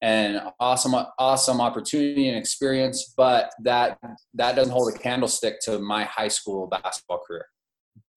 and 0.03 0.41
awesome 0.59 0.95
awesome 1.19 1.61
opportunity 1.61 2.29
and 2.29 2.37
experience 2.37 3.13
but 3.17 3.53
that 3.63 3.99
that 4.33 4.57
doesn't 4.57 4.73
hold 4.73 4.93
a 4.93 4.99
candlestick 4.99 5.61
to 5.61 5.79
my 5.79 6.05
high 6.05 6.29
school 6.29 6.67
basketball 6.67 7.21
career 7.27 7.45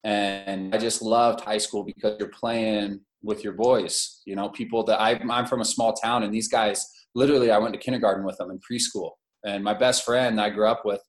and 0.03 0.73
i 0.73 0.77
just 0.77 1.01
loved 1.01 1.41
high 1.41 1.57
school 1.57 1.83
because 1.83 2.15
you're 2.19 2.29
playing 2.29 2.99
with 3.21 3.43
your 3.43 3.53
boys 3.53 4.21
you 4.25 4.35
know 4.35 4.47
people 4.49 4.83
that 4.83 4.99
I, 5.01 5.19
i'm 5.29 5.45
from 5.45 5.59
a 5.59 5.65
small 5.65 5.93
town 5.93 6.23
and 6.23 6.33
these 6.33 6.47
guys 6.47 6.89
literally 7.15 7.51
I 7.51 7.57
went 7.57 7.73
to 7.73 7.79
kindergarten 7.79 8.25
with 8.25 8.37
them 8.37 8.51
in 8.51 8.59
preschool. 8.59 9.11
And 9.45 9.63
my 9.63 9.73
best 9.73 10.05
friend 10.05 10.39
I 10.39 10.49
grew 10.49 10.67
up 10.67 10.83
with, 10.85 11.01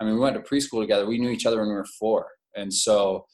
I 0.00 0.04
mean, 0.04 0.14
we 0.14 0.20
went 0.20 0.36
to 0.36 0.42
preschool 0.42 0.80
together. 0.80 1.06
We 1.06 1.18
knew 1.18 1.30
each 1.30 1.46
other 1.46 1.60
when 1.60 1.68
we 1.68 1.74
were 1.74 1.86
four. 1.98 2.26
And 2.56 2.72
so 2.72 3.26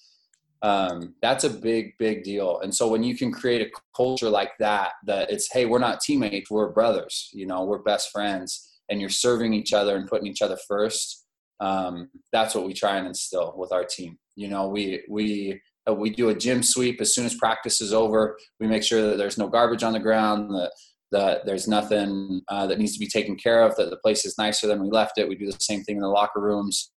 um, 0.63 1.15
that's 1.23 1.45
a 1.45 1.51
big, 1.51 1.93
big 1.99 2.25
deal. 2.25 2.61
And 2.61 2.75
so 2.75 2.89
when 2.89 3.03
you 3.03 3.17
can 3.17 3.33
create 3.33 3.63
a 3.63 3.71
culture 3.97 4.29
like 4.29 4.53
that, 4.59 4.93
that 5.07 5.31
it's, 5.31 5.49
hey, 5.53 5.67
we're 5.67 5.79
not 5.79 6.01
teammates, 6.01 6.51
we're 6.51 6.73
brothers, 6.73 7.31
you 7.33 7.47
know, 7.47 7.65
we're 7.65 7.83
best 7.83 8.11
friends, 8.11 8.81
and 8.89 9.01
you're 9.01 9.11
serving 9.11 9.55
each 9.55 9.73
other 9.73 9.97
and 9.97 10.09
putting 10.09 10.27
each 10.27 10.43
other 10.43 10.59
first. 10.67 11.27
Um, 11.61 12.09
that's 12.33 12.55
what 12.55 12.67
we 12.67 12.73
try 12.73 12.97
and 12.97 13.07
instill 13.07 13.55
with 13.57 13.73
our 13.73 13.85
team. 13.85 14.19
You 14.37 14.49
know, 14.49 14.69
we 14.69 15.03
we 15.09 15.61
uh, 15.89 15.95
we 15.95 16.11
do 16.11 16.29
a 16.29 16.35
gym 16.35 16.63
sweep 16.63 17.01
as 17.01 17.15
soon 17.15 17.27
as 17.27 17.35
practice 17.35 17.81
is 17.81 17.93
over. 17.93 18.37
We 18.61 18.67
make 18.67 18.83
sure 18.85 19.03
that 19.03 19.17
there's 19.19 19.39
no 19.39 19.49
garbage 19.49 19.83
on 19.83 19.93
the 19.93 19.99
ground, 19.99 20.51
that 20.51 20.71
that 21.11 21.47
there's 21.47 21.67
nothing 21.67 22.43
uh, 22.49 22.67
that 22.67 22.79
needs 22.79 22.93
to 22.93 22.99
be 22.99 23.09
taken 23.09 23.37
care 23.37 23.63
of, 23.63 23.75
that 23.77 23.91
the 23.91 23.97
place 23.99 24.25
is 24.25 24.37
nicer 24.39 24.67
than 24.67 24.83
we 24.83 24.91
left 24.91 25.19
it. 25.19 25.29
We 25.29 25.37
do 25.37 25.47
the 25.47 25.57
same 25.61 25.83
thing 25.83 25.97
in 25.97 26.03
the 26.03 26.09
locker 26.09 26.41
rooms. 26.41 26.93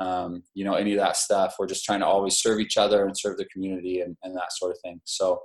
Um, 0.00 0.42
you 0.54 0.64
know, 0.64 0.74
any 0.74 0.92
of 0.92 0.98
that 0.98 1.16
stuff. 1.16 1.56
We're 1.58 1.66
just 1.66 1.84
trying 1.84 2.00
to 2.00 2.06
always 2.06 2.38
serve 2.38 2.60
each 2.60 2.76
other 2.76 3.06
and 3.06 3.18
serve 3.18 3.36
the 3.36 3.46
community 3.46 4.00
and, 4.00 4.16
and 4.22 4.36
that 4.36 4.52
sort 4.52 4.72
of 4.72 4.78
thing. 4.84 5.00
So 5.04 5.40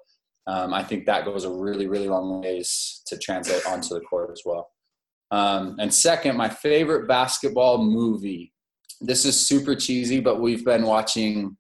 um, 0.46 0.74
I 0.74 0.84
think 0.84 1.06
that 1.06 1.26
goes 1.26 1.46
a 1.46 1.50
really, 1.50 1.88
really 1.88 2.08
long 2.08 2.42
ways 2.42 3.02
to 3.08 3.18
translate 3.18 3.66
onto 3.66 3.96
the 3.96 4.02
court 4.02 4.30
as 4.32 4.42
well. 4.46 4.70
Um, 5.32 5.78
and 5.80 5.92
second, 5.92 6.38
my 6.38 6.50
favorite 6.50 7.08
basketball 7.08 7.84
movie. 7.84 8.54
This 9.02 9.26
is 9.26 9.48
super 9.48 9.76
cheesy, 9.76 10.20
but 10.20 10.40
we've 10.40 10.64
been 10.64 10.84
watching 10.84 11.58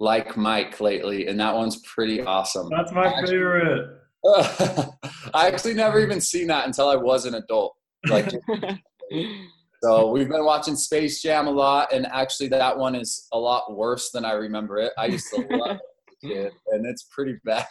Like 0.00 0.36
Mike 0.36 0.80
lately, 0.80 1.28
and 1.28 1.38
that 1.38 1.54
one's 1.54 1.80
pretty 1.82 2.20
awesome. 2.20 2.68
That's 2.68 2.90
my 2.92 3.14
favorite. 3.24 4.00
I 5.34 5.48
actually 5.48 5.74
never 5.74 6.00
even 6.00 6.20
seen 6.20 6.46
that 6.46 6.66
until 6.66 6.88
I 6.88 6.96
was 6.96 7.26
an 7.26 7.34
adult. 7.34 7.76
Like, 8.08 8.30
so 9.82 10.10
we've 10.10 10.28
been 10.28 10.44
watching 10.44 10.76
Space 10.76 11.20
Jam 11.20 11.46
a 11.46 11.50
lot, 11.50 11.92
and 11.92 12.06
actually 12.06 12.48
that 12.48 12.76
one 12.76 12.94
is 12.94 13.26
a 13.32 13.38
lot 13.38 13.76
worse 13.76 14.10
than 14.10 14.24
I 14.24 14.32
remember 14.32 14.78
it. 14.78 14.92
I 14.96 15.06
used 15.06 15.26
to 15.34 15.46
love 15.50 15.78
it, 16.22 16.52
and 16.68 16.86
it's 16.86 17.04
pretty 17.10 17.38
bad. 17.44 17.66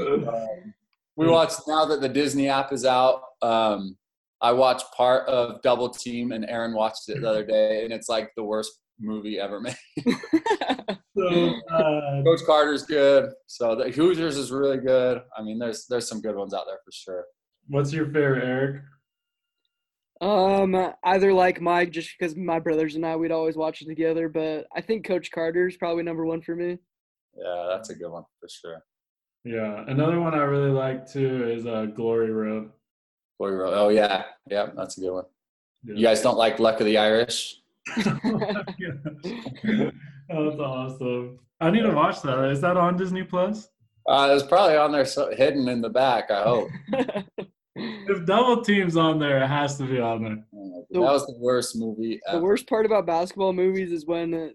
Um, 0.00 0.74
we 1.16 1.26
watched 1.26 1.60
now 1.66 1.84
that 1.86 2.00
the 2.00 2.08
Disney 2.08 2.48
app 2.48 2.72
is 2.72 2.84
out. 2.84 3.22
Um, 3.42 3.96
I 4.42 4.52
watched 4.52 4.86
part 4.96 5.28
of 5.28 5.62
Double 5.62 5.88
Team, 5.88 6.32
and 6.32 6.44
Aaron 6.46 6.74
watched 6.74 7.08
it 7.08 7.20
the 7.20 7.28
other 7.28 7.44
day, 7.44 7.84
and 7.84 7.92
it's 7.92 8.08
like 8.08 8.32
the 8.36 8.44
worst 8.44 8.79
movie 9.00 9.38
ever 9.38 9.60
made. 9.60 9.76
so, 11.16 11.54
uh, 11.70 12.22
Coach 12.22 12.40
Carter's 12.46 12.84
good. 12.84 13.30
So 13.46 13.74
the 13.74 13.90
Hoosiers 13.90 14.36
is 14.36 14.52
really 14.52 14.78
good. 14.78 15.22
I 15.36 15.42
mean, 15.42 15.58
there's 15.58 15.86
there's 15.88 16.08
some 16.08 16.20
good 16.20 16.36
ones 16.36 16.54
out 16.54 16.66
there 16.66 16.78
for 16.84 16.92
sure. 16.92 17.24
What's 17.68 17.92
your 17.92 18.06
favorite, 18.06 18.44
Eric? 18.44 18.82
Um, 20.20 20.92
either 21.04 21.32
like 21.32 21.60
Mike, 21.60 21.90
just 21.90 22.10
because 22.18 22.36
my 22.36 22.58
brothers 22.58 22.94
and 22.94 23.06
I 23.06 23.16
we'd 23.16 23.32
always 23.32 23.56
watch 23.56 23.80
it 23.80 23.86
together, 23.86 24.28
but 24.28 24.66
I 24.74 24.80
think 24.80 25.06
Coach 25.06 25.30
Carter 25.30 25.66
is 25.66 25.76
probably 25.76 26.02
number 26.02 26.26
one 26.26 26.42
for 26.42 26.54
me. 26.54 26.78
Yeah, 27.34 27.66
that's 27.70 27.90
a 27.90 27.94
good 27.94 28.10
one 28.10 28.24
for 28.38 28.48
sure. 28.48 28.82
Yeah, 29.44 29.84
another 29.88 30.20
one 30.20 30.34
I 30.34 30.42
really 30.42 30.70
like 30.70 31.10
too 31.10 31.48
is 31.48 31.64
uh, 31.66 31.86
Glory 31.86 32.30
Road. 32.30 32.70
Glory 33.38 33.56
Road. 33.56 33.72
Oh 33.74 33.88
yeah, 33.88 34.24
yeah, 34.50 34.66
that's 34.76 34.98
a 34.98 35.00
good 35.00 35.12
one. 35.12 35.24
Yeah. 35.84 35.94
You 35.94 36.02
guys 36.02 36.20
don't 36.20 36.36
like 36.36 36.58
Luck 36.58 36.80
of 36.80 36.86
the 36.86 36.98
Irish? 36.98 37.59
That's 37.96 38.08
awesome. 40.58 41.38
I 41.60 41.70
need 41.70 41.82
to 41.82 41.92
watch 41.92 42.22
that. 42.22 42.50
Is 42.50 42.60
that 42.60 42.76
on 42.76 42.96
Disney 42.96 43.22
Plus? 43.22 43.68
Uh, 44.08 44.30
it's 44.32 44.46
probably 44.46 44.76
on 44.76 44.92
there, 44.92 45.04
so, 45.04 45.34
hidden 45.34 45.68
in 45.68 45.80
the 45.80 45.88
back. 45.88 46.30
I 46.30 46.42
hope. 46.42 46.68
if 47.76 48.26
Double 48.26 48.62
Team's 48.62 48.96
on 48.96 49.18
there, 49.18 49.42
it 49.42 49.46
has 49.46 49.76
to 49.78 49.84
be 49.84 50.00
on 50.00 50.22
there. 50.22 50.44
that 50.90 51.00
was 51.00 51.26
the 51.26 51.36
worst 51.38 51.76
movie. 51.76 52.20
Ever. 52.26 52.38
The 52.38 52.44
worst 52.44 52.68
part 52.68 52.86
about 52.86 53.06
basketball 53.06 53.52
movies 53.52 53.92
is 53.92 54.06
when 54.06 54.54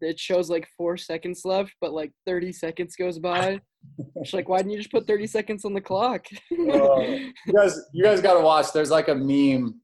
it 0.00 0.18
shows 0.18 0.48
like 0.48 0.68
four 0.76 0.96
seconds 0.96 1.42
left, 1.44 1.74
but 1.80 1.92
like 1.92 2.12
30 2.26 2.52
seconds 2.52 2.96
goes 2.96 3.18
by. 3.18 3.60
It's 4.16 4.34
like, 4.34 4.48
why 4.48 4.58
didn't 4.58 4.72
you 4.72 4.78
just 4.78 4.90
put 4.90 5.06
30 5.06 5.28
seconds 5.28 5.64
on 5.64 5.72
the 5.72 5.80
clock? 5.80 6.26
uh, 6.52 7.00
you 7.00 7.32
guys, 7.54 7.80
you 7.92 8.02
guys 8.02 8.20
got 8.20 8.34
to 8.34 8.40
watch. 8.40 8.72
There's 8.72 8.90
like 8.90 9.08
a 9.08 9.14
meme 9.14 9.80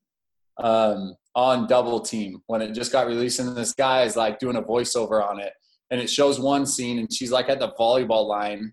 um, 0.59 1.14
on 1.35 1.66
Double 1.66 2.01
Team 2.01 2.42
when 2.47 2.62
it 2.62 2.73
just 2.73 2.92
got 2.92 3.07
released, 3.07 3.40
and 3.40 3.57
this 3.57 3.75
guy 3.75 4.03
is 4.03 4.16
like 4.16 4.38
doing 4.38 4.57
a 4.57 4.62
voiceover 4.62 5.23
on 5.23 5.40
it, 5.40 5.53
and 5.90 6.01
it 6.01 6.09
shows 6.09 6.38
one 6.38 6.66
scene, 6.66 6.99
and 6.99 7.12
she's 7.12 7.33
like 7.33 7.49
at 7.49 7.59
the 7.59 7.73
volleyball 7.79 8.27
line, 8.27 8.73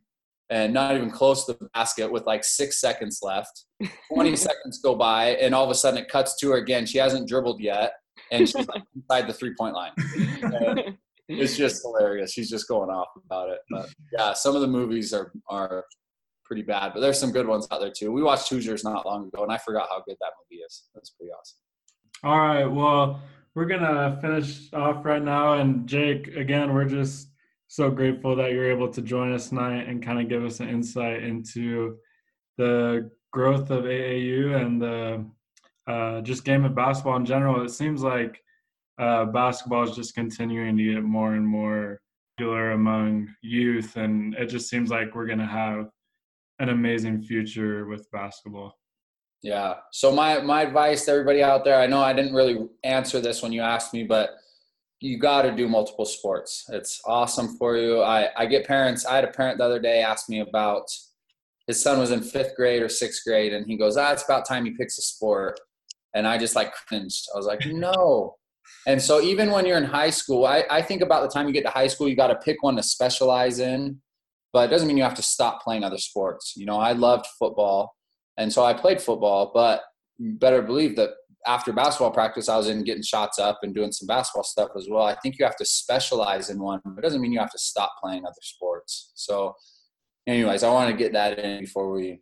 and 0.50 0.74
not 0.74 0.96
even 0.96 1.10
close 1.10 1.46
to 1.46 1.54
the 1.54 1.70
basket 1.74 2.12
with 2.12 2.26
like 2.26 2.44
six 2.44 2.80
seconds 2.80 3.20
left. 3.24 3.66
Twenty 4.14 4.36
seconds 4.36 4.80
go 4.84 4.96
by, 4.96 5.30
and 5.36 5.56
all 5.56 5.64
of 5.64 5.72
a 5.72 5.76
sudden 5.76 6.00
it 6.00 6.10
cuts 6.10 6.36
to 6.38 6.52
her 6.52 6.58
again. 6.58 6.86
She 6.86 6.98
hasn't 6.98 7.28
dribbled 7.28 7.62
yet, 7.62 7.94
and 8.32 8.48
she's 8.48 8.68
like 8.68 8.84
inside 8.96 9.28
the 9.28 9.34
three 9.34 9.56
point 9.58 9.74
line. 9.74 9.92
And 10.44 10.98
it's 11.30 11.58
just 11.58 11.82
hilarious. 11.82 12.32
She's 12.32 12.50
just 12.50 12.68
going 12.68 12.90
off 12.90 13.08
about 13.26 13.50
it. 13.50 13.60
But 13.70 13.90
yeah, 14.12 14.34
some 14.34 14.56
of 14.56 14.62
the 14.62 14.68
movies 14.68 15.14
are 15.14 15.32
are 15.50 15.86
pretty 16.46 16.62
bad, 16.62 16.92
but 16.94 17.00
there's 17.00 17.20
some 17.20 17.32
good 17.32 17.48
ones 17.48 17.68
out 17.72 17.80
there 17.80 17.94
too. 17.96 18.12
We 18.12 18.22
watched 18.22 18.50
Hoosiers 18.50 18.84
not 18.84 19.06
long 19.06 19.28
ago, 19.28 19.42
and 19.42 19.52
I 19.52 19.58
forgot 19.58 19.88
how 19.90 20.04
good 20.06 20.18
that 20.20 20.34
movie 20.44 20.62
is. 20.62 20.84
That's 20.94 21.10
pretty 21.12 21.32
awesome. 21.32 21.58
All 22.24 22.40
right. 22.40 22.66
Well, 22.66 23.20
we're 23.56 23.66
going 23.66 23.82
to 23.82 24.18
finish 24.22 24.72
off 24.74 25.04
right 25.04 25.22
now. 25.22 25.54
And 25.54 25.88
Jake, 25.88 26.28
again, 26.28 26.74
we're 26.74 26.86
just 26.86 27.30
so 27.68 27.90
grateful 27.90 28.36
that 28.36 28.52
you're 28.52 28.70
able 28.70 28.90
to 28.90 29.02
join 29.02 29.34
us 29.34 29.50
tonight 29.50 29.88
and 29.88 30.04
kind 30.04 30.20
of 30.20 30.30
give 30.30 30.46
us 30.46 30.60
an 30.60 30.70
insight 30.70 31.24
into 31.24 31.98
the 32.58 33.10
growth 33.32 33.72
of 33.72 33.86
AAU 33.86 34.56
and 34.56 34.82
the 34.82 35.26
uh, 35.88 36.22
just 36.22 36.46
game 36.46 36.64
of 36.64 36.76
basketball 36.76 37.16
in 37.16 37.26
general. 37.26 37.64
It 37.64 37.70
seems 37.70 38.04
like 38.04 38.40
uh, 39.00 39.26
basketball 39.26 39.84
is 39.84 39.96
just 39.96 40.14
continuing 40.14 40.78
to 40.78 40.94
get 40.94 41.04
more 41.04 41.34
and 41.34 41.48
more 41.48 42.02
popular 42.38 42.72
among 42.72 43.34
youth, 43.42 43.96
and 43.98 44.36
it 44.36 44.48
just 44.48 44.70
seems 44.70 44.90
like 44.90 45.16
we're 45.16 45.26
going 45.26 45.40
to 45.40 45.46
have 45.46 45.90
an 46.60 46.70
amazing 46.70 47.22
future 47.22 47.88
with 47.88 48.10
basketball. 48.12 48.76
Yeah. 49.44 49.76
So 49.92 50.12
my 50.12 50.40
my 50.42 50.62
advice 50.62 51.06
to 51.06 51.12
everybody 51.12 51.42
out 51.42 51.64
there, 51.64 51.80
I 51.80 51.88
know 51.88 52.02
I 52.02 52.14
didn't 52.14 52.34
really 52.34 52.68
answer 52.84 53.20
this 53.20 53.42
when 53.42 53.52
you 53.52 53.62
asked 53.62 53.94
me, 53.94 54.04
but 54.04 54.32
you 55.00 55.18
got 55.18 55.42
to 55.42 55.52
do 55.52 55.68
multiple 55.68 56.06
sports. 56.06 56.66
It's 56.70 57.02
awesome 57.06 57.58
for 57.58 57.76
you. 57.76 58.02
I 58.04 58.30
I 58.38 58.46
get 58.46 58.68
parents. 58.68 59.06
I 59.06 59.16
had 59.16 59.24
a 59.24 59.32
parent 59.32 59.58
the 59.58 59.66
other 59.66 59.80
day 59.80 60.02
ask 60.04 60.30
me 60.30 60.42
about 60.42 60.86
his 61.68 61.82
son 61.82 62.00
was 62.00 62.12
in 62.12 62.22
fifth 62.22 62.56
grade 62.56 62.84
or 62.84 62.90
sixth 62.90 63.24
grade, 63.26 63.54
and 63.54 63.66
he 63.66 63.78
goes, 63.78 63.98
"Ah, 63.98 64.12
it's 64.12 64.24
about 64.24 64.48
time 64.48 64.66
he 64.66 64.72
picks 64.72 64.98
a 64.98 65.02
sport." 65.02 65.60
And 66.14 66.28
I 66.28 66.38
just 66.38 66.56
like 66.56 66.74
cringed. 66.88 67.28
I 67.34 67.38
was 67.38 67.48
like, 67.48 67.66
"No." 67.66 68.36
And 68.88 69.02
so 69.02 69.22
even 69.22 69.52
when 69.52 69.66
you're 69.66 69.78
in 69.78 69.84
high 69.84 70.10
school, 70.10 70.46
I, 70.46 70.64
I 70.70 70.82
think 70.82 71.02
about 71.02 71.24
the 71.24 71.30
time 71.30 71.48
you 71.48 71.54
get 71.54 71.64
to 71.66 71.70
high 71.70 71.88
school, 71.88 72.08
you 72.08 72.16
got 72.16 72.28
to 72.28 72.36
pick 72.36 72.64
one 72.64 72.76
to 72.78 72.84
specialize 72.84 73.60
in, 73.60 74.02
but 74.54 74.68
it 74.68 74.72
doesn't 74.72 74.88
mean 74.88 74.98
you 74.98 75.04
have 75.04 75.16
to 75.16 75.22
stop 75.22 75.64
playing 75.64 75.84
other 75.84 75.98
sports. 75.98 76.54
You 76.56 76.66
know, 76.66 76.78
I 76.78 76.94
loved 76.94 77.26
football 77.40 77.96
and 78.38 78.52
so 78.52 78.64
I 78.64 78.74
played 78.74 79.02
football, 79.02 79.52
but 79.54 79.82
better 80.20 80.62
believe 80.62 80.96
that 80.96 81.12
after 81.48 81.74
basketball 81.74 82.12
practice, 82.12 82.50
I 82.50 82.58
was 82.58 82.70
in 82.70 82.84
getting 82.84 83.04
shots 83.04 83.40
up 83.40 83.60
and 83.64 83.74
doing 83.74 83.92
some 83.92 84.08
basketball 84.08 84.44
stuff 84.44 84.70
as 84.78 84.88
well. 84.90 85.04
I 85.04 85.16
think 85.16 85.40
you 85.40 85.46
have 85.46 85.56
to 85.58 85.66
specialize 85.66 86.50
in 86.50 86.60
one. 86.60 86.82
It 86.98 87.02
doesn't 87.02 87.22
mean 87.22 87.32
you 87.32 87.40
have 87.40 87.52
to 87.52 87.60
stop 87.60 87.94
playing 88.02 88.26
other 88.26 88.34
sports. 88.42 89.12
So, 89.16 89.56
anyways, 90.28 90.64
I 90.64 90.72
want 90.72 90.92
to 90.92 90.98
get 90.98 91.14
that 91.14 91.40
in 91.40 91.62
before 91.62 91.92
we 91.92 92.20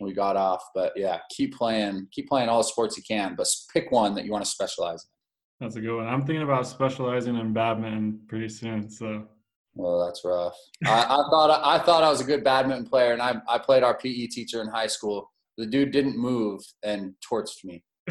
we 0.00 0.12
got 0.12 0.36
off. 0.36 0.62
But 0.74 0.92
yeah, 0.96 1.18
keep 1.30 1.56
playing, 1.56 2.08
keep 2.12 2.28
playing 2.28 2.48
all 2.48 2.58
the 2.58 2.64
sports 2.64 2.96
you 2.96 3.02
can, 3.02 3.34
but 3.36 3.48
pick 3.72 3.90
one 3.90 4.14
that 4.14 4.24
you 4.24 4.32
want 4.32 4.44
to 4.44 4.50
specialize 4.50 5.04
in. 5.04 5.66
That's 5.66 5.76
a 5.76 5.80
good 5.80 5.96
one. 5.96 6.06
I'm 6.06 6.24
thinking 6.24 6.42
about 6.42 6.66
specializing 6.66 7.36
in 7.36 7.52
badminton 7.52 8.20
pretty 8.28 8.48
soon. 8.48 8.88
So. 8.90 9.26
Well, 9.74 10.04
that's 10.04 10.22
rough. 10.24 10.56
I, 10.86 11.04
I 11.04 11.30
thought 11.30 11.62
I 11.64 11.78
thought 11.78 12.02
I 12.02 12.10
was 12.10 12.20
a 12.20 12.24
good 12.24 12.42
badminton 12.42 12.86
player, 12.86 13.12
and 13.12 13.22
I 13.22 13.36
I 13.48 13.58
played 13.58 13.82
our 13.82 13.96
PE 13.96 14.26
teacher 14.26 14.60
in 14.60 14.68
high 14.68 14.88
school 14.88 15.30
the 15.58 15.66
dude 15.66 15.90
didn't 15.90 16.16
move 16.16 16.62
and 16.84 17.12
torched 17.28 17.64
me. 17.64 17.84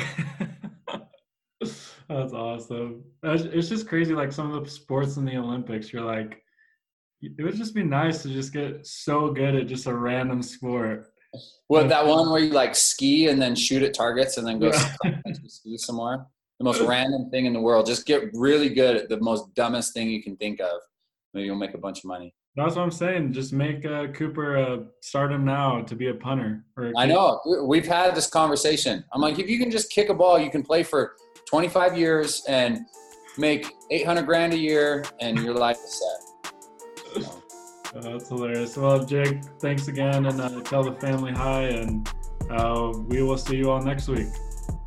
That's 2.10 2.34
awesome. 2.34 3.04
It's 3.24 3.70
just 3.70 3.88
crazy. 3.88 4.14
Like 4.14 4.32
some 4.32 4.54
of 4.54 4.64
the 4.64 4.70
sports 4.70 5.18
in 5.18 5.26
the 5.26 5.38
Olympics, 5.38 5.92
you're 5.92 6.04
like, 6.04 6.44
it 7.22 7.42
would 7.42 7.56
just 7.56 7.74
be 7.74 7.84
nice 7.84 8.22
to 8.24 8.30
just 8.30 8.54
get 8.54 8.86
so 8.86 9.32
good 9.32 9.56
at 9.56 9.68
just 9.68 9.88
a 9.88 9.94
random 9.94 10.44
sport. 10.44 11.08
What 11.68 11.90
that 11.90 12.06
one 12.06 12.30
where 12.30 12.42
you 12.42 12.52
like 12.52 12.76
ski 12.76 13.28
and 13.28 13.42
then 13.42 13.56
shoot 13.56 13.82
at 13.82 13.94
targets 13.94 14.38
and 14.38 14.46
then 14.46 14.60
go 14.60 14.68
yeah. 14.68 15.22
ski 15.48 15.78
some 15.78 15.96
more? 15.96 16.28
The 16.60 16.64
most 16.64 16.82
random 16.82 17.30
thing 17.30 17.46
in 17.46 17.54
the 17.54 17.62
world. 17.62 17.86
Just 17.86 18.06
get 18.06 18.30
really 18.34 18.70
good 18.70 18.96
at 18.96 19.10
the 19.10 19.20
most 19.20 19.54
dumbest 19.56 19.94
thing 19.94 20.10
you 20.10 20.22
can 20.22 20.36
think 20.38 20.60
of. 20.60 20.80
Maybe 21.34 21.46
you'll 21.46 21.56
make 21.56 21.74
a 21.76 21.80
bunch 21.80 22.00
of 22.00 22.06
money. 22.06 22.34
That's 22.58 22.76
what 22.76 22.82
I'm 22.82 22.92
saying. 22.92 23.34
Just 23.34 23.54
make 23.54 23.86
uh, 23.86 24.08
Cooper 24.08 24.58
uh, 24.58 24.78
start 25.02 25.32
him 25.32 25.46
now 25.46 25.84
to 25.84 25.96
be 25.96 26.08
a 26.08 26.14
punter. 26.16 26.66
Or 26.76 26.88
a 26.88 26.94
I 26.98 27.06
know. 27.06 27.40
We've 27.68 27.86
had 27.86 28.16
this 28.16 28.26
conversation. 28.26 29.06
I'm 29.14 29.22
like, 29.22 29.38
if 29.38 29.48
you 29.48 29.60
can 29.60 29.70
just 29.70 29.92
kick 29.92 30.10
a 30.10 30.14
ball, 30.16 30.40
you 30.40 30.50
can 30.50 30.64
play 30.64 30.82
for 30.82 31.16
25 31.46 31.96
years 31.96 32.44
and 32.48 32.80
make 33.38 33.72
800 33.92 34.24
grand 34.24 34.54
a 34.54 34.58
year, 34.58 35.06
and 35.22 35.38
your 35.38 35.54
life 35.54 35.78
is 35.78 36.02
set. 36.02 37.24
So. 37.24 37.44
Uh, 37.96 38.02
that's 38.02 38.28
hilarious. 38.28 38.76
Well, 38.76 39.04
Jake, 39.06 39.42
thanks 39.60 39.88
again, 39.88 40.26
and 40.26 40.42
uh, 40.42 40.62
tell 40.62 40.84
the 40.84 40.92
family 41.00 41.32
hi, 41.32 41.64
and 41.64 42.08
uh, 42.50 42.92
we 43.08 43.24
will 43.24 43.38
see 43.38 43.56
you 43.56 43.72
all 43.72 43.82
next 43.82 44.10
week. 44.10 44.28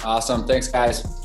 Awesome. 0.05 0.47
Thanks, 0.47 0.69
guys. 0.69 1.20